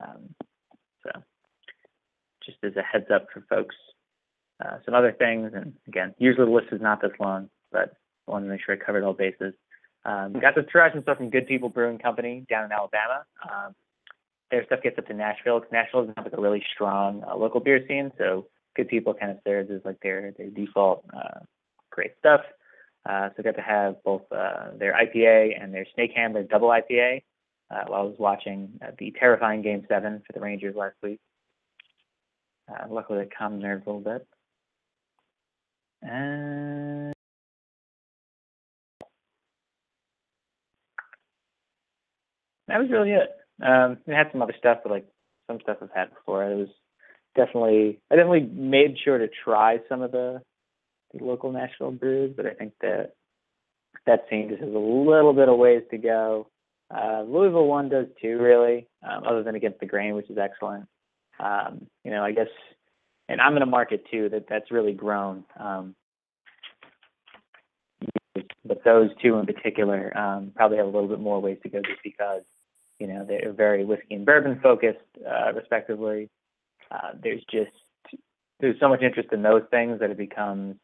Um, 0.02 0.36
so, 1.04 1.12
just 2.46 2.58
as 2.64 2.76
a 2.76 2.82
heads 2.82 3.08
up 3.14 3.28
for 3.34 3.42
folks. 3.50 3.76
Uh, 4.64 4.78
some 4.84 4.94
other 4.94 5.14
things, 5.14 5.52
and 5.56 5.74
again, 5.88 6.14
usually 6.18 6.46
the 6.46 6.52
list 6.52 6.68
is 6.74 6.82
not 6.82 7.02
this 7.02 7.12
long, 7.18 7.50
but 7.72 7.94
I 8.28 8.32
wanted 8.32 8.48
to 8.48 8.52
make 8.52 8.62
sure 8.66 8.76
I 8.76 8.78
covered 8.78 9.04
all 9.04 9.14
bases. 9.14 9.54
Um, 10.04 10.34
got 10.34 10.56
to 10.56 10.64
try 10.64 10.92
some 10.92 11.02
stuff 11.02 11.18
from 11.18 11.30
Good 11.30 11.48
People 11.48 11.70
Brewing 11.70 11.98
Company 11.98 12.46
down 12.50 12.66
in 12.66 12.72
Alabama. 12.74 13.26
Um, 13.44 13.76
their 14.52 14.66
stuff 14.66 14.82
gets 14.82 14.98
up 14.98 15.08
to 15.08 15.14
Nashville. 15.14 15.62
Nashville 15.72 16.02
doesn't 16.02 16.18
have 16.18 16.26
like 16.26 16.38
a 16.38 16.42
really 16.42 16.64
strong 16.74 17.24
uh, 17.24 17.38
local 17.38 17.62
beer 17.62 17.86
scene, 17.88 18.12
so 18.18 18.48
Good 18.76 18.88
People 18.88 19.14
kind 19.14 19.32
of 19.32 19.40
serves 19.46 19.72
as 19.72 19.82
like 19.86 20.00
their 20.02 20.34
their 20.38 20.50
default 20.50 21.06
uh, 21.16 21.40
great 21.90 22.14
stuff. 22.20 22.42
Uh, 23.08 23.30
so 23.36 23.44
got 23.44 23.56
to 23.56 23.62
have 23.62 23.96
both 24.04 24.24
uh, 24.32 24.72
their 24.78 24.94
IPA 24.94 25.62
and 25.62 25.74
their 25.74 25.86
Snake 25.96 26.12
Handler 26.16 26.44
double 26.44 26.70
IPA 26.70 27.24
uh, 27.72 27.84
while 27.88 28.02
I 28.02 28.04
was 28.04 28.16
watching 28.20 28.80
uh, 28.82 28.92
the 28.98 29.14
terrifying 29.20 29.62
Game 29.62 29.86
Seven 29.88 30.22
for 30.26 30.34
the 30.34 30.40
Rangers 30.40 30.76
last 30.76 30.96
week. 31.02 31.20
Uh, 32.70 32.86
luckily, 32.90 33.20
it 33.20 33.32
calmed 33.36 33.62
nerves 33.62 33.84
a 33.86 33.90
little 33.90 34.02
bit. 34.02 34.28
And 36.02 37.14
that 42.68 42.80
was 42.80 42.90
really 42.90 43.12
it. 43.12 43.30
Um, 43.62 43.98
we 44.06 44.14
had 44.14 44.30
some 44.32 44.42
other 44.42 44.56
stuff, 44.58 44.80
but 44.84 44.92
like 44.92 45.06
some 45.48 45.60
stuff 45.62 45.78
I've 45.82 45.90
had 45.94 46.14
before. 46.14 46.44
It 46.50 46.56
was 46.56 46.70
definitely 47.36 48.00
I 48.12 48.16
definitely 48.16 48.50
made 48.52 48.98
sure 49.04 49.18
to 49.18 49.28
try 49.44 49.80
some 49.88 50.02
of 50.02 50.12
the, 50.12 50.42
the 51.14 51.24
local 51.24 51.52
Nashville 51.52 51.92
brews, 51.92 52.34
but 52.36 52.46
I 52.46 52.52
think 52.52 52.74
that 52.82 53.14
that 54.06 54.26
scene 54.30 54.50
just 54.50 54.62
has 54.62 54.74
a 54.74 54.78
little 54.78 55.34
bit 55.34 55.50
of 55.50 55.58
ways 55.58 55.84
to 55.92 55.98
go. 55.98 56.48
Uh, 56.94 57.22
Louisville 57.22 57.68
one 57.68 57.90
does 57.90 58.08
too, 58.22 58.40
really, 58.40 58.88
um, 59.08 59.24
other 59.26 59.44
than 59.44 59.56
against 59.56 59.80
the 59.80 59.86
grain, 59.86 60.16
which 60.16 60.30
is 60.30 60.38
excellent. 60.38 60.88
Um, 61.40 61.88
you 62.04 62.12
know, 62.12 62.24
I 62.24 62.32
guess, 62.32 62.48
and 63.28 63.40
I'm 63.40 63.52
going 63.52 63.62
to 63.62 63.68
mark 63.68 63.92
it 63.92 64.04
too 64.10 64.30
that 64.30 64.46
that's 64.50 64.72
really 64.72 64.94
grown. 64.94 65.44
Um, 65.60 65.96
but 68.66 68.84
those 68.84 69.10
two 69.22 69.38
in 69.38 69.46
particular 69.46 70.16
um, 70.18 70.52
probably 70.56 70.78
have 70.78 70.88
a 70.88 70.90
little 70.90 71.08
bit 71.08 71.20
more 71.20 71.40
ways 71.40 71.58
to 71.64 71.70
go 71.70 71.80
just 71.82 72.02
because, 72.04 72.42
you 73.00 73.08
know, 73.08 73.26
they're 73.26 73.54
very 73.54 73.86
whiskey 73.86 74.16
and 74.16 74.26
bourbon 74.26 74.60
focused, 74.62 75.00
uh, 75.28 75.54
respectively. 75.54 76.30
Uh, 76.92 77.12
there's 77.22 77.44
just 77.52 77.72
there's 78.60 78.80
so 78.80 78.90
much 78.90 79.02
interest 79.02 79.30
in 79.32 79.42
those 79.42 79.64
things 79.72 80.00
that 80.00 80.10
it 80.10 80.18
becomes 80.18 80.76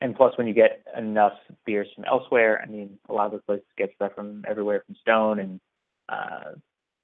and 0.00 0.16
plus 0.16 0.36
when 0.38 0.46
you 0.46 0.54
get 0.54 0.82
enough 0.96 1.34
beers 1.66 1.88
from 1.94 2.04
elsewhere, 2.04 2.60
I 2.62 2.70
mean, 2.70 2.98
a 3.08 3.12
lot 3.12 3.26
of 3.26 3.32
those 3.32 3.42
places 3.46 3.66
get 3.76 3.92
stuff 3.94 4.12
from 4.14 4.44
everywhere 4.48 4.82
from 4.86 4.96
Stone 5.00 5.38
and 5.40 5.60
uh, 6.08 6.52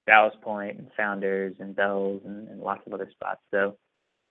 Ballast 0.06 0.40
Point 0.40 0.78
and 0.78 0.88
Founders 0.96 1.56
and 1.58 1.76
Bells 1.76 2.22
and, 2.24 2.48
and 2.48 2.60
lots 2.60 2.82
of 2.86 2.94
other 2.94 3.08
spots. 3.12 3.40
So 3.52 3.76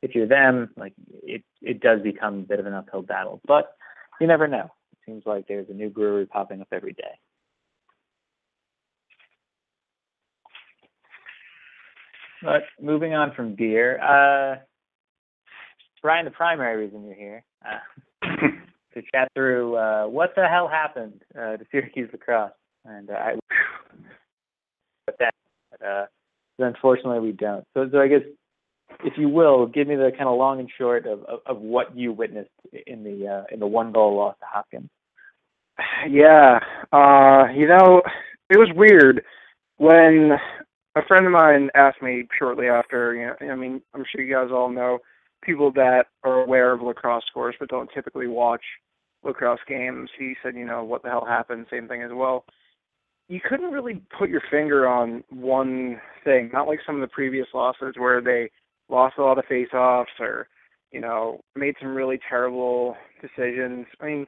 if 0.02 0.16
you're 0.16 0.28
them, 0.28 0.72
like 0.78 0.94
it, 1.24 1.44
it 1.62 1.80
does 1.80 2.02
become 2.02 2.40
a 2.40 2.44
bit 2.44 2.60
of 2.60 2.66
an 2.66 2.74
uphill 2.74 3.04
battle, 3.04 3.40
but 3.46 3.76
you 4.20 4.28
never 4.28 4.48
know. 4.48 4.72
It 4.94 5.00
seems 5.06 5.24
like 5.26 5.48
there's 5.48 5.70
a 5.70 5.74
new 5.74 5.90
brewery 5.90 6.26
popping 6.26 6.62
up 6.62 6.68
every 6.72 6.94
day. 6.94 7.20
But 12.46 12.62
moving 12.80 13.16
on 13.16 13.34
from 13.34 13.56
beer, 13.56 14.00
uh, 14.00 14.58
Brian, 16.02 16.26
the 16.26 16.32
primary 16.32 16.86
reason 16.86 17.04
you're 17.04 17.16
here. 17.16 17.43
Uh, 17.66 17.80
to 18.93 19.02
chat 19.14 19.30
through 19.34 19.76
uh, 19.76 20.06
what 20.06 20.34
the 20.36 20.48
hell 20.48 20.68
happened 20.68 21.22
uh, 21.36 21.58
to 21.58 21.66
Syracuse 21.72 22.10
lacrosse, 22.12 22.52
and 22.86 23.10
uh, 23.10 23.14
I, 23.14 23.36
but 25.06 25.18
that, 25.20 25.34
uh, 25.86 26.06
unfortunately, 26.60 27.20
we 27.20 27.32
don't. 27.32 27.66
So, 27.74 27.89
so 27.91 28.00
I 28.00 28.08
guess 28.08 28.22
if 29.04 29.18
you 29.18 29.28
will, 29.28 29.66
give 29.66 29.88
me 29.88 29.96
the 29.96 30.12
kind 30.12 30.30
of 30.30 30.38
long 30.38 30.60
and 30.60 30.70
short 30.78 31.06
of, 31.06 31.24
of, 31.24 31.39
of 31.46 31.58
what 31.60 31.98
you 31.98 32.14
witnessed 32.14 32.50
in 32.88 33.04
the 33.04 33.28
uh, 33.28 33.43
in 33.52 33.60
the 33.60 33.68
one 33.68 33.91
goal 33.91 34.16
loss 34.16 34.36
to 34.39 34.46
Hopkins. 34.48 34.89
Yeah, 36.10 36.60
uh, 36.93 37.48
you 37.54 37.68
know, 37.68 38.02
it 38.50 38.58
was 38.58 38.70
weird 38.74 39.24
when 39.78 40.32
a 40.96 41.06
friend 41.08 41.26
of 41.26 41.32
mine 41.32 41.70
asked 41.76 42.02
me 42.02 42.28
shortly 42.38 42.68
after. 42.68 43.14
You 43.16 43.48
know, 43.48 43.54
I 43.54 43.56
mean, 43.56 43.82
I'm 43.93 44.06
sure 44.10 44.24
you 44.24 44.34
guys 44.34 44.50
all 44.52 44.70
know 44.70 45.00
people 45.43 45.72
that 45.74 46.06
are 46.24 46.41
aware 46.41 46.74
of 46.74 46.82
lacrosse 46.82 47.24
scores 47.30 47.56
but 47.60 47.70
don't 47.70 47.89
typically 47.93 48.28
watch 48.28 48.64
lacrosse 49.24 49.60
games. 49.68 50.10
He 50.18 50.36
said, 50.41 50.56
you 50.56 50.66
know, 50.66 50.84
what 50.84 51.04
the 51.04 51.10
hell 51.10 51.26
happened? 51.26 51.68
Same 51.70 51.88
thing 51.88 52.02
as 52.02 52.12
well. 52.14 52.46
You 53.28 53.39
couldn't 53.48 53.72
really 53.72 54.02
put 54.18 54.30
your 54.30 54.43
finger 54.52 54.88
on 54.88 55.24
one 55.30 56.00
thing, 56.24 56.52
not 56.54 56.68
like 56.68 56.80
some 56.86 56.96
of 56.96 57.02
the 57.02 57.14
previous 57.14 57.48
losses 57.54 57.96
where 57.98 58.22
they 58.22 58.52
lost 58.88 59.18
a 59.18 59.24
lot 59.24 59.39
of 59.39 59.46
face-offs 59.46 60.12
or, 60.20 60.48
you 60.91 61.02
know, 61.02 61.41
made 61.56 61.74
some 61.80 61.96
really 61.96 62.20
terrible 62.30 62.96
decisions. 63.22 63.88
I 64.00 64.06
mean, 64.06 64.28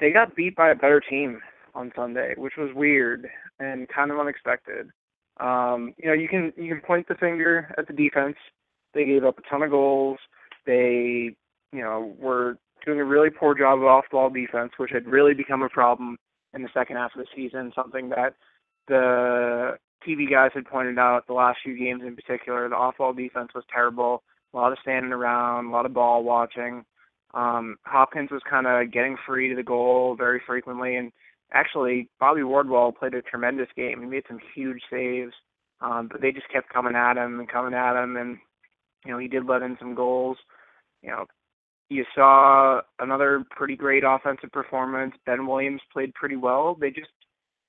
they 0.00 0.10
got 0.10 0.34
beat 0.34 0.56
by 0.56 0.70
a 0.70 0.74
better 0.74 1.00
team 1.00 1.40
on 1.76 1.92
Sunday, 1.94 2.34
which 2.36 2.54
was 2.58 2.74
weird 2.74 3.28
and 3.60 3.88
kind 3.88 4.10
of 4.10 4.18
unexpected. 4.18 4.90
Um, 5.38 5.94
you 5.98 6.08
know, 6.08 6.14
you 6.14 6.28
can 6.28 6.52
you 6.56 6.68
can 6.68 6.80
point 6.80 7.08
the 7.08 7.14
finger 7.14 7.74
at 7.78 7.86
the 7.86 7.92
defense. 7.92 8.36
They 8.94 9.04
gave 9.04 9.24
up 9.24 9.38
a 9.38 9.42
ton 9.48 9.62
of 9.62 9.70
goals. 9.70 10.18
They, 10.66 11.34
you 11.72 11.80
know, 11.80 12.14
were 12.18 12.58
doing 12.84 13.00
a 13.00 13.04
really 13.04 13.30
poor 13.30 13.54
job 13.54 13.78
of 13.78 13.84
off-ball 13.84 14.30
defense, 14.30 14.72
which 14.76 14.90
had 14.90 15.06
really 15.06 15.34
become 15.34 15.62
a 15.62 15.68
problem 15.68 16.18
in 16.52 16.62
the 16.62 16.68
second 16.74 16.96
half 16.96 17.12
of 17.16 17.20
the 17.20 17.26
season. 17.34 17.72
Something 17.74 18.10
that 18.10 18.34
the 18.88 19.78
TV 20.06 20.30
guys 20.30 20.50
had 20.54 20.66
pointed 20.66 20.98
out 20.98 21.26
the 21.26 21.32
last 21.32 21.60
few 21.64 21.78
games 21.78 22.02
in 22.06 22.16
particular. 22.16 22.68
The 22.68 22.76
off-ball 22.76 23.14
defense 23.14 23.50
was 23.54 23.64
terrible. 23.72 24.22
A 24.52 24.56
lot 24.56 24.72
of 24.72 24.78
standing 24.82 25.12
around, 25.12 25.66
a 25.66 25.70
lot 25.70 25.86
of 25.86 25.94
ball 25.94 26.24
watching. 26.24 26.84
Um, 27.34 27.76
Hopkins 27.84 28.30
was 28.30 28.42
kind 28.48 28.66
of 28.66 28.92
getting 28.92 29.16
free 29.26 29.48
to 29.48 29.56
the 29.56 29.62
goal 29.62 30.14
very 30.16 30.42
frequently, 30.46 30.96
and 30.96 31.10
actually 31.52 32.08
Bobby 32.20 32.42
Wardwell 32.42 32.92
played 32.92 33.14
a 33.14 33.22
tremendous 33.22 33.68
game. 33.76 34.00
He 34.00 34.06
made 34.06 34.24
some 34.28 34.38
huge 34.54 34.82
saves, 34.90 35.32
um, 35.80 36.08
but 36.10 36.20
they 36.20 36.32
just 36.32 36.50
kept 36.50 36.72
coming 36.72 36.94
at 36.94 37.16
him 37.16 37.40
and 37.40 37.48
coming 37.48 37.74
at 37.74 38.00
him, 38.02 38.16
and 38.16 38.38
you 39.04 39.12
know 39.12 39.18
he 39.18 39.28
did 39.28 39.46
let 39.46 39.62
in 39.62 39.76
some 39.78 39.94
goals. 39.94 40.38
You 41.02 41.10
know, 41.10 41.26
you 41.88 42.04
saw 42.14 42.80
another 42.98 43.44
pretty 43.50 43.76
great 43.76 44.04
offensive 44.06 44.52
performance. 44.52 45.14
Ben 45.26 45.46
Williams 45.46 45.82
played 45.92 46.14
pretty 46.14 46.36
well. 46.36 46.76
They 46.80 46.90
just 46.90 47.10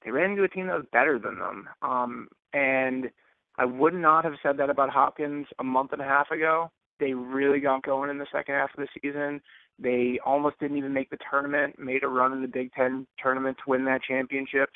they 0.04 0.12
ran 0.12 0.32
into 0.32 0.44
a 0.44 0.50
team 0.50 0.68
that 0.68 0.78
was 0.78 0.86
better 0.92 1.20
than 1.20 1.40
them. 1.40 1.70
Um, 1.82 2.28
and 2.54 3.10
I 3.58 3.66
would 3.66 3.94
not 3.94 4.24
have 4.24 4.34
said 4.42 4.58
that 4.58 4.70
about 4.70 4.90
Hopkins 4.90 5.48
a 5.60 5.64
month 5.64 5.94
and 5.94 6.02
a 6.02 6.06
half 6.06 6.32
ago. 6.32 6.72
They 7.00 7.14
really 7.14 7.60
got 7.60 7.84
going 7.84 8.10
in 8.10 8.18
the 8.18 8.28
second 8.32 8.56
half 8.56 8.72
of 8.78 8.86
the 8.86 9.00
season. 9.02 9.42
They 9.80 10.20
almost 10.26 10.60
didn't 10.60 10.78
even 10.78 10.94
make 10.94 11.10
the 11.10 11.18
tournament, 11.30 11.80
made 11.80 12.04
a 12.04 12.08
run 12.08 12.34
in 12.34 12.42
the 12.42 12.48
Big 12.48 12.72
Ten 12.74 13.08
tournament 13.22 13.58
to 13.58 13.70
win 13.70 13.86
that 13.86 14.04
championship. 14.08 14.70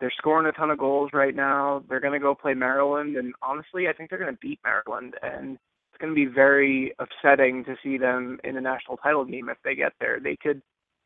They're 0.00 0.12
scoring 0.18 0.46
a 0.46 0.52
ton 0.52 0.70
of 0.70 0.78
goals 0.78 1.10
right 1.12 1.34
now. 1.34 1.84
They're 1.88 2.00
going 2.00 2.12
to 2.14 2.18
go 2.18 2.34
play 2.34 2.54
Maryland, 2.54 3.16
and 3.16 3.32
honestly, 3.42 3.88
I 3.88 3.92
think 3.92 4.10
they're 4.10 4.18
going 4.18 4.34
to 4.34 4.38
beat 4.40 4.58
Maryland. 4.64 5.14
And 5.22 5.52
it's 5.54 6.00
going 6.00 6.12
to 6.12 6.16
be 6.16 6.26
very 6.26 6.92
upsetting 6.98 7.64
to 7.64 7.76
see 7.82 7.96
them 7.96 8.38
in 8.42 8.56
a 8.56 8.60
national 8.60 8.96
title 8.96 9.24
game 9.24 9.48
if 9.48 9.58
they 9.64 9.76
get 9.76 9.92
there. 10.00 10.18
They 10.20 10.36
could 10.36 10.60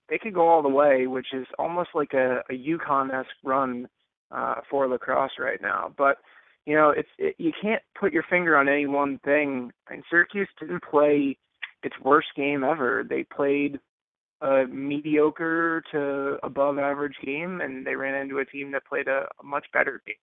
they 0.08 0.18
could 0.18 0.32
go 0.32 0.48
all 0.48 0.62
the 0.62 0.68
way, 0.68 1.06
which 1.06 1.28
is 1.34 1.46
almost 1.58 1.90
like 1.94 2.14
a, 2.14 2.42
a 2.48 2.54
UConn-esque 2.54 3.28
run 3.44 3.88
uh, 4.30 4.56
for 4.70 4.88
lacrosse 4.88 5.32
right 5.38 5.60
now. 5.60 5.92
But 5.96 6.16
you 6.64 6.74
know, 6.74 6.90
it's 6.90 7.08
it, 7.18 7.34
you 7.38 7.52
can't 7.60 7.82
put 7.98 8.12
your 8.12 8.24
finger 8.28 8.56
on 8.56 8.68
any 8.68 8.86
one 8.86 9.18
thing. 9.24 9.70
I 9.88 9.94
And 9.94 10.04
Syracuse 10.10 10.48
didn't 10.58 10.82
play 10.82 11.36
its 11.82 11.94
worst 12.02 12.28
game 12.36 12.64
ever. 12.64 13.04
They 13.08 13.24
played 13.24 13.78
a 14.40 14.66
mediocre 14.66 15.82
to 15.92 16.38
above 16.42 16.78
average 16.78 17.16
game, 17.24 17.60
and 17.60 17.86
they 17.86 17.96
ran 17.96 18.14
into 18.14 18.38
a 18.38 18.44
team 18.44 18.72
that 18.72 18.86
played 18.86 19.08
a, 19.08 19.26
a 19.40 19.44
much 19.44 19.66
better 19.72 20.00
game. 20.06 20.16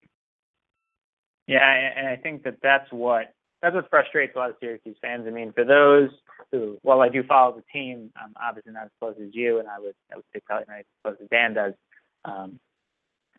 Yeah, 1.46 1.60
and 1.62 2.08
I 2.08 2.16
think 2.16 2.42
that 2.44 2.56
that's 2.62 2.90
what 2.90 3.32
that's 3.62 3.74
what 3.74 3.88
frustrates 3.90 4.34
a 4.36 4.38
lot 4.38 4.50
of 4.50 4.56
Syracuse 4.60 4.96
fans. 5.00 5.24
I 5.26 5.30
mean, 5.30 5.52
for 5.52 5.64
those 5.64 6.10
who, 6.52 6.78
while 6.82 7.00
I 7.00 7.08
do 7.08 7.22
follow 7.22 7.54
the 7.56 7.64
team, 7.72 8.10
I'm 8.16 8.34
obviously 8.40 8.72
not 8.72 8.84
as 8.84 8.90
close 9.00 9.16
as 9.20 9.30
you, 9.32 9.58
and 9.58 9.68
I 9.68 9.78
would, 9.78 9.94
I 10.12 10.16
would 10.16 10.24
say 10.34 10.40
probably 10.44 10.66
not 10.68 10.78
as 10.80 10.84
close 11.02 11.16
as 11.22 11.28
Dan 11.30 11.54
does. 11.54 11.72
Um, 12.24 12.60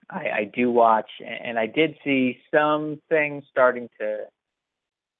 I, 0.09 0.30
I 0.30 0.51
do 0.53 0.72
watch, 0.72 1.09
and 1.26 1.59
I 1.59 1.68
did 1.68 1.97
see 2.03 2.39
some 2.53 3.01
things 3.09 3.43
starting 3.49 3.89
to 3.99 4.20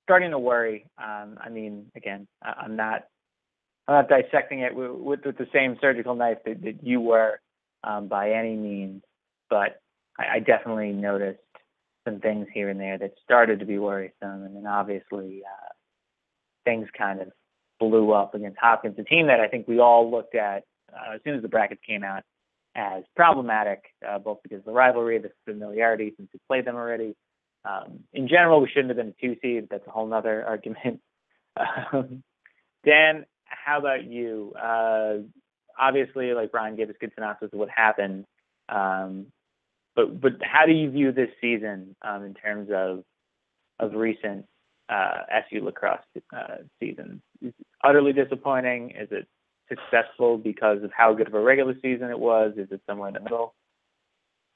starting 0.08 0.32
to 0.32 0.39
worry. 0.39 0.86
Um, 0.97 1.38
I 1.43 1.49
mean, 1.49 1.91
again, 1.95 2.28
I, 2.41 2.53
I'm 2.64 2.78
not 2.78 3.03
I'm 3.88 3.95
not 3.95 4.10
dissecting 4.10 4.62
it 4.62 4.74
with, 4.74 4.91
with, 4.91 5.20
with 5.26 5.38
the 5.38 5.47
same 5.53 5.78
surgical 5.80 6.16
knife 6.16 6.39
that, 6.45 6.62
that 6.64 6.84
you 6.84 6.99
were 7.01 7.39
um, 7.84 8.08
by 8.08 8.32
any 8.32 8.55
means, 8.55 9.03
but 9.49 9.82
I, 10.18 10.36
I 10.36 10.39
definitely 10.39 10.91
noticed 10.91 11.39
some 12.05 12.20
things 12.20 12.47
here 12.53 12.70
and 12.70 12.80
there 12.80 12.97
that 12.97 13.14
started 13.24 13.60
to 13.60 13.66
be 13.66 13.78
worrisome, 13.78 14.14
and 14.43 14.55
then 14.55 14.66
obviously 14.66 15.43
uh, 15.45 15.74
things 16.66 16.88
kind 16.97 17.22
of 17.22 17.30
blew 17.80 18.12
up 18.12 18.34
against 18.34 18.58
Hopkins, 18.60 18.95
a 18.97 19.03
team 19.03 19.28
that 19.28 19.39
I 19.39 19.47
think 19.47 19.68
we 19.68 19.80
all 19.80 20.10
looked 20.10 20.36
at 20.36 20.64
uh, 20.93 21.16
as 21.16 21.22
soon 21.24 21.36
as 21.36 21.41
the 21.41 21.47
brackets 21.47 21.82
came 21.86 22.03
out 22.03 22.24
as 22.76 23.03
problematic, 23.16 23.84
uh, 24.08 24.20
both 24.20 24.39
because 24.43 24.60
of 24.60 24.66
the 24.66 24.72
rivalry, 24.72 25.18
the 25.18 25.32
familiarity 25.45 26.14
since 26.18 26.30
we 26.34 26.39
played 26.47 26.66
them 26.66 26.76
already. 26.76 27.16
Um, 27.68 28.03
in 28.13 28.28
general, 28.28 28.61
we 28.61 28.70
shouldn't 28.70 28.89
have 28.89 28.97
been 28.97 29.13
a 29.18 29.22
two 29.22 29.36
seed. 29.41 29.68
That's 29.70 29.86
a 29.88 29.91
whole 29.91 30.11
other 30.13 30.45
argument. 30.47 31.01
Um, 31.57 32.24
Dan, 32.86 33.26
how 33.45 33.80
about 33.80 34.05
you? 34.05 34.53
Uh, 34.53 35.18
obviously, 35.80 36.34
like 36.34 36.51
Brian 36.51 36.76
gave 36.76 36.89
us 36.89 36.95
good 36.99 37.11
synopsis 37.15 37.49
of 37.51 37.59
what 37.59 37.70
happened. 37.70 38.26
Um, 38.70 39.28
but 39.95 40.22
but 40.22 40.34
how 40.41 40.65
do 40.65 40.72
you 40.72 40.91
view 40.91 41.11
this 41.11 41.30
season 41.41 41.95
um, 42.01 42.24
in 42.24 42.34
terms 42.34 42.70
of 42.74 43.03
of 43.80 43.93
recent 43.93 44.45
uh, 44.89 45.24
SU 45.49 45.63
lacrosse 45.63 45.99
uh, 46.36 46.57
seasons? 46.80 47.22
Is 47.41 47.53
it 47.59 47.68
utterly 47.84 48.13
disappointing? 48.13 48.91
Is 48.91 49.09
it 49.11 49.28
successful 49.68 50.38
because 50.38 50.84
of 50.84 50.91
how 50.95 51.13
good 51.13 51.28
of 51.28 51.34
a 51.34 51.41
regular 51.41 51.74
season 51.82 52.09
it 52.09 52.20
was? 52.20 52.53
Is 52.57 52.68
it 52.72 52.82
somewhere 52.88 53.09
in 53.09 53.15
the 53.15 53.20
middle? 53.20 53.53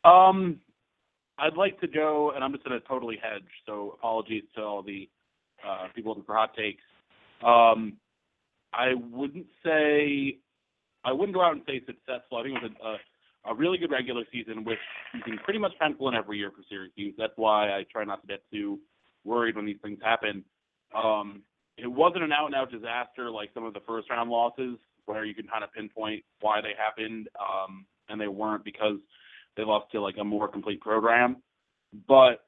Um, 0.04 0.62
I'd 1.42 1.58
like 1.58 1.80
to 1.82 1.88
go, 1.88 2.32
and 2.36 2.44
I'm 2.44 2.52
just 2.54 2.64
going 2.64 2.80
to 2.80 2.88
totally 2.88 3.18
hedge. 3.22 3.50
So 3.66 3.96
apologies 3.98 4.44
to 4.56 4.62
all 4.62 4.84
the 4.84 5.10
uh, 5.68 5.88
people 5.96 6.22
for 6.26 6.36
hot 6.36 6.56
takes. 6.56 6.84
Um, 7.44 7.94
I 8.74 8.94
wouldn't 9.12 9.48
say 9.66 10.38
I 11.04 11.12
wouldn't 11.12 11.34
go 11.34 11.42
out 11.42 11.54
and 11.54 11.64
say 11.66 11.82
successful. 11.86 12.38
I 12.38 12.44
think 12.44 12.58
it 12.58 12.64
was 12.64 12.72
a, 12.84 12.88
a 12.88 12.98
a 13.46 13.56
really 13.56 13.80
good 13.80 13.92
regular 13.92 14.24
season, 14.32 14.64
which 14.64 14.78
you 15.16 15.22
can 15.22 15.38
pretty 15.40 15.58
much 15.60 15.72
pencil 15.80 16.08
in 16.10 16.16
every 16.16 16.38
year 16.38 16.52
for 16.52 16.64
Syracuse. 16.70 17.16
That's 17.18 17.34
why 17.38 17.70
I 17.70 17.86
try 17.92 18.04
not 18.04 18.22
to 18.22 18.28
get 18.28 18.44
too 18.52 18.80
worried 19.24 19.56
when 19.56 19.66
these 19.66 19.80
things 19.82 19.98
happen. 20.04 20.44
Um, 20.96 21.42
it 21.78 21.88
wasn't 21.88 22.24
an 22.24 22.32
out 22.32 22.46
and 22.46 22.56
out 22.56 22.72
disaster 22.72 23.32
like 23.32 23.50
some 23.54 23.64
of 23.64 23.74
the 23.74 23.80
first 23.88 24.10
round 24.10 24.30
losses 24.30 24.78
where 25.06 25.26
you 25.26 25.34
can 25.34 25.48
kind 25.48 25.64
of 25.64 25.74
pinpoint 25.74 26.24
why 26.42 26.62
they 26.62 26.74
happened, 26.78 27.30
um, 27.40 27.86
and 28.10 28.22
they 28.22 28.28
weren't 28.28 28.64
because 28.64 29.00
they 29.58 29.64
lost 29.64 29.92
to 29.92 30.02
like 30.02 30.16
a 30.20 30.24
more 30.24 30.48
complete 30.48 30.82
program. 30.82 31.38
But 32.08 32.46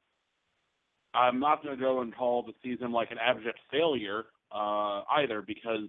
I'm 1.14 1.38
not 1.38 1.62
going 1.62 1.76
to 1.76 1.82
go 1.82 2.00
and 2.00 2.14
call 2.14 2.42
the 2.42 2.52
season 2.62 2.92
like 2.92 3.10
an 3.10 3.18
abject 3.18 3.58
failure 3.70 4.24
uh, 4.52 5.02
either 5.16 5.42
because 5.42 5.88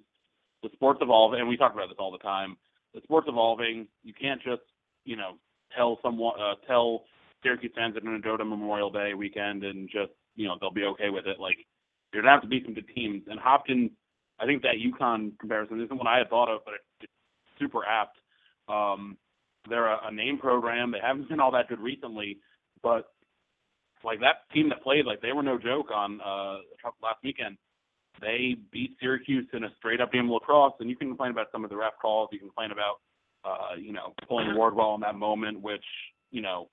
the 0.63 0.69
sport's 0.73 0.99
evolving, 1.01 1.39
and 1.39 1.49
we 1.49 1.57
talk 1.57 1.73
about 1.73 1.89
this 1.89 1.97
all 1.99 2.11
the 2.11 2.17
time. 2.17 2.57
The 2.93 3.01
sport's 3.03 3.27
evolving. 3.27 3.87
You 4.03 4.13
can't 4.13 4.41
just, 4.41 4.61
you 5.03 5.15
know, 5.15 5.33
tell 5.75 5.99
someone, 6.01 6.39
uh, 6.39 6.55
tell 6.67 7.03
Syracuse 7.43 7.71
fans 7.75 7.93
that 7.93 8.03
going 8.03 8.21
to 8.21 8.27
go 8.27 8.37
to 8.37 8.45
Memorial 8.45 8.89
Day 8.89 9.13
weekend 9.13 9.63
and 9.63 9.89
just, 9.89 10.11
you 10.35 10.47
know, 10.47 10.55
they'll 10.59 10.71
be 10.71 10.83
okay 10.83 11.09
with 11.09 11.27
it. 11.27 11.39
Like, 11.39 11.57
you're 12.13 12.23
gonna 12.23 12.33
have 12.33 12.41
to 12.43 12.47
beat 12.47 12.63
some 12.63 12.73
good 12.73 12.87
teams. 12.95 13.23
And 13.27 13.39
Hopkins, 13.39 13.91
I 14.39 14.45
think 14.45 14.61
that 14.61 14.75
UConn 14.75 15.37
comparison 15.39 15.81
isn't 15.81 15.97
one 15.97 16.07
I 16.07 16.19
had 16.19 16.29
thought 16.29 16.49
of, 16.49 16.61
but 16.63 16.75
it's 17.01 17.11
super 17.59 17.85
apt. 17.85 18.17
Um, 18.69 19.17
they're 19.69 19.87
a, 19.87 20.07
a 20.07 20.11
name 20.11 20.37
program. 20.37 20.91
They 20.91 20.99
haven't 21.01 21.29
been 21.29 21.39
all 21.39 21.51
that 21.51 21.69
good 21.69 21.79
recently, 21.79 22.37
but 22.83 23.09
like 24.03 24.19
that 24.19 24.51
team 24.53 24.69
that 24.69 24.83
played, 24.83 25.05
like 25.05 25.21
they 25.21 25.33
were 25.33 25.43
no 25.43 25.57
joke 25.57 25.87
on 25.93 26.21
uh 26.21 26.57
last 27.01 27.17
weekend. 27.23 27.57
They 28.21 28.55
beat 28.71 28.95
Syracuse 28.99 29.47
in 29.53 29.63
a 29.63 29.69
straight 29.77 29.99
up 29.99 30.11
game 30.13 30.25
of 30.25 30.31
lacrosse, 30.31 30.73
and 30.79 30.89
you 30.89 30.95
can 30.95 31.09
complain 31.09 31.31
about 31.31 31.47
some 31.51 31.63
of 31.63 31.69
the 31.69 31.75
ref 31.75 31.93
calls. 32.01 32.29
You 32.31 32.39
can 32.39 32.47
complain 32.47 32.71
about, 32.71 33.01
uh, 33.43 33.75
you 33.77 33.91
know, 33.91 34.13
pulling 34.27 34.55
Wardwell 34.55 34.95
in 34.95 35.01
that 35.01 35.15
moment, 35.15 35.61
which, 35.61 35.83
you 36.31 36.41
know, 36.41 36.69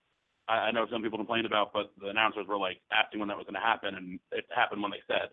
I, 0.49 0.55
I 0.55 0.71
know 0.71 0.87
some 0.91 1.03
people 1.03 1.19
complained 1.19 1.47
about, 1.47 1.73
but 1.73 1.91
the 2.01 2.09
announcers 2.09 2.47
were 2.47 2.59
like 2.59 2.81
asking 2.93 3.19
when 3.19 3.29
that 3.29 3.37
was 3.37 3.47
going 3.47 3.61
to 3.61 3.61
happen, 3.61 3.95
and 3.97 4.21
it 4.31 4.45
happened 4.55 4.83
when 4.83 4.93
they 4.93 5.03
said. 5.09 5.31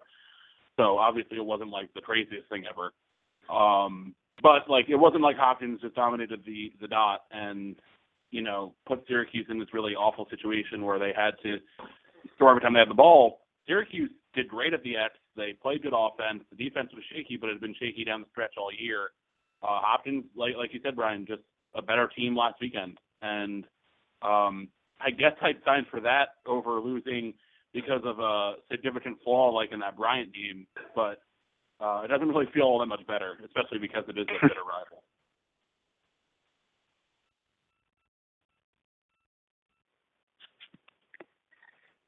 So 0.77 0.97
obviously 0.97 1.37
it 1.37 1.45
wasn't 1.45 1.69
like 1.69 1.93
the 1.93 2.01
craziest 2.01 2.49
thing 2.49 2.63
ever. 2.69 2.93
Um, 3.53 4.15
but 4.41 4.69
like 4.69 4.85
it 4.89 4.95
wasn't 4.95 5.21
like 5.23 5.37
Hopkins 5.37 5.81
just 5.81 5.95
dominated 5.95 6.41
the 6.45 6.71
the 6.81 6.87
dot 6.87 7.21
and 7.31 7.75
you 8.31 8.41
know 8.41 8.73
put 8.87 9.03
Syracuse 9.07 9.45
in 9.49 9.59
this 9.59 9.73
really 9.73 9.93
awful 9.93 10.27
situation 10.29 10.85
where 10.85 10.99
they 10.99 11.13
had 11.15 11.31
to 11.43 11.57
score 12.35 12.49
every 12.51 12.61
time 12.61 12.73
they 12.73 12.79
had 12.79 12.89
the 12.89 12.93
ball. 12.95 13.41
Syracuse 13.67 14.11
did 14.33 14.47
great 14.47 14.73
at 14.73 14.83
the 14.83 14.97
X. 14.97 15.13
They 15.35 15.53
played 15.61 15.83
good 15.83 15.93
offense. 15.95 16.43
The 16.51 16.63
defense 16.63 16.89
was 16.93 17.03
shaky, 17.11 17.37
but 17.37 17.49
it 17.49 17.53
had 17.53 17.61
been 17.61 17.75
shaky 17.79 18.03
down 18.03 18.21
the 18.21 18.27
stretch 18.31 18.53
all 18.57 18.71
year. 18.77 19.09
Uh, 19.61 19.79
Hopkins, 19.81 20.25
like 20.35 20.55
like 20.57 20.73
you 20.73 20.79
said, 20.83 20.95
Brian, 20.95 21.25
just 21.27 21.41
a 21.75 21.81
better 21.81 22.09
team 22.15 22.35
last 22.35 22.55
weekend, 22.61 22.97
and 23.21 23.65
um, 24.21 24.69
I 24.99 25.11
guess 25.11 25.33
I'd 25.41 25.63
sign 25.65 25.85
for 25.89 25.99
that 26.01 26.29
over 26.45 26.79
losing 26.79 27.33
because 27.73 28.01
of 28.03 28.19
a 28.19 28.53
significant 28.71 29.17
flaw 29.23 29.49
like 29.49 29.71
in 29.71 29.79
that 29.79 29.97
Bryant 29.97 30.33
game, 30.33 30.65
but 30.95 31.19
uh, 31.79 32.01
it 32.03 32.07
doesn't 32.09 32.27
really 32.27 32.47
feel 32.53 32.63
all 32.63 32.79
that 32.79 32.87
much 32.87 33.05
better, 33.07 33.37
especially 33.45 33.79
because 33.79 34.03
it 34.07 34.17
is 34.17 34.27
a 34.27 34.47
bitter 34.47 34.61
rival. 34.67 35.03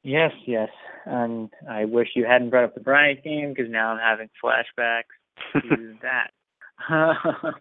Yes, 0.03 0.31
yes, 0.47 0.69
and 1.05 1.49
I 1.69 1.85
wish 1.85 2.09
you 2.15 2.25
hadn't 2.25 2.49
brought 2.49 2.63
up 2.63 2.73
the 2.73 2.81
Bryant 2.81 3.23
game 3.23 3.53
because 3.53 3.71
now 3.71 3.91
I'm 3.91 3.99
having 3.99 4.29
flashbacks 4.43 5.03
to 5.53 5.95
that. 6.01 6.31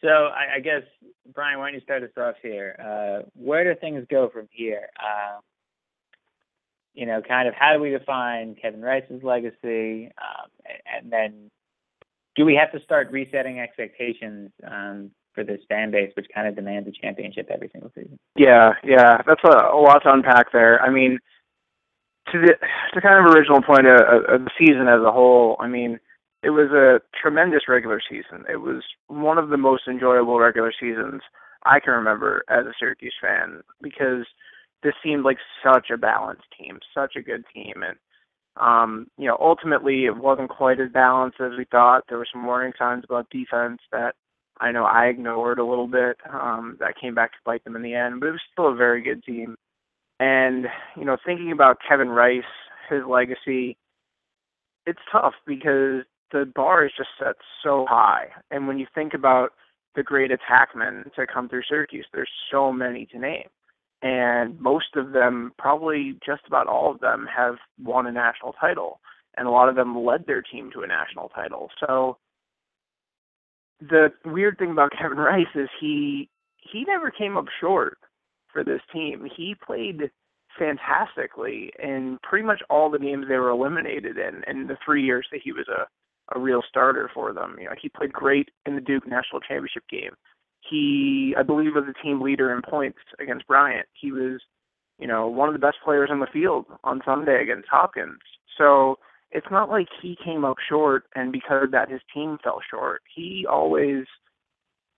so 0.00 0.08
I, 0.08 0.56
I 0.56 0.60
guess 0.60 0.82
Brian, 1.34 1.58
why 1.58 1.66
don't 1.66 1.74
you 1.74 1.82
start 1.82 2.02
us 2.02 2.10
off 2.16 2.36
here? 2.42 2.74
Uh, 2.82 3.28
where 3.34 3.64
do 3.64 3.78
things 3.78 4.06
go 4.10 4.30
from 4.32 4.48
here? 4.50 4.88
Uh, 4.98 5.40
you 6.94 7.06
know, 7.06 7.22
kind 7.26 7.48
of 7.48 7.54
how 7.54 7.72
do 7.74 7.80
we 7.80 7.90
define 7.90 8.54
Kevin 8.60 8.82
Rice's 8.82 9.22
legacy, 9.22 10.10
um, 10.18 10.50
and, 10.94 11.12
then 11.12 11.50
do 12.36 12.44
we 12.44 12.54
have 12.54 12.72
to 12.72 12.84
start 12.84 13.10
resetting 13.10 13.60
expectations 13.60 14.50
um, 14.66 15.10
for 15.34 15.44
this 15.44 15.60
fan 15.68 15.90
base, 15.90 16.12
which 16.16 16.26
kind 16.34 16.46
of 16.46 16.54
demands 16.54 16.88
a 16.88 16.92
championship 16.92 17.48
every 17.50 17.68
single 17.72 17.90
season? 17.94 18.18
Yeah, 18.36 18.72
yeah, 18.84 19.22
that's 19.26 19.42
a, 19.44 19.74
a 19.74 19.80
lot 19.80 20.02
to 20.04 20.12
unpack 20.12 20.52
there. 20.52 20.80
I 20.82 20.90
mean, 20.90 21.18
to 22.30 22.38
the 22.38 22.54
to 22.94 23.00
kind 23.00 23.18
of 23.18 23.34
original 23.34 23.62
point 23.62 23.86
of, 23.86 24.24
of 24.28 24.44
the 24.44 24.50
season 24.58 24.88
as 24.88 25.00
a 25.06 25.12
whole, 25.12 25.56
I 25.60 25.68
mean, 25.68 25.98
it 26.42 26.50
was 26.50 26.70
a 26.70 27.00
tremendous 27.20 27.68
regular 27.68 28.00
season. 28.08 28.44
It 28.50 28.60
was 28.60 28.82
one 29.08 29.38
of 29.38 29.48
the 29.48 29.56
most 29.56 29.84
enjoyable 29.88 30.38
regular 30.38 30.72
seasons 30.78 31.22
I 31.64 31.80
can 31.80 31.92
remember 31.92 32.44
as 32.48 32.66
a 32.66 32.72
Syracuse 32.78 33.14
fan 33.20 33.62
because 33.80 34.26
this 34.82 34.94
seemed 35.02 35.24
like 35.24 35.38
such 35.64 35.90
a 35.92 35.96
balanced 35.96 36.46
team, 36.58 36.78
such 36.94 37.14
a 37.16 37.22
good 37.22 37.44
team, 37.54 37.82
and 37.86 37.96
um, 38.56 39.06
you 39.16 39.26
know, 39.26 39.36
ultimately 39.40 40.04
it 40.04 40.16
wasn't 40.16 40.50
quite 40.50 40.80
as 40.80 40.90
balanced 40.92 41.40
as 41.40 41.52
we 41.56 41.64
thought. 41.70 42.04
There 42.08 42.18
were 42.18 42.28
some 42.30 42.44
warning 42.44 42.72
signs 42.78 43.04
about 43.04 43.30
defense 43.30 43.80
that 43.92 44.14
I 44.60 44.72
know 44.72 44.84
I 44.84 45.06
ignored 45.06 45.58
a 45.58 45.64
little 45.64 45.86
bit. 45.86 46.18
Um, 46.30 46.76
that 46.80 47.00
came 47.00 47.14
back 47.14 47.32
to 47.32 47.38
bite 47.44 47.64
them 47.64 47.76
in 47.76 47.82
the 47.82 47.94
end, 47.94 48.20
but 48.20 48.26
it 48.26 48.32
was 48.32 48.40
still 48.52 48.70
a 48.70 48.74
very 48.74 49.02
good 49.02 49.24
team. 49.24 49.56
And 50.20 50.66
you 50.96 51.04
know, 51.04 51.16
thinking 51.24 51.52
about 51.52 51.78
Kevin 51.86 52.10
Rice, 52.10 52.42
his 52.90 53.00
legacy, 53.08 53.76
it's 54.86 55.00
tough 55.10 55.34
because 55.46 56.04
the 56.30 56.50
bar 56.54 56.84
is 56.84 56.92
just 56.96 57.10
set 57.18 57.36
so 57.62 57.86
high. 57.88 58.28
And 58.50 58.66
when 58.66 58.78
you 58.78 58.86
think 58.94 59.14
about 59.14 59.50
the 59.94 60.02
great 60.02 60.30
attackmen 60.30 61.12
to 61.14 61.26
come 61.26 61.48
through 61.48 61.62
Syracuse, 61.68 62.06
there's 62.12 62.30
so 62.50 62.72
many 62.72 63.06
to 63.06 63.18
name 63.18 63.48
and 64.02 64.60
most 64.60 64.96
of 64.96 65.12
them, 65.12 65.52
probably 65.58 66.18
just 66.26 66.42
about 66.46 66.66
all 66.66 66.90
of 66.90 67.00
them, 67.00 67.26
have 67.34 67.54
won 67.80 68.06
a 68.06 68.12
national 68.12 68.52
title, 68.54 69.00
and 69.36 69.46
a 69.46 69.50
lot 69.50 69.68
of 69.68 69.76
them 69.76 70.04
led 70.04 70.26
their 70.26 70.42
team 70.42 70.70
to 70.74 70.82
a 70.82 70.86
national 70.86 71.28
title. 71.28 71.70
So 71.80 72.18
the 73.80 74.08
weird 74.24 74.58
thing 74.58 74.72
about 74.72 74.92
Kevin 75.00 75.18
Rice 75.18 75.46
is 75.54 75.68
he 75.80 76.28
he 76.56 76.84
never 76.84 77.10
came 77.10 77.36
up 77.36 77.46
short 77.60 77.98
for 78.52 78.64
this 78.64 78.80
team. 78.92 79.28
He 79.36 79.54
played 79.54 80.10
fantastically 80.58 81.72
in 81.82 82.18
pretty 82.22 82.44
much 82.44 82.60
all 82.68 82.90
the 82.90 82.98
games 82.98 83.26
they 83.28 83.38
were 83.38 83.50
eliminated 83.50 84.16
in 84.18 84.42
in 84.48 84.66
the 84.66 84.76
three 84.84 85.02
years 85.04 85.26
that 85.30 85.40
he 85.42 85.52
was 85.52 85.68
a 85.68 85.86
a 86.34 86.40
real 86.40 86.62
starter 86.68 87.10
for 87.12 87.32
them. 87.32 87.56
You 87.58 87.66
know, 87.66 87.74
he 87.80 87.88
played 87.88 88.12
great 88.12 88.48
in 88.66 88.74
the 88.74 88.80
Duke 88.80 89.06
national 89.06 89.40
championship 89.40 89.84
game 89.88 90.12
he, 90.68 91.34
I 91.38 91.42
believe, 91.42 91.74
was 91.74 91.84
the 91.86 91.94
team 92.02 92.20
leader 92.20 92.54
in 92.54 92.62
points 92.62 92.98
against 93.20 93.46
Bryant. 93.46 93.86
He 94.00 94.12
was, 94.12 94.40
you 94.98 95.06
know, 95.06 95.28
one 95.28 95.48
of 95.48 95.54
the 95.54 95.58
best 95.58 95.78
players 95.84 96.10
on 96.10 96.20
the 96.20 96.26
field 96.32 96.66
on 96.84 97.02
Sunday 97.04 97.42
against 97.42 97.68
Hopkins. 97.70 98.20
So 98.56 98.98
it's 99.30 99.50
not 99.50 99.70
like 99.70 99.88
he 100.00 100.16
came 100.22 100.44
up 100.44 100.56
short 100.68 101.04
and 101.14 101.32
because 101.32 101.64
of 101.64 101.70
that 101.72 101.90
his 101.90 102.00
team 102.12 102.38
fell 102.42 102.60
short. 102.70 103.02
He 103.14 103.46
always, 103.50 104.04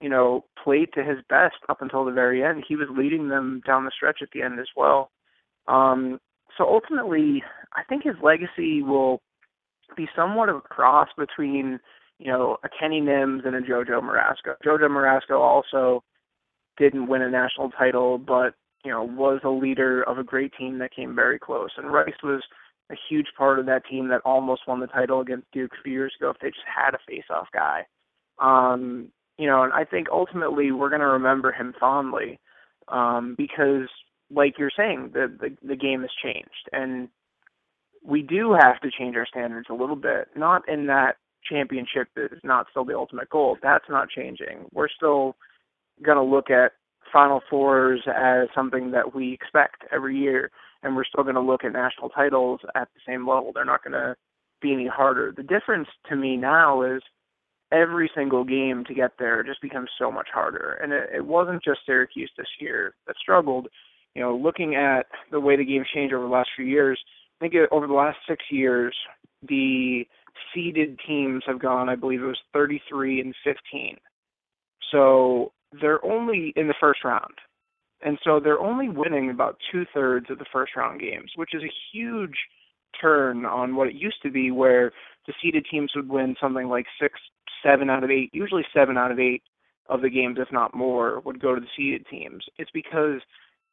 you 0.01 0.09
know, 0.09 0.45
played 0.63 0.89
to 0.95 1.05
his 1.05 1.19
best 1.29 1.57
up 1.69 1.81
until 1.81 2.05
the 2.05 2.13
very 2.13 2.45
end. 2.45 2.65
He 2.67 2.77
was 2.77 2.89
leading 2.91 3.29
them 3.29 3.63
down 3.67 3.85
the 3.85 3.93
stretch 3.95 4.19
at 4.23 4.29
the 4.33 4.43
end 4.43 4.59
as 4.59 4.69
well. 4.77 5.11
Um, 5.69 6.21
so 6.59 6.65
ultimately, 6.65 7.43
I 7.75 7.85
think 7.85 8.05
his 8.05 8.17
legacy 8.23 8.83
will 8.83 9.21
be 9.97 10.09
somewhat 10.15 10.49
of 10.49 10.57
a 10.57 10.61
cross 10.61 11.09
between 11.17 11.79
you 12.19 12.31
know, 12.31 12.57
a 12.63 12.69
Kenny 12.69 13.01
Nims 13.01 13.47
and 13.47 13.57
a 13.57 13.61
JoJo 13.61 14.01
Marasco. 14.01 14.55
JoJo 14.65 14.89
Marasco 14.89 15.41
also 15.41 16.03
didn't 16.77 17.09
win 17.09 17.23
a 17.23 17.31
national 17.31 17.71
title, 17.71 18.19
but 18.19 18.55
you 18.85 18.91
know, 18.91 19.03
was 19.03 19.41
a 19.45 19.49
leader 19.49 20.03
of 20.03 20.19
a 20.19 20.25
great 20.25 20.53
team 20.59 20.79
that 20.79 20.95
came 20.95 21.15
very 21.15 21.39
close. 21.39 21.71
And 21.77 21.93
Rice 21.93 22.23
was 22.23 22.43
a 22.91 22.95
huge 23.09 23.29
part 23.37 23.59
of 23.59 23.67
that 23.67 23.87
team 23.91 24.09
that 24.09 24.21
almost 24.25 24.69
won 24.69 24.81
the 24.81 24.87
title 24.87 25.21
against 25.21 25.51
Duke 25.53 25.73
a 25.73 25.83
few 25.83 25.93
years 25.93 26.13
ago 26.21 26.31
if 26.31 26.39
they 26.39 26.49
just 26.49 26.67
had 26.67 26.95
a 26.95 26.99
face-off 27.09 27.49
guy. 27.53 27.87
Um, 28.39 29.09
you 29.39 29.47
know, 29.47 29.63
and 29.63 29.73
I 29.73 29.85
think 29.85 30.09
ultimately 30.13 30.71
we're 30.71 30.91
going 30.91 31.01
to 31.01 31.07
remember 31.07 31.51
him 31.51 31.75
fondly 31.81 32.39
um, 32.89 33.35
because, 33.39 33.89
like 34.31 34.59
you're 34.59 34.71
saying, 34.77 35.11
the, 35.15 35.33
the 35.41 35.57
the 35.67 35.77
game 35.77 36.03
has 36.03 36.11
changed, 36.23 36.69
and 36.73 37.09
we 38.05 38.23
do 38.23 38.53
have 38.53 38.81
to 38.81 38.91
change 38.91 39.17
our 39.17 39.27
standards 39.27 39.69
a 39.71 39.75
little 39.75 39.97
bit. 39.97 40.29
Not 40.37 40.69
in 40.69 40.87
that 40.87 41.17
championship 41.45 42.09
is 42.17 42.41
not 42.43 42.67
still 42.71 42.85
the 42.85 42.97
ultimate 42.97 43.31
goal. 43.31 43.57
That's 43.63 43.85
not 43.89 44.09
changing. 44.09 44.67
We're 44.73 44.89
still 44.89 45.37
going 46.03 46.17
to 46.17 46.23
look 46.23 46.51
at 46.51 46.73
Final 47.13 47.41
Fours 47.49 48.03
as 48.09 48.49
something 48.55 48.91
that 48.91 49.15
we 49.15 49.33
expect 49.33 49.85
every 49.93 50.17
year, 50.17 50.51
and 50.83 50.97
we're 50.97 51.05
still 51.05 51.23
going 51.23 51.35
to 51.37 51.41
look 51.41 51.65
at 51.65 51.73
national 51.73 52.09
titles 52.09 52.61
at 52.75 52.89
the 52.95 53.01
same 53.07 53.29
level. 53.29 53.53
They're 53.55 53.65
not 53.65 53.85
going 53.85 53.93
to 53.93 54.17
be 54.61 54.73
any 54.73 54.89
harder. 54.89 55.33
The 55.37 55.43
difference 55.43 55.89
to 56.09 56.17
me 56.17 56.37
now 56.37 56.83
is 56.83 57.03
every 57.73 58.11
single 58.15 58.45
game 58.45 58.85
to 58.87 58.95
get 58.95 59.13
there 59.19 59.43
just 59.43 59.61
becomes 59.63 59.91
so 59.99 60.11
much 60.11 60.29
harder. 60.33 60.79
And 60.83 60.93
it, 60.93 61.11
it 61.17 61.27
wasn't 61.27 61.63
just 61.63 61.81
Syracuse 61.87 62.31
this 62.37 62.47
year 62.61 62.95
that 63.07 63.17
struggled. 63.21 63.69
You 64.15 64.23
know, 64.23 64.37
looking 64.37 64.77
at 64.77 65.07
the 65.31 65.41
way 65.41 65.57
the 65.57 65.65
game's 65.65 65.89
changed 65.93 66.15
over 66.15 66.25
the 66.25 66.33
last 66.33 66.51
few 66.55 66.65
years, 66.65 67.01
I 67.41 67.49
think 67.49 67.55
over 67.73 67.87
the 67.87 67.95
last 67.95 68.19
six 68.29 68.45
years, 68.51 68.95
the 69.47 70.07
seeded 70.55 70.99
teams 71.07 71.43
have 71.47 71.61
gone, 71.61 71.89
I 71.89 71.97
believe 71.97 72.23
it 72.23 72.27
was 72.27 72.41
33 72.53 73.21
and 73.21 73.35
15. 73.45 73.97
So 74.91 75.53
they're 75.81 76.05
only 76.05 76.53
in 76.57 76.69
the 76.69 76.75
first 76.81 77.05
round. 77.05 77.35
And 78.03 78.19
so 78.23 78.39
they're 78.39 78.61
only 78.61 78.89
winning 78.89 79.31
about 79.31 79.57
two 79.73 79.85
thirds 79.95 80.27
of 80.31 80.39
the 80.39 80.45
first 80.53 80.77
round 80.77 81.01
games, 81.01 81.33
which 81.37 81.55
is 81.55 81.63
a 81.63 81.73
huge 81.93 82.37
turn 83.01 83.45
on 83.45 83.77
what 83.77 83.89
it 83.89 83.95
used 83.95 84.23
to 84.23 84.31
be 84.31 84.51
where 84.51 84.93
the 85.27 85.33
seeded 85.43 85.67
teams 85.71 85.91
would 85.97 86.09
win 86.09 86.37
something 86.41 86.69
like 86.69 86.87
six, 87.01 87.19
seven 87.63 87.91
out 87.91 88.05
of 88.05 88.11
eight, 88.11 88.31
usually 88.33 88.65
seven 88.75 88.99
out 88.99 89.11
of 89.11 89.19
eight 89.19 89.43
of 89.89 90.03
the 90.03 90.11
games, 90.11 90.39
if 90.39 90.53
not 90.53 90.75
more, 90.75 91.21
would 91.21 91.41
go 91.41 91.55
to 91.55 91.61
the 91.61 91.67
seeded 91.77 92.07
teams. 92.11 92.45
It's 92.59 92.71
because 92.73 93.21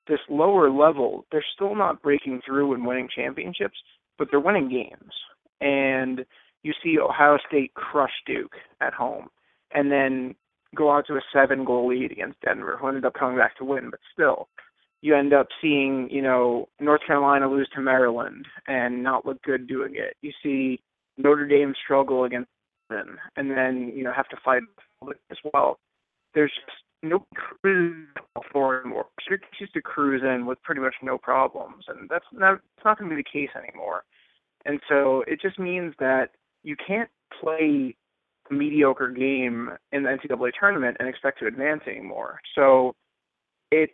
this 0.08 0.20
lower 0.30 0.70
level, 0.70 1.26
they're 1.32 1.46
still 1.56 1.76
not 1.76 2.02
breaking 2.02 2.42
through 2.46 2.74
and 2.74 2.86
winning 2.86 3.10
championships, 3.14 3.78
but 4.18 4.30
they're 4.30 4.40
winning 4.40 4.70
games. 4.70 5.14
And 5.60 6.26
you 6.64 6.74
see 6.84 6.98
Ohio 7.00 7.38
State 7.48 7.74
crush 7.74 8.12
Duke 8.26 8.56
at 8.82 8.94
home 8.94 9.28
and 9.74 9.92
then 9.92 10.36
go 10.76 10.92
out 10.92 11.08
to 11.08 11.16
a 11.16 11.22
seven 11.34 11.66
goal 11.66 11.88
lead 11.88 12.12
against 12.12 12.42
Denver, 12.42 12.78
who 12.80 12.88
ended 12.88 13.06
up 13.06 13.14
coming 13.14 13.38
back 13.38 13.58
to 13.58 13.66
win, 13.66 13.90
but 13.90 14.00
still. 14.14 14.48
You 15.02 15.16
end 15.16 15.34
up 15.34 15.48
seeing, 15.60 16.10
you 16.12 16.22
know, 16.22 16.70
North 16.80 17.02
Carolina 17.06 17.50
lose 17.50 17.68
to 17.74 17.82
Maryland 17.82 18.46
and 18.68 19.02
not 19.02 19.26
look 19.26 19.42
good 19.42 19.68
doing 19.68 19.96
it. 19.96 20.16
You 20.22 20.32
see 20.44 20.80
Notre 21.18 21.48
Dame 21.48 21.74
struggle 21.84 22.24
against 22.24 22.52
them 22.90 23.18
and 23.36 23.50
then, 23.50 23.92
you 23.96 24.04
know, 24.04 24.14
have 24.14 24.30
to 24.30 24.38
fight 24.46 24.62
as 25.32 25.38
well. 25.54 25.80
There's 26.36 26.52
just 26.54 26.84
no 27.04 27.26
cruise 27.36 28.08
for 28.52 28.82
anymore. 28.82 29.08
Syracuse 29.28 29.50
used 29.60 29.74
to 29.74 29.82
cruise 29.82 30.22
in 30.24 30.46
with 30.46 30.62
pretty 30.62 30.82
much 30.82 30.96
no 31.02 31.18
problems, 31.18 31.86
and 31.88 32.08
that's 32.10 32.26
not 32.32 32.56
it's 32.56 32.86
not 32.86 32.98
going 33.00 33.10
to 33.10 33.16
be 33.16 33.22
the 33.22 33.40
case 33.40 33.50
anymore. 33.56 34.04
And 34.66 34.80
so 34.88 35.24
it 35.28 35.42
just 35.42 35.58
means 35.58 35.94
that 36.00 36.30
you 36.64 36.76
can't 36.76 37.10
play 37.40 37.96
a 38.50 38.54
mediocre 38.54 39.10
game 39.10 39.72
in 39.92 40.04
the 40.04 40.10
NCAA 40.10 40.52
tournament 40.60 40.98
and 41.00 41.08
expect 41.08 41.40
to 41.40 41.48
advance 41.48 41.82
anymore. 41.88 42.40
So 42.56 42.96
it 43.72 43.92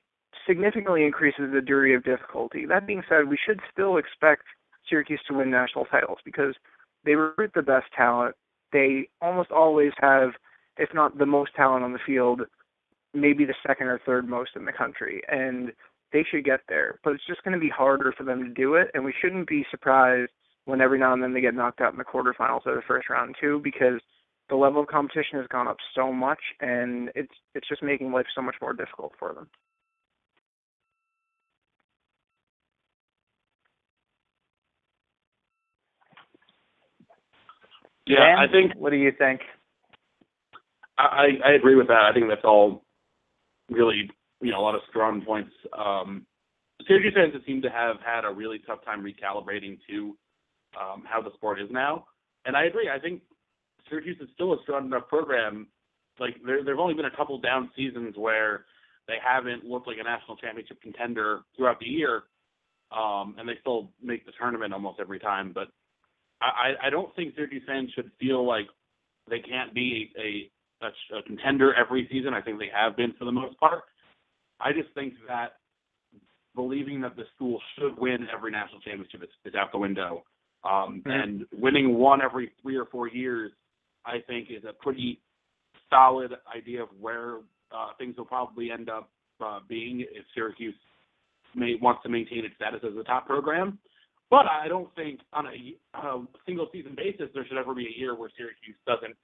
significantly 0.48 1.06
increases 1.06 1.52
the 1.52 1.62
degree 1.62 1.96
of 1.96 2.04
difficulty. 2.04 2.66
That 2.66 2.88
being 2.88 3.04
said, 3.08 3.28
we 3.28 3.38
should 3.46 3.60
still 3.72 3.98
expect 3.98 4.44
Syracuse 4.90 5.22
to 5.28 5.38
win 5.38 5.52
national 5.52 5.86
titles 5.86 6.20
because 6.26 6.56
they 7.06 7.16
recruit 7.16 7.52
the 7.54 7.62
best 7.62 7.86
talent. 7.96 8.36
They 8.72 9.10
almost 9.22 9.52
always 9.52 9.92
have, 10.00 10.32
if 10.78 10.90
not 10.94 11.18
the 11.18 11.26
most 11.26 11.52
talent 11.56 11.84
on 11.84 11.94
the 11.94 12.00
field, 12.06 12.42
maybe 13.14 13.46
the 13.46 13.56
second 13.66 13.88
or 13.88 14.00
third 14.06 14.28
most 14.28 14.52
in 14.56 14.66
the 14.66 14.74
country. 14.74 15.22
And 15.30 15.72
they 16.14 16.26
should 16.30 16.46
get 16.46 16.62
there. 16.68 17.00
But 17.04 17.14
it's 17.14 17.28
just 17.28 17.44
going 17.44 17.54
to 17.54 17.60
be 17.60 17.70
harder 17.70 18.14
for 18.18 18.24
them 18.24 18.44
to 18.44 18.50
do 18.50 18.76
it. 18.76 18.90
And 18.94 19.04
we 19.04 19.14
shouldn't 19.22 19.48
be 19.48 19.66
surprised 19.70 20.32
when 20.68 20.82
every 20.82 21.00
now 21.00 21.14
and 21.14 21.24
then 21.24 21.34
they 21.34 21.42
get 21.42 21.56
knocked 21.56 21.82
out 21.82 21.94
in 21.94 21.98
the 21.98 22.04
quarterfinals 22.04 22.66
or 22.68 22.76
the 22.76 22.82
first 22.88 23.10
round 23.10 23.36
too, 23.40 23.62
because 23.64 24.02
the 24.50 24.56
level 24.56 24.82
of 24.82 24.88
competition 24.88 25.40
has 25.40 25.48
gone 25.48 25.68
up 25.68 25.78
so 25.96 26.12
much, 26.14 26.40
and 26.60 27.10
it's 27.16 27.34
it's 27.56 27.68
just 27.68 27.82
making 27.82 28.12
life 28.12 28.26
so 28.36 28.42
much 28.42 28.56
more 28.62 28.74
difficult 28.74 29.14
for 29.18 29.34
them. 29.34 29.48
Yeah, 38.06 38.18
Dan, 38.20 38.38
I 38.38 38.52
think 38.52 38.74
What 38.76 38.92
do 38.92 38.98
you 38.98 39.12
think? 39.18 39.42
I, 40.98 41.28
I 41.46 41.52
agree 41.54 41.76
with 41.76 41.88
that. 41.88 42.04
I 42.10 42.14
think 42.14 42.28
that's 42.30 42.44
all 42.46 42.84
really, 43.70 44.10
you 44.42 44.52
know, 44.52 44.60
a 44.60 44.62
lot 44.64 44.76
of 44.76 44.82
strong 44.90 45.22
points. 45.22 45.52
Um, 45.78 46.26
Syracuse 46.88 47.14
fans 47.16 47.34
seem 47.46 47.62
to 47.62 47.70
have 47.70 47.98
had 48.06 48.26
a 48.26 48.34
really 48.34 48.60
tough 48.66 48.84
time 48.86 49.04
recalibrating 49.04 49.78
to 49.90 50.18
um, 50.80 51.04
how 51.08 51.22
the 51.22 51.34
sport 51.36 51.60
is 51.60 51.70
now. 51.72 52.06
And 52.46 52.56
I 52.56 52.66
agree. 52.66 52.90
I 52.94 53.00
think 53.00 53.22
Syracuse 53.90 54.18
is 54.22 54.30
still 54.34 54.54
a 54.54 54.58
strong 54.64 54.86
enough 54.86 55.08
program. 55.08 55.68
Like 56.20 56.36
there, 56.46 56.64
there've 56.64 56.80
only 56.80 56.94
been 56.94 57.06
a 57.06 57.16
couple 57.16 57.40
down 57.40 57.70
seasons 57.76 58.16
where 58.18 58.66
they 59.08 59.18
haven't 59.24 59.66
looked 59.66 59.88
like 59.88 59.98
a 60.00 60.04
national 60.04 60.38
championship 60.38 60.82
contender 60.82 61.42
throughout 61.56 61.80
the 61.80 61.86
year, 61.86 62.24
um, 62.92 63.36
and 63.38 63.48
they 63.48 63.54
still 63.62 63.92
make 64.02 64.26
the 64.26 64.32
tournament 64.40 64.74
almost 64.74 65.00
every 65.00 65.20
time. 65.20 65.52
But 65.54 65.68
I, 66.42 66.88
I 66.88 66.90
don't 66.90 67.16
think 67.16 67.36
Syracuse 67.36 67.64
fans 67.66 67.92
should 67.96 68.12
feel 68.20 68.46
like 68.46 68.68
they 69.30 69.40
can't 69.40 69.74
be 69.74 70.12
a, 70.18 70.86
a, 70.86 71.18
a 71.18 71.24
contender 71.24 71.74
every 71.74 72.08
season. 72.12 72.34
I 72.34 72.42
think 72.42 72.60
they 72.60 72.70
have 72.74 72.96
been 72.96 73.14
for 73.18 73.26
the 73.26 73.32
most 73.32 73.60
part. 73.60 73.84
I 74.60 74.72
just 74.74 74.94
think 74.94 75.14
that 75.28 75.54
believing 76.56 77.02
that 77.02 77.16
the 77.16 77.24
school 77.36 77.60
should 77.78 77.98
win 77.98 78.28
every 78.34 78.52
national 78.52 78.82
championship 78.82 79.24
is, 79.24 79.30
is 79.46 79.56
out 79.56 79.72
the 79.72 79.78
window. 79.78 80.24
Um, 80.64 81.02
Mhm. 81.04 81.24
And 81.24 81.48
winning 81.54 81.98
one 81.98 82.22
every 82.22 82.48
three 82.62 82.76
or 82.78 82.86
four 82.86 83.08
years, 83.08 83.52
I 84.06 84.20
think, 84.22 84.50
is 84.52 84.64
a 84.66 84.74
pretty 84.74 85.22
solid 85.90 86.36
idea 86.54 86.84
of 86.84 86.90
where 87.00 87.40
uh, 87.72 87.94
things 87.98 88.16
will 88.18 88.26
probably 88.26 88.72
end 88.72 88.90
up 88.90 89.10
uh, 89.40 89.60
being 89.68 90.02
if 90.02 90.26
Syracuse 90.34 90.76
may, 91.54 91.76
wants 91.76 92.02
to 92.04 92.10
maintain 92.10 92.44
its 92.46 92.56
status 92.56 92.82
as 92.84 92.96
a 92.98 93.04
top 93.04 93.28
program. 93.28 93.78
But 94.30 94.46
I 94.48 94.68
don't 94.68 94.94
think 94.96 95.22
on 95.32 95.48
a, 95.48 95.76
a 95.98 96.26
single 96.46 96.68
season 96.72 96.96
basis 96.96 97.30
there 97.34 97.46
should 97.46 97.58
ever 97.58 97.74
be 97.74 97.88
a 97.88 98.00
year 98.00 98.16
where 98.16 98.30
Syracuse 98.36 98.76
doesn't 98.86 99.16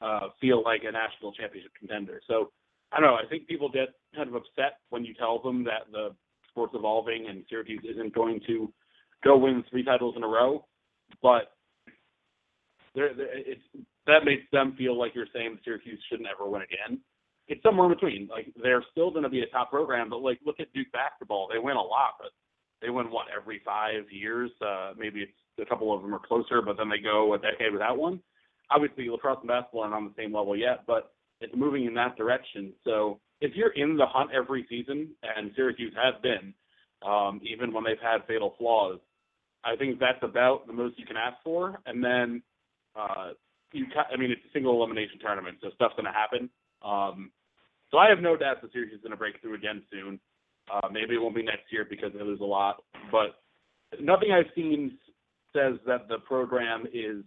uh, 0.00 0.28
feel 0.40 0.62
like 0.62 0.82
a 0.84 0.92
national 0.92 1.32
championship 1.32 1.72
contender. 1.78 2.20
So 2.26 2.50
I 2.92 3.00
don't 3.00 3.10
know. 3.10 3.16
I 3.16 3.28
think 3.28 3.46
people 3.46 3.68
get 3.68 3.88
kind 4.14 4.28
of 4.28 4.34
upset 4.34 4.78
when 4.90 5.04
you 5.04 5.14
tell 5.14 5.38
them 5.40 5.64
that 5.64 5.90
the 5.92 6.14
sport's 6.50 6.74
evolving 6.74 7.26
and 7.28 7.44
Syracuse 7.48 7.84
isn't 7.84 8.14
going 8.14 8.40
to 8.46 8.72
go 9.26 9.36
win 9.36 9.64
three 9.70 9.84
titles 9.84 10.14
in 10.16 10.22
a 10.24 10.28
row. 10.28 10.64
But 11.22 11.52
there, 12.94 13.14
there- 13.14 13.28
it's 13.36 13.62
that 14.06 14.24
makes 14.24 14.44
them 14.52 14.74
feel 14.78 14.96
like 14.96 15.14
you're 15.14 15.26
saying 15.34 15.58
Syracuse 15.64 16.00
should 16.08 16.20
never 16.20 16.48
win 16.48 16.62
again. 16.62 17.00
It's 17.48 17.62
somewhere 17.62 17.86
in 17.86 17.92
between. 17.94 18.28
Like 18.28 18.46
they're 18.62 18.84
still 18.92 19.10
going 19.10 19.24
to 19.24 19.28
be 19.28 19.40
a 19.40 19.46
top 19.46 19.70
program, 19.70 20.08
but 20.10 20.22
like 20.22 20.38
look 20.46 20.60
at 20.60 20.72
Duke 20.72 20.90
basketball. 20.92 21.48
They 21.52 21.58
win 21.58 21.76
a 21.76 21.82
lot, 21.82 22.14
but 22.20 22.30
they 22.82 22.90
win 22.90 23.10
what 23.10 23.26
every 23.36 23.60
five 23.64 24.04
years. 24.10 24.50
Uh, 24.60 24.92
maybe 24.96 25.20
it's 25.22 25.32
a 25.60 25.66
couple 25.66 25.94
of 25.94 26.02
them 26.02 26.14
are 26.14 26.20
closer, 26.20 26.62
but 26.62 26.76
then 26.76 26.88
they 26.88 26.98
go 26.98 27.34
a 27.34 27.38
decade 27.38 27.72
without 27.72 27.98
one. 27.98 28.20
Obviously, 28.70 29.08
lacrosse 29.08 29.38
and 29.40 29.48
basketball 29.48 29.82
aren't 29.82 29.94
on 29.94 30.04
the 30.04 30.14
same 30.16 30.34
level 30.34 30.56
yet, 30.56 30.84
but 30.86 31.12
it's 31.40 31.54
moving 31.56 31.84
in 31.84 31.94
that 31.94 32.16
direction. 32.16 32.72
So 32.84 33.20
if 33.40 33.54
you're 33.54 33.72
in 33.72 33.96
the 33.96 34.06
hunt 34.06 34.30
every 34.34 34.66
season, 34.68 35.08
and 35.22 35.52
Syracuse 35.54 35.94
has 35.96 36.14
been, 36.22 36.52
um, 37.08 37.40
even 37.44 37.72
when 37.72 37.84
they've 37.84 37.96
had 38.02 38.26
fatal 38.26 38.54
flaws, 38.58 38.98
I 39.66 39.76
think 39.76 39.98
that's 39.98 40.22
about 40.22 40.66
the 40.66 40.72
most 40.72 40.98
you 40.98 41.04
can 41.04 41.16
ask 41.16 41.36
for. 41.42 41.78
And 41.86 42.02
then, 42.02 42.42
uh, 42.94 43.30
you, 43.72 43.86
ca- 43.92 44.06
I 44.12 44.16
mean, 44.16 44.30
it's 44.30 44.40
a 44.48 44.52
single 44.52 44.74
elimination 44.74 45.18
tournament, 45.20 45.58
so 45.60 45.70
stuff's 45.74 45.94
going 45.96 46.06
to 46.06 46.12
happen. 46.12 46.48
Um, 46.84 47.32
so 47.90 47.98
I 47.98 48.08
have 48.08 48.20
no 48.20 48.36
doubt 48.36 48.62
the 48.62 48.68
series 48.72 48.92
is 48.94 49.00
going 49.00 49.10
to 49.10 49.16
break 49.16 49.40
through 49.40 49.54
again 49.54 49.82
soon. 49.90 50.20
Uh, 50.72 50.88
maybe 50.90 51.14
it 51.14 51.18
won't 51.22 51.34
be 51.34 51.42
next 51.42 51.70
year 51.70 51.86
because 51.88 52.12
they 52.16 52.22
lose 52.22 52.40
a 52.40 52.44
lot, 52.44 52.82
but 53.10 53.36
nothing 54.00 54.32
I've 54.32 54.52
seen 54.54 54.98
says 55.54 55.74
that 55.86 56.08
the 56.08 56.18
program 56.18 56.86
is, 56.92 57.24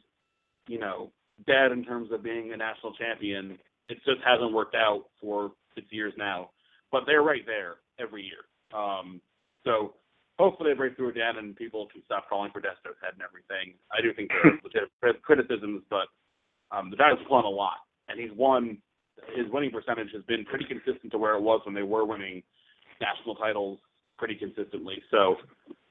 you 0.67 0.79
know, 0.79 1.11
dead 1.47 1.71
in 1.71 1.83
terms 1.83 2.11
of 2.11 2.23
being 2.23 2.51
a 2.53 2.57
national 2.57 2.93
champion. 2.93 3.57
It 3.87 3.97
just 4.05 4.21
hasn't 4.25 4.53
worked 4.53 4.75
out 4.75 5.05
for 5.21 5.51
six 5.75 5.87
years 5.91 6.13
now, 6.17 6.51
but 6.91 7.03
they're 7.05 7.23
right 7.23 7.45
there 7.45 7.75
every 7.99 8.23
year. 8.23 8.77
Um, 8.77 9.21
so 9.63 9.93
hopefully 10.39 10.71
they 10.71 10.77
break 10.77 10.95
through 10.95 11.09
again 11.09 11.35
and 11.37 11.55
people 11.55 11.87
can 11.91 12.01
stop 12.05 12.29
calling 12.29 12.49
for 12.51 12.61
Desko's 12.61 12.97
head 13.03 13.13
and 13.13 13.21
everything. 13.21 13.75
I 13.91 14.01
do 14.01 14.13
think 14.15 14.29
there 14.29 14.53
are 14.53 14.59
legitimate 14.63 15.21
criticisms, 15.21 15.83
but 15.89 16.07
um, 16.71 16.89
the 16.89 16.95
Giants 16.95 17.23
won 17.29 17.43
a 17.43 17.49
lot, 17.49 17.83
and 18.07 18.19
he's 18.19 18.31
won. 18.35 18.77
His 19.35 19.51
winning 19.51 19.69
percentage 19.69 20.07
has 20.15 20.23
been 20.23 20.45
pretty 20.45 20.63
consistent 20.63 21.11
to 21.11 21.17
where 21.17 21.35
it 21.35 21.41
was 21.41 21.59
when 21.65 21.75
they 21.75 21.83
were 21.83 22.05
winning 22.05 22.41
national 23.01 23.35
titles 23.35 23.77
pretty 24.17 24.35
consistently. 24.35 25.03
So 25.11 25.35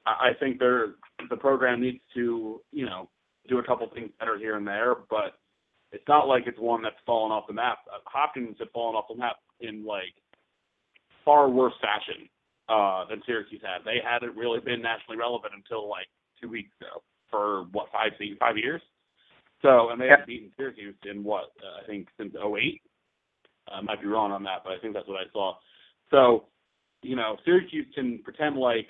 I 0.07 0.29
I 0.29 0.33
think 0.39 0.57
they're 0.57 0.95
the 1.29 1.37
program 1.37 1.81
needs 1.81 2.01
to 2.15 2.59
you 2.71 2.85
know 2.85 3.07
do 3.47 3.59
a 3.59 3.63
couple 3.63 3.87
things 3.93 4.09
better 4.19 4.37
here 4.37 4.57
and 4.57 4.65
there, 4.67 4.95
but 5.09 5.37
it's 5.91 6.07
not 6.07 6.27
like 6.27 6.43
it's 6.47 6.59
one 6.59 6.81
that's 6.81 6.95
fallen 7.05 7.31
off 7.31 7.45
the 7.47 7.53
map. 7.53 7.79
Uh, 7.93 7.99
Hopkins 8.05 8.55
had 8.57 8.69
fallen 8.73 8.95
off 8.95 9.05
the 9.09 9.15
map 9.15 9.37
in 9.59 9.85
like 9.85 10.13
far 11.23 11.49
worse 11.49 11.73
fashion 11.81 12.29
uh, 12.69 13.05
than 13.09 13.21
Syracuse 13.25 13.61
had. 13.63 13.83
They 13.83 13.97
hadn't 14.03 14.37
really 14.37 14.59
been 14.59 14.81
nationally 14.81 15.17
relevant 15.17 15.53
until 15.55 15.89
like 15.89 16.07
two 16.39 16.47
weeks 16.47 16.69
ago 16.79 17.01
for 17.29 17.65
what 17.71 17.87
five 17.91 18.11
five 18.39 18.57
years. 18.57 18.81
So 19.61 19.89
and 19.89 19.99
they 19.99 20.07
haven't 20.07 20.27
beaten 20.27 20.51
Syracuse 20.55 20.95
in 21.09 21.23
what 21.23 21.51
uh, 21.59 21.83
I 21.83 21.87
think 21.87 22.07
since 22.17 22.33
'08. 22.35 22.81
I 23.71 23.81
might 23.81 24.01
be 24.01 24.07
wrong 24.07 24.31
on 24.31 24.43
that, 24.43 24.61
but 24.63 24.73
I 24.73 24.79
think 24.79 24.93
that's 24.93 25.07
what 25.07 25.17
I 25.17 25.29
saw. 25.33 25.55
So 26.11 26.45
you 27.01 27.15
know 27.15 27.37
Syracuse 27.43 27.87
can 27.93 28.19
pretend 28.23 28.55
like 28.55 28.87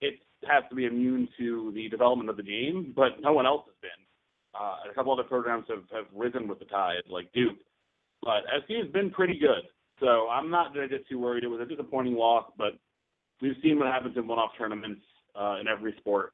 it 0.00 0.20
has 0.48 0.64
to 0.68 0.74
be 0.74 0.86
immune 0.86 1.28
to 1.38 1.72
the 1.74 1.88
development 1.88 2.30
of 2.30 2.36
the 2.36 2.42
game, 2.42 2.92
but 2.94 3.20
no 3.20 3.32
one 3.32 3.46
else 3.46 3.64
has 3.66 3.76
been. 3.80 3.90
Uh, 4.54 4.90
a 4.90 4.94
couple 4.94 5.12
other 5.12 5.22
programs 5.22 5.64
have, 5.68 5.84
have 5.92 6.04
risen 6.14 6.46
with 6.46 6.58
the 6.58 6.66
tide, 6.66 7.02
like 7.08 7.32
Duke. 7.32 7.56
But 8.22 8.42
SC 8.60 8.72
has 8.82 8.92
been 8.92 9.10
pretty 9.10 9.38
good. 9.38 9.62
So 9.98 10.28
I'm 10.28 10.50
not 10.50 10.74
going 10.74 10.88
to 10.88 10.94
get 10.94 11.08
too 11.08 11.18
worried. 11.18 11.44
It 11.44 11.48
was 11.48 11.60
a 11.60 11.64
disappointing 11.64 12.14
loss, 12.14 12.44
but 12.58 12.74
we've 13.42 13.56
seen 13.62 13.78
what 13.78 13.88
happens 13.88 14.16
in 14.16 14.26
one-off 14.26 14.52
tournaments 14.56 15.02
uh, 15.38 15.56
in 15.60 15.66
every 15.68 15.94
sport. 15.98 16.32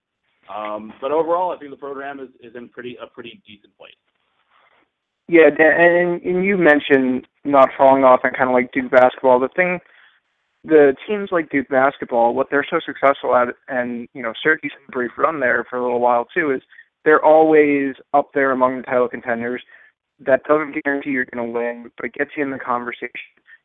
Um, 0.55 0.93
but 1.01 1.11
overall, 1.11 1.51
I 1.51 1.59
think 1.59 1.71
the 1.71 1.77
program 1.77 2.21
is, 2.21 2.55
in 2.55 2.69
pretty 2.69 2.97
a 3.03 3.07
pretty 3.07 3.43
decent 3.47 3.77
place. 3.77 3.93
Yeah, 5.27 5.51
Dan, 5.51 5.81
and, 5.81 6.23
and 6.23 6.45
you 6.45 6.57
mentioned 6.57 7.27
not 7.45 7.71
falling 7.77 8.05
off 8.05 8.21
and 8.25 8.37
kind 8.37 8.49
of 8.49 8.55
like 8.55 8.73
Duke 8.73 8.91
basketball. 8.91 9.41
The 9.41 9.49
thing, 9.55 9.79
the 10.65 10.95
teams 11.07 11.29
like 11.33 11.51
Duke 11.51 11.69
basketball, 11.69 12.35
what 12.35 12.49
they're 12.51 12.67
so 12.69 12.79
successful 12.85 13.35
at, 13.35 13.49
and 13.69 14.09
you 14.15 14.23
know 14.23 14.33
Syracuse 14.43 14.73
had 14.73 14.89
a 14.89 14.93
brief 14.93 15.13
run 15.19 15.41
there 15.41 15.67
for 15.69 15.77
a 15.77 15.83
little 15.83 16.01
while 16.01 16.27
too, 16.35 16.53
is 16.53 16.63
they're 17.05 17.25
always 17.25 17.95
up 18.15 18.31
there 18.33 18.53
among 18.53 18.79
the 18.79 18.83
title 18.85 19.09
contenders. 19.09 19.63
That 20.21 20.45
doesn't 20.45 20.83
guarantee 20.83 21.11
you're 21.11 21.27
going 21.27 21.47
to 21.47 21.53
win, 21.53 21.91
but 21.97 22.07
it 22.07 22.15
gets 22.15 22.31
you 22.37 22.43
in 22.43 22.51
the 22.51 22.59
conversation. 22.59 23.11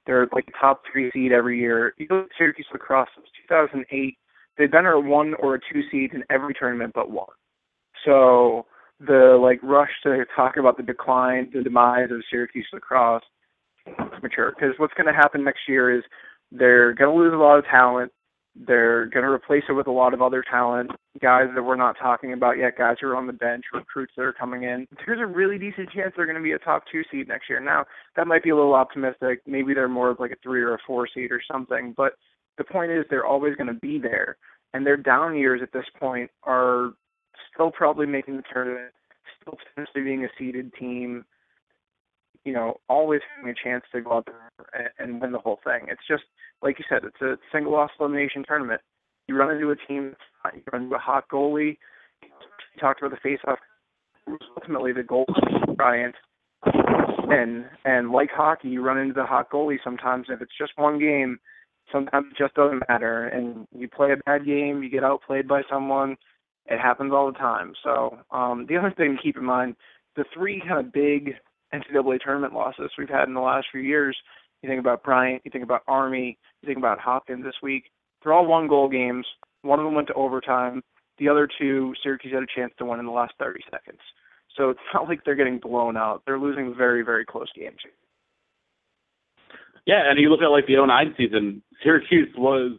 They're 0.05 0.27
like 0.33 0.45
top 0.59 0.83
three 0.91 1.11
seed 1.13 1.31
every 1.31 1.59
year. 1.59 1.93
You 1.97 2.07
look 2.09 2.25
at 2.25 2.31
Syracuse 2.37 2.67
lacrosse 2.71 3.09
since 3.15 3.27
2008. 3.49 4.17
They've 4.57 4.71
been 4.71 4.85
a 4.85 4.99
one 4.99 5.33
or 5.39 5.55
a 5.55 5.59
two 5.59 5.81
seed 5.91 6.13
in 6.13 6.23
every 6.29 6.53
tournament 6.53 6.91
but 6.93 7.09
one. 7.09 7.27
So 8.05 8.65
the 8.99 9.37
like 9.41 9.59
rush 9.63 9.89
to 10.03 10.25
talk 10.35 10.57
about 10.57 10.77
the 10.77 10.83
decline, 10.83 11.49
the 11.53 11.63
demise 11.63 12.11
of 12.11 12.23
Syracuse 12.29 12.67
lacrosse 12.73 13.23
is 13.87 13.93
mature. 14.21 14.53
Because 14.55 14.75
what's 14.77 14.93
going 14.93 15.07
to 15.07 15.13
happen 15.13 15.43
next 15.43 15.61
year 15.67 15.95
is 15.95 16.03
they're 16.51 16.93
going 16.93 17.15
to 17.15 17.23
lose 17.23 17.33
a 17.33 17.37
lot 17.37 17.57
of 17.59 17.65
talent. 17.65 18.11
They're 18.55 19.05
going 19.07 19.23
to 19.23 19.31
replace 19.31 19.63
it 19.67 19.73
with 19.73 19.87
a 19.87 19.91
lot 19.91 20.13
of 20.13 20.21
other 20.21 20.43
talent, 20.49 20.91
guys 21.19 21.47
that 21.55 21.63
we're 21.63 21.75
not 21.75 21.95
talking 21.99 22.33
about 22.33 22.57
yet, 22.59 22.77
guys 22.77 22.97
who 23.01 23.07
are 23.07 23.15
on 23.15 23.25
the 23.25 23.33
bench, 23.33 23.65
recruits 23.73 24.13
that 24.15 24.23
are 24.23 24.33
coming 24.33 24.63
in. 24.63 24.87
There's 25.07 25.19
a 25.19 25.25
really 25.25 25.57
decent 25.57 25.89
chance 25.91 26.13
they're 26.15 26.27
going 26.27 26.37
to 26.37 26.43
be 26.43 26.51
a 26.51 26.59
top 26.59 26.83
two 26.91 27.01
seed 27.11 27.27
next 27.27 27.49
year. 27.49 27.59
Now, 27.59 27.85
that 28.15 28.27
might 28.27 28.43
be 28.43 28.51
a 28.51 28.55
little 28.55 28.75
optimistic. 28.75 29.41
Maybe 29.47 29.73
they're 29.73 29.87
more 29.87 30.11
of 30.11 30.19
like 30.19 30.31
a 30.31 30.37
three 30.43 30.61
or 30.61 30.75
a 30.75 30.79
four 30.85 31.07
seed 31.13 31.31
or 31.31 31.41
something. 31.51 31.93
But 31.97 32.13
the 32.59 32.63
point 32.63 32.91
is, 32.91 33.05
they're 33.09 33.25
always 33.25 33.55
going 33.55 33.73
to 33.73 33.79
be 33.79 33.97
there. 33.97 34.37
And 34.75 34.85
their 34.85 34.97
down 34.97 35.35
years 35.35 35.61
at 35.63 35.73
this 35.73 35.85
point 35.99 36.29
are 36.43 36.91
still 37.53 37.71
probably 37.71 38.05
making 38.05 38.37
the 38.37 38.43
tournament, 38.53 38.91
still 39.41 39.57
potentially 39.73 40.03
being 40.03 40.25
a 40.25 40.29
seeded 40.37 40.73
team, 40.75 41.25
you 42.45 42.53
know, 42.53 42.77
always 42.89 43.21
having 43.35 43.51
a 43.51 43.63
chance 43.63 43.83
to 43.93 44.01
go 44.01 44.13
out 44.13 44.25
there 44.25 44.51
and, 44.73 45.11
and 45.11 45.21
win 45.21 45.31
the 45.31 45.39
whole 45.39 45.59
thing. 45.63 45.87
It's 45.87 46.01
just 46.07 46.23
like 46.61 46.79
you 46.79 46.85
said, 46.89 47.03
it's 47.03 47.21
a 47.21 47.37
single 47.51 47.73
loss 47.73 47.91
elimination 47.99 48.43
tournament. 48.47 48.81
You 49.27 49.35
run 49.35 49.55
into 49.55 49.71
a 49.71 49.75
team, 49.75 50.15
you 50.53 50.61
run 50.71 50.83
into 50.83 50.95
a 50.95 50.99
hot 50.99 51.25
goalie. 51.31 51.77
You 52.21 52.29
talked 52.79 53.01
about 53.01 53.11
the 53.11 53.21
face-off. 53.21 53.59
Ultimately, 54.55 54.93
the 54.93 55.03
goal 55.03 55.25
Bryant, 55.75 56.15
and 56.63 57.65
and 57.83 58.11
like 58.11 58.29
hockey, 58.31 58.69
you 58.69 58.81
run 58.81 58.97
into 58.97 59.13
the 59.13 59.25
hot 59.25 59.51
goalie 59.51 59.79
sometimes. 59.83 60.27
If 60.29 60.41
it's 60.41 60.57
just 60.57 60.71
one 60.77 60.99
game, 60.99 61.39
sometimes 61.91 62.27
it 62.31 62.37
just 62.37 62.53
doesn't 62.53 62.83
matter. 62.87 63.27
And 63.27 63.67
you 63.77 63.89
play 63.89 64.11
a 64.11 64.17
bad 64.17 64.45
game, 64.45 64.83
you 64.83 64.89
get 64.89 65.03
outplayed 65.03 65.47
by 65.47 65.61
someone. 65.69 66.15
It 66.67 66.79
happens 66.79 67.11
all 67.11 67.31
the 67.31 67.37
time. 67.37 67.73
So 67.83 68.17
um, 68.31 68.65
the 68.69 68.77
other 68.77 68.93
thing 68.95 69.17
to 69.17 69.21
keep 69.21 69.35
in 69.35 69.43
mind, 69.43 69.75
the 70.15 70.23
three 70.33 70.61
kind 70.65 70.85
of 70.85 70.93
big 70.93 71.33
NCAA 71.73 72.19
tournament 72.19 72.53
losses 72.53 72.91
we've 72.97 73.09
had 73.09 73.27
in 73.27 73.33
the 73.33 73.41
last 73.41 73.67
few 73.71 73.81
years. 73.81 74.15
You 74.61 74.69
think 74.69 74.79
about 74.79 75.03
Bryant, 75.03 75.41
you 75.43 75.51
think 75.51 75.63
about 75.63 75.81
Army, 75.87 76.37
you 76.61 76.67
think 76.67 76.77
about 76.77 76.99
Hopkins 76.99 77.43
this 77.43 77.55
week. 77.61 77.85
They're 78.23 78.33
all 78.33 78.45
one 78.45 78.67
goal 78.67 78.87
games. 78.87 79.25
One 79.63 79.79
of 79.79 79.85
them 79.85 79.95
went 79.95 80.07
to 80.07 80.13
overtime. 80.13 80.81
The 81.17 81.27
other 81.29 81.47
two, 81.59 81.93
Syracuse 82.01 82.33
had 82.33 82.43
a 82.43 82.47
chance 82.55 82.73
to 82.77 82.85
win 82.85 82.99
in 82.99 83.05
the 83.05 83.11
last 83.11 83.33
30 83.39 83.59
seconds. 83.71 83.99
So 84.55 84.69
it's 84.69 84.79
not 84.93 85.07
like 85.07 85.23
they're 85.25 85.35
getting 85.35 85.59
blown 85.59 85.97
out. 85.97 86.23
They're 86.25 86.39
losing 86.39 86.73
very, 86.75 87.03
very 87.03 87.25
close 87.25 87.47
games. 87.55 87.77
Yeah, 89.85 90.09
and 90.09 90.17
you 90.19 90.29
look 90.29 90.41
at 90.41 90.47
like 90.47 90.65
the 90.67 90.75
09 90.85 91.15
season, 91.17 91.61
Syracuse 91.83 92.29
was 92.37 92.77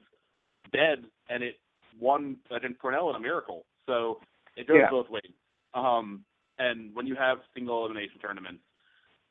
dead, 0.73 1.05
and 1.29 1.43
it 1.43 1.57
won 2.01 2.37
against 2.51 2.81
Cornell 2.81 3.11
in 3.11 3.17
a 3.17 3.21
miracle. 3.21 3.67
So 3.87 4.21
it 4.57 4.67
goes 4.67 4.79
Yeah. 4.81 4.91
both 4.91 5.11
ways. 5.11 5.33
Um, 5.75 6.25
and 6.59 6.95
when 6.95 7.07
you 7.07 7.15
have 7.15 7.39
single 7.55 7.85
elimination 7.85 8.19
tournaments, 8.21 8.63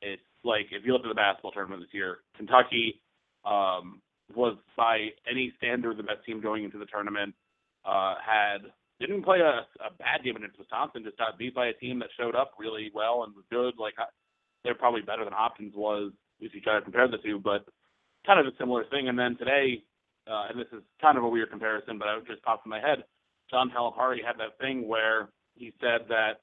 it's 0.04 0.22
like 0.44 0.66
if 0.70 0.84
you 0.84 0.92
look 0.92 1.02
at 1.02 1.08
the 1.08 1.14
basketball 1.14 1.52
tournament 1.52 1.82
this 1.82 1.94
year, 1.94 2.18
Kentucky 2.36 3.00
um, 3.44 4.00
was 4.34 4.56
by 4.76 5.08
any 5.30 5.52
standard 5.56 5.96
the 5.96 6.02
best 6.02 6.24
team 6.26 6.40
going 6.40 6.64
into 6.64 6.78
the 6.78 6.86
tournament. 6.86 7.34
Uh, 7.84 8.14
had 8.24 8.58
didn't 9.00 9.24
play 9.24 9.40
a, 9.40 9.66
a 9.84 9.90
bad 9.98 10.24
game 10.24 10.36
against 10.36 10.58
Wisconsin, 10.58 11.04
just 11.04 11.18
got 11.18 11.38
beat 11.38 11.54
by 11.54 11.66
a 11.66 11.72
team 11.74 11.98
that 11.98 12.08
showed 12.18 12.34
up 12.34 12.52
really 12.58 12.90
well 12.94 13.24
and 13.24 13.34
was 13.34 13.44
good. 13.50 13.74
Like 13.78 13.94
they're 14.62 14.74
probably 14.74 15.02
better 15.02 15.24
than 15.24 15.32
Hopkins 15.32 15.74
was 15.76 16.12
if 16.40 16.54
you 16.54 16.60
try 16.60 16.74
to 16.76 16.82
compare 16.82 17.08
the 17.08 17.18
two, 17.18 17.38
but 17.38 17.66
kind 18.26 18.40
of 18.40 18.46
a 18.46 18.56
similar 18.58 18.84
thing. 18.90 19.08
And 19.08 19.18
then 19.18 19.36
today, 19.36 19.82
uh, 20.30 20.46
and 20.50 20.58
this 20.58 20.68
is 20.72 20.82
kind 21.00 21.18
of 21.18 21.24
a 21.24 21.28
weird 21.28 21.50
comparison, 21.50 21.98
but 21.98 22.08
it 22.08 22.26
just 22.26 22.42
popped 22.42 22.66
in 22.66 22.70
my 22.70 22.80
head. 22.80 23.04
John 23.50 23.70
Calipari 23.70 24.24
had 24.24 24.38
that 24.38 24.58
thing 24.58 24.88
where 24.88 25.28
he 25.54 25.72
said 25.80 26.08
that 26.08 26.40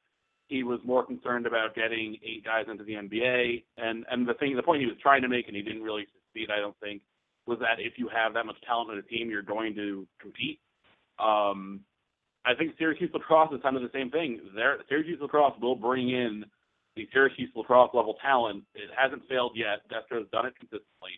he 0.52 0.64
was 0.64 0.80
more 0.84 1.06
concerned 1.06 1.48
about 1.48 1.74
getting 1.74 2.18
eight 2.24 2.44
guys 2.44 2.66
into 2.70 2.84
the 2.84 2.94
NBA, 2.94 3.64
and 3.78 4.06
and 4.12 4.28
the 4.28 4.34
thing, 4.34 4.54
the 4.56 4.62
point 4.62 4.82
he 4.82 4.86
was 4.86 4.98
trying 5.02 5.22
to 5.22 5.30
make, 5.30 5.48
and 5.48 5.56
he 5.56 5.62
didn't 5.62 5.82
really 5.82 6.06
succeed, 6.12 6.50
I 6.52 6.60
don't 6.60 6.78
think, 6.82 7.02
was 7.48 7.58
that 7.60 7.80
if 7.80 7.94
you 7.96 8.10
have 8.14 8.34
that 8.34 8.46
much 8.46 8.58
talent 8.68 8.92
in 8.92 8.98
a 8.98 9.02
team, 9.02 9.30
you're 9.30 9.42
going 9.42 9.74
to 9.76 10.06
compete. 10.20 10.60
Um, 11.20 11.80
I 12.46 12.54
think 12.54 12.74
Syracuse 12.78 13.10
lacrosse 13.14 13.54
is 13.54 13.62
kind 13.62 13.78
of 13.78 13.82
the 13.82 13.94
same 13.94 14.12
thing. 14.12 14.42
There, 14.54 14.78
Syracuse 14.90 15.20
lacrosse 15.22 15.54
will 15.62 15.76
bring 15.76 16.10
in 16.10 16.44
the 16.98 17.08
Syracuse 17.14 17.50
lacrosse 17.56 17.92
level 17.94 18.16
talent. 18.22 18.64
It 18.76 18.90
hasn't 18.96 19.24
failed 19.30 19.54
yet. 19.56 19.88
Desko's 19.88 20.30
done 20.32 20.48
it 20.48 20.54
consistently. 20.60 21.16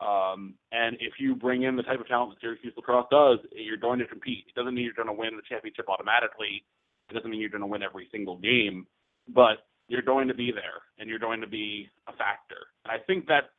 Um, 0.00 0.54
and 0.72 0.96
if 1.00 1.14
you 1.18 1.34
bring 1.34 1.64
in 1.64 1.76
the 1.76 1.82
type 1.82 2.00
of 2.00 2.08
talent 2.08 2.32
that 2.32 2.40
Syracuse 2.40 2.72
lacrosse 2.76 3.06
does, 3.10 3.38
you're 3.52 3.76
going 3.76 3.98
to 3.98 4.06
compete. 4.06 4.44
It 4.48 4.54
doesn't 4.54 4.74
mean 4.74 4.84
you're 4.84 4.94
going 4.96 5.08
to 5.08 5.20
win 5.20 5.36
the 5.36 5.42
championship 5.48 5.88
automatically. 5.88 6.64
It 7.10 7.14
doesn't 7.14 7.30
mean 7.30 7.40
you're 7.40 7.50
going 7.50 7.60
to 7.60 7.66
win 7.66 7.82
every 7.82 8.08
single 8.10 8.38
game, 8.38 8.86
but 9.28 9.66
you're 9.88 10.02
going 10.02 10.28
to 10.28 10.34
be 10.34 10.50
there 10.50 10.82
and 10.98 11.08
you're 11.08 11.18
going 11.18 11.40
to 11.40 11.46
be 11.46 11.88
a 12.08 12.12
factor. 12.12 12.56
And 12.84 12.92
I 12.92 13.04
think 13.04 13.26
that 13.26 13.50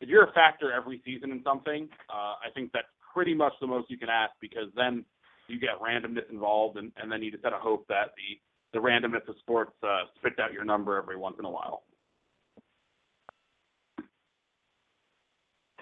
if 0.00 0.08
you're 0.08 0.24
a 0.24 0.32
factor 0.32 0.72
every 0.72 1.00
season 1.04 1.30
in 1.30 1.42
something, 1.44 1.88
uh, 2.08 2.34
I 2.44 2.50
think 2.54 2.70
that's 2.72 2.88
pretty 3.14 3.34
much 3.34 3.52
the 3.60 3.66
most 3.66 3.90
you 3.90 3.98
can 3.98 4.08
ask 4.08 4.32
because 4.40 4.68
then 4.74 5.04
you 5.48 5.60
get 5.60 5.80
randomness 5.80 6.28
involved 6.30 6.78
and, 6.78 6.92
and 6.96 7.10
then 7.10 7.22
you 7.22 7.30
just 7.30 7.42
gotta 7.42 7.58
hope 7.58 7.86
that 7.88 8.12
the, 8.16 8.78
the 8.78 8.84
randomness 8.84 9.28
of 9.28 9.34
sports 9.40 9.72
uh, 9.82 10.04
spits 10.16 10.36
out 10.40 10.52
your 10.52 10.64
number 10.64 10.96
every 10.96 11.16
once 11.16 11.36
in 11.38 11.44
a 11.44 11.50
while. 11.50 11.82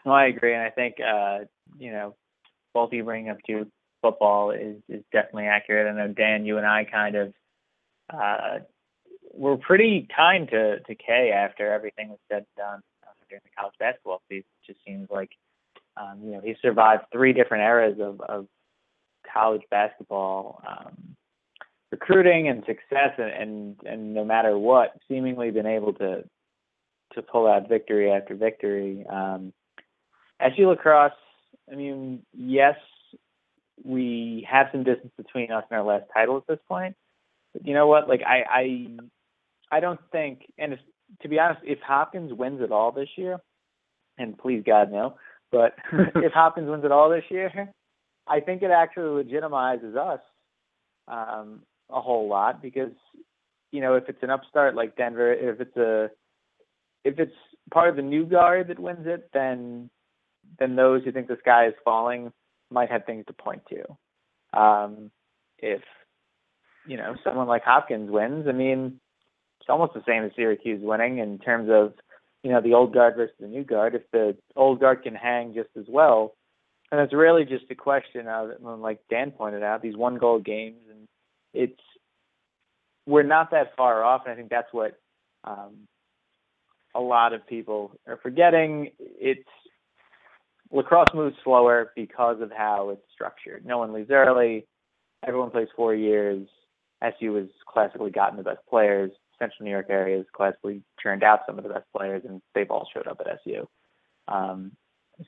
No, 0.05 0.13
I 0.13 0.27
agree, 0.27 0.55
and 0.55 0.63
I 0.63 0.71
think 0.71 0.95
uh, 1.01 1.41
you 1.79 1.93
know 1.93 2.15
both 2.73 2.91
of 2.91 2.95
you 2.95 3.05
bringing 3.05 3.31
up 3.31 3.37
Duke 3.47 3.69
football 4.03 4.51
is 4.51 4.77
is 4.89 5.03
definitely 5.13 5.47
accurate. 5.47 5.93
I 5.93 5.97
know 5.97 6.13
Dan, 6.13 6.45
you 6.45 6.59
and 6.59 6.67
I 6.67 6.85
kind 6.85 7.17
of 7.17 7.35
uh, 8.13 8.59
were 9.33 9.57
pretty 9.57 10.09
kind 10.15 10.49
to 10.51 10.81
to 10.81 10.95
K 10.95 11.33
after 11.35 11.73
everything 11.73 12.09
was 12.11 12.19
said 12.31 12.39
and 12.39 12.47
done 12.57 12.81
uh, 13.07 13.11
during 13.29 13.43
the 13.45 13.51
college 13.59 13.75
basketball 13.79 14.23
season. 14.29 14.45
It 14.63 14.73
just 14.73 14.85
seems 14.87 15.09
like 15.11 15.31
um, 15.97 16.21
you 16.23 16.33
know 16.33 16.41
he 16.41 16.57
survived 16.63 17.05
three 17.13 17.33
different 17.33 17.65
eras 17.65 17.99
of, 18.01 18.21
of 18.21 18.47
college 19.33 19.63
basketball 19.71 20.63
um, 20.67 21.17
recruiting 21.91 22.49
and 22.49 22.65
success, 22.67 23.15
and, 23.19 23.31
and 23.31 23.77
and 23.85 24.15
no 24.15 24.25
matter 24.25 24.59
what, 24.59 24.95
seemingly 25.09 25.51
been 25.51 25.67
able 25.67 25.93
to 25.95 26.25
to 27.15 27.23
pull 27.23 27.47
out 27.47 27.69
victory 27.69 28.11
after 28.11 28.35
victory. 28.35 29.05
Um, 29.09 29.53
SU 30.41 30.69
lacrosse, 30.69 31.13
I 31.71 31.75
mean, 31.75 32.23
yes, 32.33 32.77
we 33.85 34.47
have 34.51 34.69
some 34.73 34.85
distance 34.85 35.13
between 35.17 35.51
us 35.51 35.65
and 35.71 35.79
our 35.79 35.85
last 35.85 36.05
title 36.13 36.37
at 36.37 36.47
this 36.47 36.59
point. 36.69 36.97
But 37.53 37.67
you 37.67 37.75
know 37.75 37.87
what? 37.87 38.09
Like 38.09 38.23
I 38.27 38.43
I 38.51 39.77
I 39.77 39.81
don't 39.81 40.01
think 40.13 40.47
and 40.59 40.75
if, 40.75 40.81
to 41.23 41.29
be 41.29 41.39
honest, 41.39 41.61
if 41.65 41.79
Hopkins 41.81 42.33
wins 42.33 42.61
it 42.61 42.73
all 42.73 42.93
this 42.93 43.09
year, 43.17 43.39
and 44.19 44.37
please 44.37 44.63
God 44.67 44.91
no, 44.93 45.17
but 45.51 45.75
if 45.93 46.33
Hopkins 46.33 46.69
wins 46.69 46.85
it 46.85 46.93
all 46.93 47.11
this 47.11 47.25
year, 47.31 47.73
I 48.29 48.41
think 48.41 48.63
it 48.63 48.71
actually 48.71 49.25
legitimizes 49.25 49.97
us 49.97 50.21
um, 51.07 51.63
a 51.91 52.01
whole 52.01 52.29
lot 52.29 52.61
because 52.61 52.93
you 53.73 53.81
know 53.81 53.95
if 53.95 54.09
it's 54.09 54.23
an 54.23 54.31
upstart 54.31 54.75
like 54.75 54.97
Denver, 54.97 55.33
if 55.33 55.61
it's 55.61 55.77
a 55.77 56.11
if 57.05 57.19
it's 57.19 57.33
part 57.73 57.89
of 57.89 57.97
the 57.97 58.03
new 58.03 58.27
guard 58.27 58.69
that 58.69 58.79
wins 58.79 59.07
it, 59.07 59.31
then 59.33 59.89
then 60.59 60.77
those 60.77 61.05
who 61.05 61.13
think 61.13 61.29
the 61.29 61.39
sky 61.41 61.69
is 61.69 61.75
falling 61.85 62.33
might 62.71 62.91
have 62.91 63.05
things 63.05 63.25
to 63.27 63.33
point 63.33 63.63
to. 63.71 64.59
Um, 64.59 65.11
if 65.59 65.83
you 66.87 66.97
know 66.97 67.17
someone 67.25 67.49
like 67.49 67.65
Hopkins 67.65 68.11
wins, 68.11 68.47
I 68.49 68.53
mean, 68.53 69.01
it's 69.61 69.69
almost 69.69 69.95
the 69.95 70.03
same 70.07 70.25
as 70.25 70.33
Syracuse 70.37 70.81
winning 70.83 71.19
in 71.19 71.39
terms 71.39 71.69
of 71.71 71.95
you 72.43 72.51
know 72.51 72.61
the 72.61 72.75
old 72.75 72.95
guard 72.95 73.17
versus 73.17 73.35
the 73.41 73.47
new 73.49 73.65
guard. 73.65 73.95
If 73.95 74.03
the 74.13 74.37
old 74.57 74.81
guard 74.81 75.03
can 75.03 75.15
hang 75.15 75.55
just 75.55 75.71
as 75.77 75.87
well, 75.89 76.35
and 76.91 77.01
it's 77.01 77.13
really 77.13 77.45
just 77.45 77.65
a 77.71 77.75
question 77.75 78.27
of, 78.29 78.51
like 78.63 79.01
Dan 79.11 79.31
pointed 79.33 79.63
out, 79.63 79.83
these 79.83 79.97
one 79.97 80.17
goal 80.17 80.39
games, 80.39 80.81
and 80.91 81.07
it's 81.53 81.81
we're 83.07 83.23
not 83.23 83.51
that 83.51 83.77
far 83.77 84.05
off, 84.05 84.23
and 84.25 84.33
I 84.33 84.37
think 84.37 84.51
that's 84.51 84.73
what 84.73 84.99
um, 85.45 85.89
a 86.95 87.01
lot 87.01 87.33
of 87.33 87.47
people 87.47 87.93
are 88.07 88.19
forgetting. 88.23 88.91
It's 88.99 89.49
lacrosse 90.71 91.09
moves 91.15 91.37
slower 91.45 91.93
because 91.97 92.41
of 92.41 92.51
how 92.51 92.91
it's 92.91 93.03
structured. 93.13 93.65
No 93.65 93.79
one 93.79 93.93
leaves 93.93 94.11
early. 94.11 94.67
Everyone 95.27 95.51
plays 95.51 95.69
four 95.75 95.95
years. 95.95 96.47
SU 97.03 97.35
has 97.35 97.47
classically 97.67 98.11
gotten 98.11 98.37
the 98.37 98.43
best 98.43 98.61
players. 98.69 99.11
Central 99.39 99.65
New 99.65 99.71
York 99.71 99.87
area 99.89 100.17
has 100.17 100.27
classically 100.33 100.83
churned 101.01 101.23
out 101.23 101.41
some 101.47 101.59
of 101.59 101.65
the 101.65 101.71
best 101.71 101.87
players, 101.97 102.23
and 102.29 102.43
they've 102.55 102.71
all 102.71 102.89
showed 102.93 103.07
up 103.07 103.21
at 103.21 103.39
SU. 103.45 103.69
Um, 104.27 104.73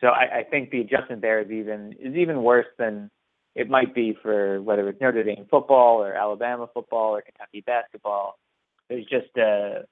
so 0.01 0.09
I, 0.09 0.39
I 0.39 0.43
think 0.45 0.71
the 0.71 0.81
adjustment 0.81 1.23
there 1.23 1.41
is 1.41 1.51
even 1.51 1.95
is 1.99 2.15
even 2.15 2.43
worse 2.43 2.67
than 2.79 3.11
it 3.55 3.69
might 3.69 3.95
be 3.95 4.17
for 4.23 4.63
whether 4.63 4.89
it's 4.89 5.01
Notre 5.01 5.25
Dame 5.25 5.47
football 5.51 6.03
or 6.03 6.15
Alabama 6.15 6.69
football 6.73 7.17
or 7.17 7.23
Kentucky 7.23 7.63
basketball. 7.67 8.39
There's 8.89 9.07
just 9.07 9.37
a 9.37 9.85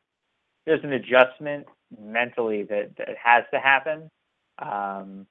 there's 0.67 0.85
an 0.85 0.93
adjustment 0.93 1.67
mentally 2.01 2.65
that, 2.65 2.97
that 2.99 3.09
has 3.23 3.45
to 3.53 3.59
happen. 3.59 4.11
Um, 4.59 5.27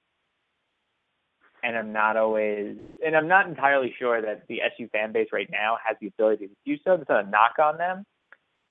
and 1.63 1.77
I'm 1.77 1.91
not 1.91 2.17
always, 2.17 2.77
and 3.05 3.15
I'm 3.15 3.27
not 3.27 3.47
entirely 3.47 3.93
sure 3.97 4.21
that 4.21 4.47
the 4.47 4.61
SU 4.61 4.87
fan 4.89 5.11
base 5.11 5.29
right 5.31 5.49
now 5.51 5.77
has 5.85 5.97
the 5.99 6.07
ability 6.07 6.47
to 6.47 6.53
do 6.65 6.77
so. 6.83 6.93
It's 6.93 7.09
not 7.09 7.25
a 7.25 7.29
knock 7.29 7.53
on 7.61 7.77
them. 7.77 8.05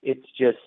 It's 0.03 0.27
just 0.39 0.59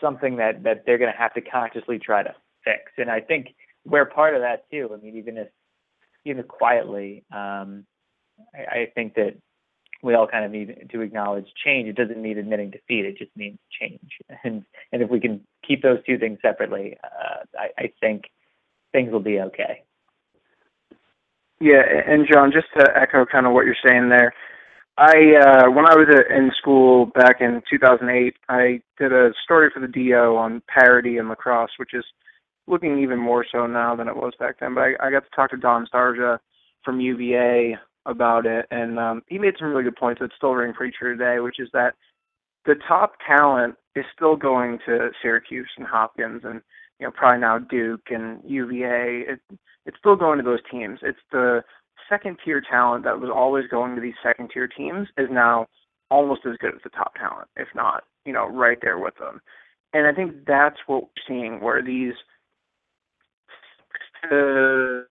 something 0.00 0.36
that 0.36 0.62
that 0.64 0.84
they're 0.86 0.98
going 0.98 1.12
to 1.12 1.18
have 1.18 1.34
to 1.34 1.40
consciously 1.40 1.98
try 1.98 2.22
to 2.22 2.34
fix. 2.64 2.92
And 2.98 3.10
I 3.10 3.20
think 3.20 3.54
we're 3.84 4.06
part 4.06 4.34
of 4.34 4.42
that 4.42 4.70
too. 4.70 4.90
I 4.92 4.96
mean, 5.02 5.16
even 5.16 5.36
if 5.36 5.48
even 6.24 6.42
quietly, 6.44 7.24
um, 7.32 7.84
I, 8.54 8.80
I 8.80 8.92
think 8.94 9.14
that 9.14 9.36
we 10.02 10.14
all 10.14 10.26
kind 10.26 10.44
of 10.44 10.50
need 10.50 10.88
to 10.90 11.00
acknowledge 11.02 11.46
change. 11.64 11.88
It 11.88 11.96
doesn't 11.96 12.20
mean 12.20 12.38
admitting 12.38 12.70
defeat; 12.70 13.04
it 13.04 13.18
just 13.18 13.36
means 13.36 13.58
change. 13.80 14.18
And 14.44 14.64
and 14.92 15.02
if 15.02 15.10
we 15.10 15.20
can 15.20 15.42
keep 15.66 15.82
those 15.82 15.98
two 16.06 16.18
things 16.18 16.38
separately, 16.42 16.96
uh, 17.04 17.44
I, 17.58 17.68
I 17.78 17.92
think 18.00 18.24
things 18.92 19.12
will 19.12 19.20
be 19.20 19.40
okay. 19.40 19.84
Yeah, 21.60 21.82
and 22.06 22.26
John, 22.30 22.52
just 22.52 22.68
to 22.78 22.90
echo 22.96 23.26
kind 23.26 23.46
of 23.46 23.52
what 23.52 23.66
you're 23.66 23.76
saying 23.86 24.08
there, 24.08 24.32
I 24.96 25.12
uh, 25.40 25.70
when 25.70 25.86
I 25.86 25.94
was 25.94 26.08
in 26.30 26.50
school 26.58 27.06
back 27.06 27.36
in 27.40 27.62
2008, 27.70 28.34
I 28.48 28.80
did 28.98 29.12
a 29.12 29.30
story 29.44 29.70
for 29.72 29.80
the 29.80 29.88
DO 29.88 30.36
on 30.36 30.62
parity 30.68 31.18
in 31.18 31.28
lacrosse, 31.28 31.70
which 31.78 31.94
is 31.94 32.04
looking 32.66 32.98
even 33.02 33.18
more 33.18 33.44
so 33.50 33.66
now 33.66 33.94
than 33.94 34.08
it 34.08 34.16
was 34.16 34.32
back 34.38 34.56
then. 34.60 34.74
But 34.74 34.80
I, 34.82 34.92
I 35.00 35.10
got 35.10 35.24
to 35.24 35.36
talk 35.36 35.50
to 35.50 35.56
Dom 35.56 35.86
Starsia 35.92 36.38
from 36.84 37.00
UVA 37.00 37.76
about 38.06 38.46
it, 38.46 38.66
and 38.70 38.98
um, 38.98 39.22
he 39.28 39.38
made 39.38 39.54
some 39.58 39.68
really 39.68 39.84
good 39.84 39.96
points 39.96 40.20
that 40.20 40.30
still 40.36 40.54
ring 40.54 40.72
pretty 40.72 40.94
true 40.98 41.16
today, 41.16 41.40
which 41.40 41.60
is 41.60 41.68
that 41.72 41.94
the 42.64 42.74
top 42.88 43.14
talent 43.26 43.74
is 43.96 44.04
still 44.14 44.36
going 44.36 44.78
to 44.86 45.10
Syracuse 45.22 45.68
and 45.76 45.86
Hopkins 45.86 46.42
and 46.44 46.62
you 47.00 47.06
know 47.06 47.10
probably 47.10 47.40
now 47.40 47.58
Duke 47.58 48.08
and 48.10 48.40
UVA. 48.44 49.24
It, 49.28 49.40
it's 49.86 49.96
still 49.98 50.16
going 50.16 50.38
to 50.38 50.44
those 50.44 50.60
teams. 50.70 51.00
It's 51.02 51.18
the 51.32 51.64
second 52.08 52.38
tier 52.44 52.60
talent 52.60 53.04
that 53.04 53.18
was 53.18 53.30
always 53.34 53.66
going 53.68 53.94
to 53.94 54.00
these 54.00 54.14
second 54.22 54.50
tier 54.52 54.68
teams 54.68 55.08
is 55.16 55.28
now 55.30 55.66
almost 56.10 56.42
as 56.44 56.56
good 56.58 56.74
as 56.74 56.80
the 56.84 56.90
top 56.90 57.14
talent, 57.14 57.48
if 57.56 57.68
not 57.74 58.04
you 58.24 58.32
know 58.32 58.46
right 58.48 58.78
there 58.82 58.98
with 58.98 59.16
them. 59.18 59.40
And 59.92 60.06
I 60.06 60.12
think 60.12 60.44
that's 60.46 60.78
what 60.86 61.04
we're 61.04 61.08
seeing, 61.26 61.60
where 61.60 61.82
these 61.82 62.14
six 64.22 64.30
to 64.30 65.04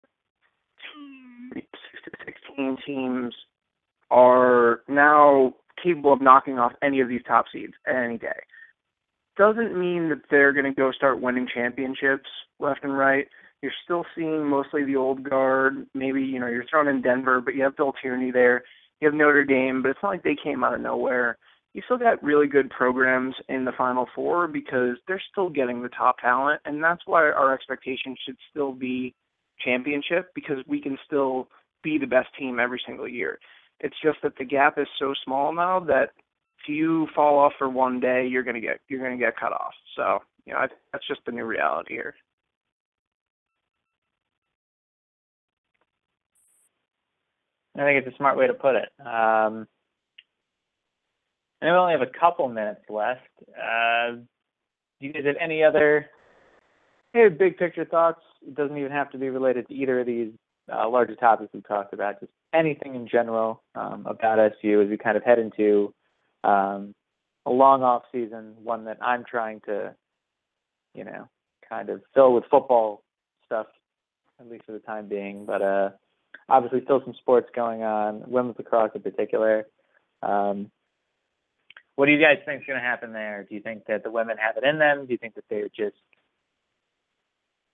sixteen 2.25 2.77
teams 2.85 3.33
are 4.11 4.81
now 4.87 5.53
capable 5.83 6.13
of 6.13 6.21
knocking 6.21 6.59
off 6.59 6.73
any 6.81 6.99
of 6.99 7.09
these 7.09 7.21
top 7.27 7.45
seeds 7.51 7.73
any 7.87 8.17
day. 8.17 8.39
Doesn't 9.39 9.79
mean 9.79 10.09
that 10.09 10.21
they're 10.29 10.51
going 10.51 10.65
to 10.65 10.73
go 10.73 10.91
start 10.91 11.21
winning 11.21 11.47
championships 11.51 12.29
left 12.59 12.83
and 12.83 12.95
right. 12.95 13.25
You're 13.61 13.71
still 13.85 14.05
seeing 14.13 14.45
mostly 14.45 14.83
the 14.83 14.97
old 14.97 15.23
guard. 15.23 15.87
Maybe 15.93 16.21
you 16.21 16.39
know 16.39 16.47
you're 16.47 16.65
throwing 16.69 16.89
in 16.89 17.01
Denver, 17.01 17.39
but 17.39 17.55
you 17.55 17.63
have 17.63 17.77
Bill 17.77 17.93
Tierney 18.01 18.31
there. 18.31 18.63
You 18.99 19.07
have 19.07 19.15
Notre 19.15 19.45
Dame, 19.45 19.81
but 19.81 19.89
it's 19.91 19.99
not 20.03 20.09
like 20.09 20.23
they 20.23 20.35
came 20.41 20.63
out 20.63 20.73
of 20.73 20.81
nowhere. 20.81 21.37
You 21.73 21.81
still 21.85 21.97
got 21.97 22.21
really 22.21 22.47
good 22.47 22.69
programs 22.69 23.33
in 23.47 23.63
the 23.63 23.71
Final 23.77 24.07
Four 24.13 24.49
because 24.49 24.97
they're 25.07 25.21
still 25.31 25.49
getting 25.49 25.81
the 25.81 25.89
top 25.89 26.17
talent, 26.19 26.59
and 26.65 26.83
that's 26.83 27.03
why 27.05 27.21
our 27.21 27.53
expectation 27.53 28.17
should 28.25 28.37
still 28.51 28.73
be 28.73 29.15
championship 29.63 30.31
because 30.35 30.57
we 30.67 30.81
can 30.81 30.97
still 31.05 31.47
be 31.81 31.97
the 31.97 32.07
best 32.07 32.27
team 32.37 32.59
every 32.59 32.81
single 32.85 33.07
year. 33.07 33.39
It's 33.79 33.95
just 34.03 34.17
that 34.23 34.37
the 34.37 34.43
gap 34.43 34.77
is 34.77 34.87
so 34.99 35.13
small 35.23 35.53
now 35.53 35.79
that 35.81 36.09
if 36.61 36.69
you 36.69 37.07
fall 37.15 37.39
off 37.39 37.53
for 37.57 37.69
one 37.69 37.99
day, 37.99 38.27
you're 38.27 38.43
gonna 38.43 38.61
get 38.61 38.79
you're 38.87 39.01
gonna 39.01 39.17
get 39.17 39.37
cut 39.37 39.53
off. 39.53 39.73
So 39.95 40.19
you 40.45 40.53
know 40.53 40.59
I, 40.59 40.67
that's 40.91 41.07
just 41.07 41.21
the 41.25 41.31
new 41.31 41.45
reality 41.45 41.93
here. 41.93 42.15
I 47.77 47.81
think 47.83 48.05
it's 48.05 48.13
a 48.13 48.17
smart 48.17 48.37
way 48.37 48.47
to 48.47 48.53
put 48.53 48.75
it. 48.75 48.89
Um, 48.99 49.67
and 51.61 51.71
we 51.71 51.77
only 51.77 51.93
have 51.93 52.01
a 52.01 52.19
couple 52.19 52.47
minutes 52.49 52.81
left. 52.89 53.21
Uh, 53.49 54.17
do 54.99 55.07
you 55.07 55.13
guys 55.13 55.23
have 55.25 55.35
any 55.39 55.63
other 55.63 56.07
hey, 57.13 57.29
big 57.29 57.57
picture 57.57 57.85
thoughts? 57.85 58.21
It 58.45 58.55
doesn't 58.55 58.77
even 58.77 58.91
have 58.91 59.11
to 59.11 59.17
be 59.17 59.29
related 59.29 59.67
to 59.67 59.73
either 59.73 60.01
of 60.01 60.07
these 60.07 60.31
uh, 60.71 60.89
larger 60.89 61.15
topics 61.15 61.51
we've 61.53 61.67
talked 61.67 61.93
about. 61.93 62.19
Just 62.19 62.31
anything 62.53 62.95
in 62.95 63.07
general 63.07 63.63
um, 63.75 64.05
about 64.05 64.39
SU 64.39 64.81
as 64.81 64.89
we 64.89 64.97
kind 64.97 65.15
of 65.15 65.23
head 65.23 65.39
into 65.39 65.93
um, 66.43 66.93
a 67.45 67.51
long 67.51 67.83
off 67.83 68.03
season, 68.11 68.55
one 68.63 68.85
that 68.85 68.97
I'm 69.01 69.23
trying 69.25 69.61
to, 69.61 69.95
you 70.93 71.03
know, 71.03 71.27
kind 71.67 71.89
of 71.89 72.01
fill 72.13 72.33
with 72.33 72.45
football 72.49 73.03
stuff, 73.45 73.67
at 74.39 74.49
least 74.49 74.65
for 74.65 74.71
the 74.71 74.79
time 74.79 75.07
being. 75.07 75.45
But 75.45 75.61
uh, 75.61 75.89
obviously, 76.47 76.81
still 76.83 77.01
some 77.03 77.15
sports 77.15 77.49
going 77.55 77.83
on, 77.83 78.23
women's 78.27 78.57
lacrosse 78.57 78.91
in 78.95 79.01
particular. 79.01 79.67
Um, 80.21 80.71
what 81.95 82.05
do 82.05 82.13
you 82.13 82.21
guys 82.21 82.37
think 82.45 82.61
is 82.61 82.67
going 82.67 82.79
to 82.79 82.85
happen 82.85 83.11
there? 83.11 83.45
Do 83.47 83.55
you 83.55 83.61
think 83.61 83.85
that 83.87 84.03
the 84.03 84.11
women 84.11 84.37
have 84.37 84.57
it 84.57 84.63
in 84.63 84.79
them? 84.79 85.05
Do 85.05 85.11
you 85.11 85.17
think 85.17 85.35
that 85.35 85.43
they're 85.49 85.67
just 85.67 85.97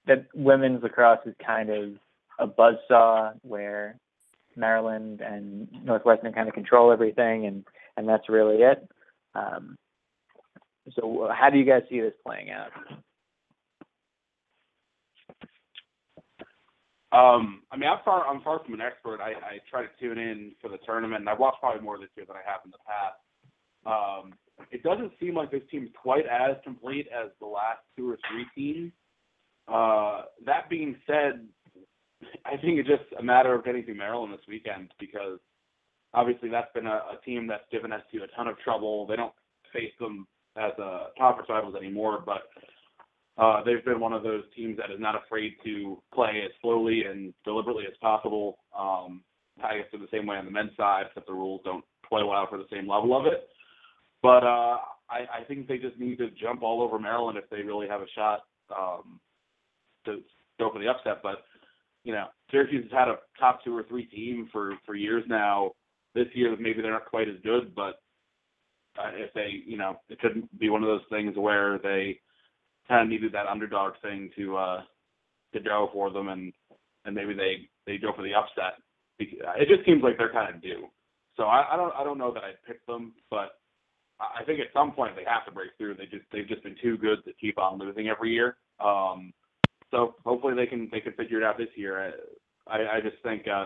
that 0.07 0.27
women's 0.33 0.83
lacrosse 0.83 1.25
is 1.25 1.35
kind 1.45 1.69
of 1.69 1.93
a 2.39 2.47
buzzsaw 2.47 3.33
where 3.41 3.97
Maryland 4.55 5.21
and 5.21 5.67
Northwestern 5.83 6.33
kind 6.33 6.47
of 6.47 6.53
control 6.53 6.91
everything, 6.91 7.45
and 7.45 7.65
and 7.97 8.07
that's 8.07 8.29
really 8.29 8.57
it. 8.57 8.87
Um, 9.33 9.77
so, 10.93 11.29
how 11.33 11.49
do 11.49 11.57
you 11.57 11.65
guys 11.65 11.81
see 11.89 11.99
this 11.99 12.13
playing 12.25 12.51
out? 12.51 12.71
Um, 17.11 17.61
I 17.71 17.77
mean, 17.77 17.89
I'm 17.89 17.99
far 18.03 18.27
I'm 18.27 18.41
far 18.41 18.59
from 18.63 18.73
an 18.73 18.81
expert. 18.81 19.21
I, 19.21 19.31
I 19.31 19.59
try 19.69 19.83
to 19.83 19.89
tune 19.99 20.17
in 20.17 20.51
for 20.61 20.69
the 20.69 20.77
tournament, 20.85 21.21
and 21.21 21.29
I've 21.29 21.39
watched 21.39 21.59
probably 21.61 21.81
more 21.81 21.97
this 21.97 22.09
year 22.15 22.25
than 22.27 22.35
I 22.35 22.49
have 22.49 22.61
in 22.65 22.71
the 22.71 22.77
past. 22.85 23.15
Um, 23.85 24.33
it 24.71 24.83
doesn't 24.83 25.11
seem 25.19 25.35
like 25.35 25.51
this 25.51 25.61
team's 25.71 25.89
quite 26.01 26.25
as 26.25 26.57
complete 26.63 27.07
as 27.07 27.29
the 27.39 27.45
last 27.45 27.79
two 27.95 28.09
or 28.09 28.17
three 28.29 28.45
teams. 28.55 28.91
Uh, 29.67 30.23
that 30.45 30.69
being 30.69 30.95
said, 31.07 31.47
I 32.45 32.57
think 32.57 32.79
it's 32.79 32.89
just 32.89 33.03
a 33.17 33.23
matter 33.23 33.53
of 33.53 33.63
getting 33.63 33.83
through 33.83 33.95
Maryland 33.95 34.33
this 34.33 34.47
weekend 34.47 34.91
because 34.99 35.39
obviously 36.15 36.49
that's 36.49 36.71
been 36.73 36.87
a, 36.87 37.01
a 37.13 37.19
team 37.23 37.45
that's 37.47 37.63
given 37.71 37.91
SU 37.91 38.23
a 38.23 38.35
ton 38.35 38.47
of 38.47 38.57
trouble. 38.59 39.05
They 39.05 39.15
don't 39.15 39.33
face 39.73 39.91
them 39.99 40.25
as 40.57 40.71
a 40.79 41.07
conference 41.17 41.49
rivals 41.49 41.75
anymore, 41.75 42.23
but 42.25 42.43
uh, 43.37 43.61
they've 43.63 43.83
been 43.83 43.99
one 43.99 44.13
of 44.13 44.23
those 44.23 44.43
teams 44.55 44.77
that 44.77 44.91
is 44.91 44.99
not 44.99 45.15
afraid 45.15 45.55
to 45.65 46.01
play 46.13 46.41
as 46.45 46.51
slowly 46.61 47.03
and 47.09 47.33
deliberately 47.43 47.83
as 47.85 47.97
possible. 48.01 48.57
Um, 48.77 49.21
I 49.63 49.77
guess 49.77 49.87
in 49.93 50.01
the 50.01 50.07
same 50.11 50.25
way 50.25 50.37
on 50.37 50.45
the 50.45 50.51
men's 50.51 50.75
side, 50.77 51.05
except 51.07 51.27
the 51.27 51.33
rules 51.33 51.61
don't 51.63 51.83
play 52.07 52.23
well 52.23 52.47
for 52.49 52.57
the 52.57 52.67
same 52.71 52.89
level 52.89 53.17
of 53.17 53.25
it. 53.25 53.47
But 54.21 54.43
uh, 54.43 54.77
I, 55.09 55.41
I 55.41 55.43
think 55.47 55.67
they 55.67 55.77
just 55.77 55.99
need 55.99 56.17
to 56.17 56.29
jump 56.31 56.63
all 56.63 56.81
over 56.81 56.97
Maryland 56.97 57.37
if 57.37 57.49
they 57.49 57.61
really 57.61 57.87
have 57.87 58.01
a 58.01 58.09
shot 58.15 58.41
um, 58.75 59.19
to 60.05 60.19
go 60.59 60.71
for 60.71 60.79
the 60.79 60.87
upset. 60.87 61.21
But 61.21 61.43
you 62.03 62.13
know, 62.13 62.27
Syracuse 62.51 62.83
has 62.83 62.91
had 62.91 63.07
a 63.07 63.17
top 63.39 63.63
two 63.63 63.75
or 63.75 63.83
three 63.83 64.05
team 64.05 64.49
for 64.51 64.73
for 64.85 64.95
years 64.95 65.23
now. 65.27 65.71
This 66.15 66.27
year, 66.33 66.55
maybe 66.59 66.81
they're 66.81 66.91
not 66.93 67.05
quite 67.05 67.29
as 67.29 67.35
good, 67.43 67.75
but 67.75 68.01
uh, 68.97 69.11
if 69.13 69.33
they, 69.33 69.61
you 69.65 69.77
know, 69.77 69.99
it 70.09 70.19
could 70.19 70.47
be 70.59 70.69
one 70.69 70.83
of 70.83 70.87
those 70.87 71.05
things 71.11 71.35
where 71.37 71.79
they 71.79 72.19
kind 72.87 73.03
of 73.03 73.09
needed 73.09 73.33
that 73.33 73.47
underdog 73.47 73.93
thing 74.01 74.29
to 74.37 74.57
uh 74.57 74.81
to 75.53 75.59
go 75.59 75.89
for 75.93 76.09
them, 76.11 76.29
and 76.29 76.53
and 77.05 77.15
maybe 77.15 77.33
they 77.33 77.69
they 77.85 77.97
go 77.97 78.13
for 78.15 78.23
the 78.23 78.33
upset. 78.33 78.79
It 79.19 79.67
just 79.69 79.85
seems 79.85 80.03
like 80.03 80.17
they're 80.17 80.31
kind 80.33 80.53
of 80.53 80.61
due. 80.61 80.87
So 81.37 81.43
I, 81.43 81.73
I 81.73 81.77
don't 81.77 81.93
I 81.95 82.03
don't 82.03 82.17
know 82.17 82.33
that 82.33 82.43
I'd 82.43 82.63
pick 82.67 82.85
them, 82.85 83.13
but 83.29 83.59
I 84.19 84.43
think 84.45 84.59
at 84.59 84.73
some 84.73 84.91
point 84.93 85.15
they 85.15 85.25
have 85.25 85.45
to 85.45 85.51
break 85.51 85.71
through. 85.77 85.95
They 85.95 86.05
just 86.05 86.25
they've 86.31 86.47
just 86.47 86.63
been 86.63 86.75
too 86.81 86.97
good 86.97 87.23
to 87.25 87.33
keep 87.39 87.57
on 87.57 87.79
losing 87.79 88.07
every 88.07 88.31
year. 88.31 88.57
Um, 88.79 89.33
so 89.91 90.15
hopefully 90.25 90.55
they 90.55 90.65
can 90.67 90.89
they 90.91 91.01
can 91.01 91.13
figure 91.13 91.39
it 91.39 91.43
out 91.43 91.57
this 91.57 91.69
year. 91.75 92.13
I 92.67 92.97
I 92.97 93.01
just 93.01 93.21
think 93.23 93.47
uh, 93.47 93.65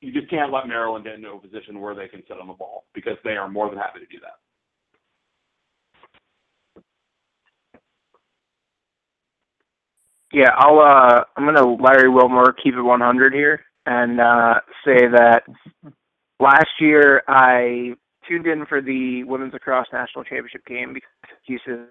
you 0.00 0.12
just 0.12 0.30
can't 0.30 0.52
let 0.52 0.66
Maryland 0.66 1.04
get 1.04 1.14
into 1.14 1.30
a 1.30 1.38
position 1.38 1.80
where 1.80 1.94
they 1.94 2.08
can 2.08 2.22
sit 2.26 2.40
on 2.40 2.46
the 2.46 2.54
ball 2.54 2.84
because 2.94 3.16
they 3.24 3.36
are 3.36 3.48
more 3.48 3.68
than 3.68 3.78
happy 3.78 4.00
to 4.00 4.06
do 4.06 4.18
that. 4.22 4.38
Yeah, 10.32 10.50
I'll 10.56 10.78
uh 10.78 11.24
I'm 11.36 11.44
gonna 11.44 11.74
Larry 11.74 12.08
Wilmore 12.08 12.52
keep 12.52 12.74
it 12.74 12.82
100 12.82 13.34
here 13.34 13.64
and 13.86 14.20
uh 14.20 14.60
say 14.84 15.08
that 15.08 15.42
last 16.38 16.68
year 16.78 17.22
I 17.26 17.94
tuned 18.28 18.46
in 18.46 18.64
for 18.66 18.80
the 18.80 19.24
women's 19.24 19.52
lacrosse 19.52 19.88
national 19.92 20.22
championship 20.24 20.64
game 20.66 20.94
because 20.94 21.10
Houston 21.46 21.88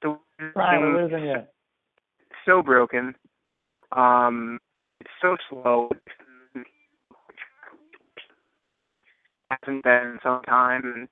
the 0.00 0.18
Brian, 0.54 0.80
we're 0.80 1.02
losing 1.02 1.24
you. 1.24 1.42
So 2.48 2.62
broken. 2.62 3.14
Um, 3.92 4.58
it's 5.00 5.10
so 5.20 5.36
slow. 5.48 5.90
Hasn't 9.50 9.84
been 9.84 10.18
some 10.22 10.42
time, 10.42 10.82
and 10.84 11.08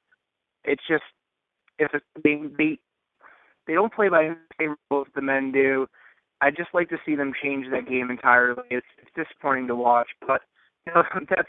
it's 0.64 0.82
just 0.88 1.04
if 1.78 1.92
it, 1.94 2.02
they 2.22 2.40
they 2.58 2.78
they 3.66 3.74
don't 3.74 3.92
play 3.92 4.08
by 4.08 4.28
the 4.28 4.36
same 4.60 4.76
rules 4.90 5.08
the 5.14 5.22
men 5.22 5.52
do. 5.52 5.86
I 6.40 6.50
just 6.50 6.68
like 6.74 6.90
to 6.90 6.98
see 7.06 7.14
them 7.14 7.32
change 7.42 7.66
that 7.70 7.88
game 7.88 8.10
entirely. 8.10 8.64
It's, 8.70 8.86
it's 8.98 9.10
disappointing 9.16 9.68
to 9.68 9.74
watch, 9.74 10.08
but 10.26 10.42
you 10.86 10.92
know 10.92 11.02
that 11.30 11.46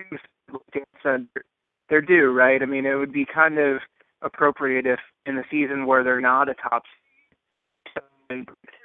being 0.71 0.85
said, 1.03 1.27
they're 1.89 2.01
due, 2.01 2.31
right? 2.31 2.61
I 2.61 2.65
mean, 2.65 2.85
it 2.85 2.95
would 2.95 3.11
be 3.11 3.25
kind 3.25 3.57
of 3.57 3.79
appropriate 4.21 4.85
if 4.85 4.99
in 5.25 5.37
a 5.37 5.43
season 5.51 5.85
where 5.85 6.05
they're 6.05 6.21
not 6.21 6.49
a 6.49 6.55
top 6.55 6.83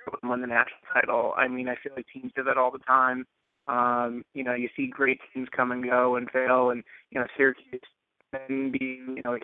seed, 0.05 0.30
win 0.30 0.40
the 0.40 0.46
national 0.46 0.80
title. 0.92 1.34
I 1.36 1.48
mean, 1.48 1.68
I 1.68 1.76
feel 1.82 1.92
like 1.96 2.07
teams 2.12 2.32
do 2.34 2.42
that 2.44 2.59
all 2.59 2.70
the 2.70 2.78
time. 2.78 3.26
Um, 3.68 4.24
you 4.34 4.42
know, 4.42 4.55
you 4.55 4.68
see 4.76 4.88
great 4.88 5.20
teams 5.32 5.48
come 5.55 5.70
and 5.72 5.84
go 5.84 6.16
and 6.16 6.30
fail, 6.30 6.70
and 6.70 6.82
you 7.11 7.20
know, 7.20 7.26
Syracuse 7.36 7.80
being 8.48 9.14
you 9.16 9.22
know 9.24 9.34
a 9.34 9.38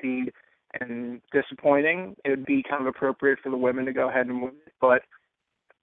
seed 0.00 0.32
and 0.80 1.20
disappointing. 1.32 2.14
It 2.24 2.30
would 2.30 2.46
be 2.46 2.62
kind 2.68 2.82
of 2.82 2.86
appropriate 2.86 3.38
for 3.42 3.50
the 3.50 3.56
women 3.56 3.86
to 3.86 3.92
go 3.92 4.08
ahead 4.08 4.26
and 4.26 4.42
win 4.42 4.52
it, 4.66 4.72
but 4.80 5.02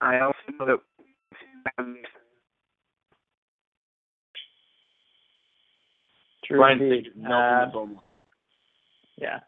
I 0.01 0.19
also 0.19 0.37
know 0.59 0.65
that 0.67 0.79
True 6.45 6.57
Brian's 6.57 7.07
Uh, 7.25 7.65
yeah. 9.17 9.39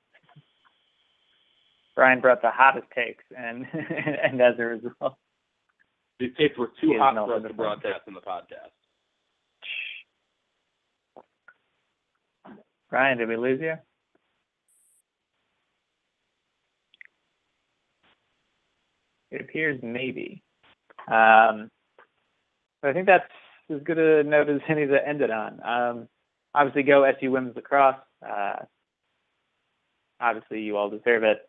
Brian 1.98 2.22
brought 2.22 2.44
the 2.44 2.52
hottest 2.52 2.86
takes, 2.94 3.24
and 3.36 3.66
and 3.74 4.40
as 4.40 4.54
a 4.60 4.64
result, 4.64 5.18
These 6.20 6.30
tapes 6.38 6.56
were 6.56 6.70
too 6.80 6.94
hot 7.00 7.16
for 7.16 7.34
us 7.34 7.42
to 7.42 7.54
broadcast 7.56 8.02
in 8.08 8.14
the 8.14 8.22
podcast. 8.22 8.70
Brian, 12.92 13.18
did 13.18 13.28
we 13.28 13.36
lose 13.36 13.60
you? 13.60 13.74
It 19.32 19.42
appears 19.42 19.80
maybe. 19.82 20.44
Um, 21.08 21.72
I 22.84 22.94
think 22.94 23.08
that's 23.08 23.26
as 23.72 23.82
good 23.84 23.98
a 23.98 24.24
note 24.24 24.50
as 24.50 24.62
any 24.70 24.86
to 24.86 25.06
end 25.06 25.22
it 25.22 25.32
on. 25.32 25.60
Um, 25.66 26.08
obviously, 26.54 26.84
go 26.84 27.04
SU 27.06 27.32
women's 27.32 27.56
lacrosse. 27.56 27.96
Uh, 28.24 28.58
obviously, 30.22 30.62
you 30.62 30.78
all 30.78 30.92
deserve 30.92 31.24
it. 31.24 31.40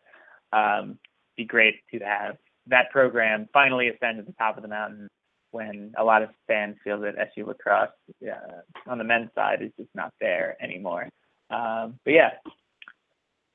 Um, 0.51 0.99
be 1.37 1.45
great 1.45 1.75
to 1.93 1.99
have 1.99 2.37
that 2.67 2.91
program 2.91 3.47
finally 3.53 3.87
ascend 3.87 4.17
to 4.17 4.23
the 4.23 4.33
top 4.33 4.57
of 4.57 4.63
the 4.63 4.69
mountain 4.69 5.07
when 5.51 5.93
a 5.97 6.03
lot 6.03 6.21
of 6.21 6.29
fans 6.47 6.75
feel 6.83 6.99
that 7.01 7.15
SU 7.33 7.45
lacrosse 7.45 7.89
uh, 8.23 8.89
on 8.89 8.97
the 8.97 9.03
men's 9.03 9.29
side 9.33 9.61
is 9.61 9.71
just 9.77 9.89
not 9.95 10.13
there 10.19 10.55
anymore. 10.61 11.09
Um, 11.49 11.99
but 12.05 12.11
yeah, 12.11 12.29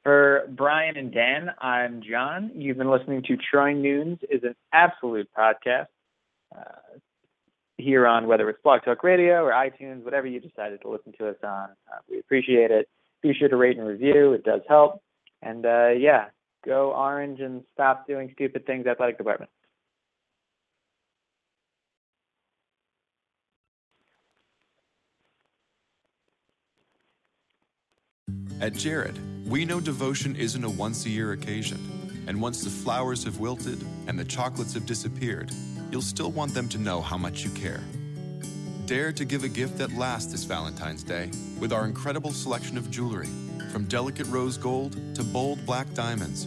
for 0.03 0.47
Brian 0.51 0.97
and 0.97 1.13
Dan, 1.13 1.51
I'm 1.61 2.03
John. 2.03 2.51
You've 2.55 2.77
been 2.77 2.91
listening 2.91 3.23
to 3.23 3.37
Troy 3.37 3.73
Nunes 3.73 4.19
is 4.29 4.43
an 4.43 4.55
absolute 4.73 5.29
podcast 5.37 5.87
uh, 6.57 6.99
here 7.79 8.07
on 8.07 8.27
whether 8.27 8.49
it's 8.51 8.61
Blog 8.63 8.85
Talk 8.85 9.03
Radio 9.03 9.45
or 9.45 9.53
iTunes, 9.53 10.05
whatever 10.05 10.27
you 10.27 10.41
decided 10.41 10.83
to 10.83 10.91
listen 10.91 11.13
to 11.19 11.29
us 11.29 11.37
on. 11.43 11.71
Uh, 11.91 11.99
we 12.11 12.19
appreciate 12.19 12.71
it. 12.71 12.89
Be 13.23 13.33
sure 13.33 13.49
to 13.49 13.57
rate 13.57 13.79
and 13.79 13.87
review; 13.87 14.33
it 14.33 14.45
does 14.45 14.61
help. 14.69 15.01
And 15.41 15.65
uh, 15.65 15.91
yeah, 15.97 16.27
go 16.65 16.93
Orange 16.93 17.41
and 17.41 17.63
stop 17.73 18.07
doing 18.07 18.31
stupid 18.35 18.67
things, 18.67 18.87
athletic 18.87 19.19
department. 19.19 19.51
At 28.61 28.73
Jared, 28.73 29.19
we 29.47 29.65
know 29.65 29.81
devotion 29.81 30.37
isn't 30.37 30.65
a 30.65 30.71
once 30.71 31.05
a 31.05 31.11
year 31.11 31.33
occasion. 31.33 31.79
And 32.27 32.41
once 32.41 32.65
the 32.65 32.71
flowers 32.71 33.25
have 33.25 33.39
wilted 33.39 33.85
and 34.07 34.19
the 34.19 34.25
chocolates 34.25 34.73
have 34.73 34.87
disappeared, 34.87 35.51
you'll 35.91 36.01
still 36.01 36.31
want 36.31 36.55
them 36.55 36.69
to 36.71 36.79
know 36.79 37.03
how 37.03 37.19
much 37.19 37.45
you 37.45 37.51
care. 37.51 37.83
Dare 38.87 39.13
to 39.13 39.25
give 39.25 39.45
a 39.45 39.49
gift 39.49 39.77
that 39.79 39.93
lasts 39.93 40.33
this 40.33 40.45
Valentine's 40.45 41.03
Day 41.03 41.31
with 41.59 41.73
our 41.73 41.85
incredible 41.85 42.33
selection 42.33 42.79
of 42.79 42.91
jewelry. 42.91 43.29
From 43.71 43.85
delicate 43.85 44.27
rose 44.29 44.57
gold 44.57 44.97
to 45.15 45.25
bold 45.25 45.65
black 45.67 45.93
diamonds, 45.95 46.47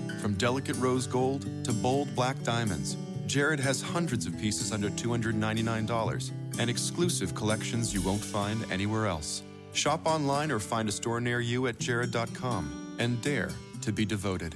From 0.21 0.35
delicate 0.35 0.75
rose 0.75 1.07
gold 1.07 1.47
to 1.65 1.73
bold 1.73 2.13
black 2.15 2.41
diamonds, 2.43 2.95
Jared 3.25 3.59
has 3.59 3.81
hundreds 3.81 4.27
of 4.27 4.37
pieces 4.37 4.71
under 4.71 4.91
$299 4.91 6.31
and 6.59 6.69
exclusive 6.69 7.33
collections 7.33 7.91
you 7.91 8.03
won't 8.03 8.21
find 8.21 8.71
anywhere 8.71 9.07
else. 9.07 9.41
Shop 9.73 10.05
online 10.05 10.51
or 10.51 10.59
find 10.59 10.87
a 10.87 10.91
store 10.91 11.19
near 11.19 11.39
you 11.39 11.65
at 11.65 11.79
jared.com 11.79 12.95
and 12.99 13.19
dare 13.23 13.49
to 13.81 13.91
be 13.91 14.05
devoted. 14.05 14.55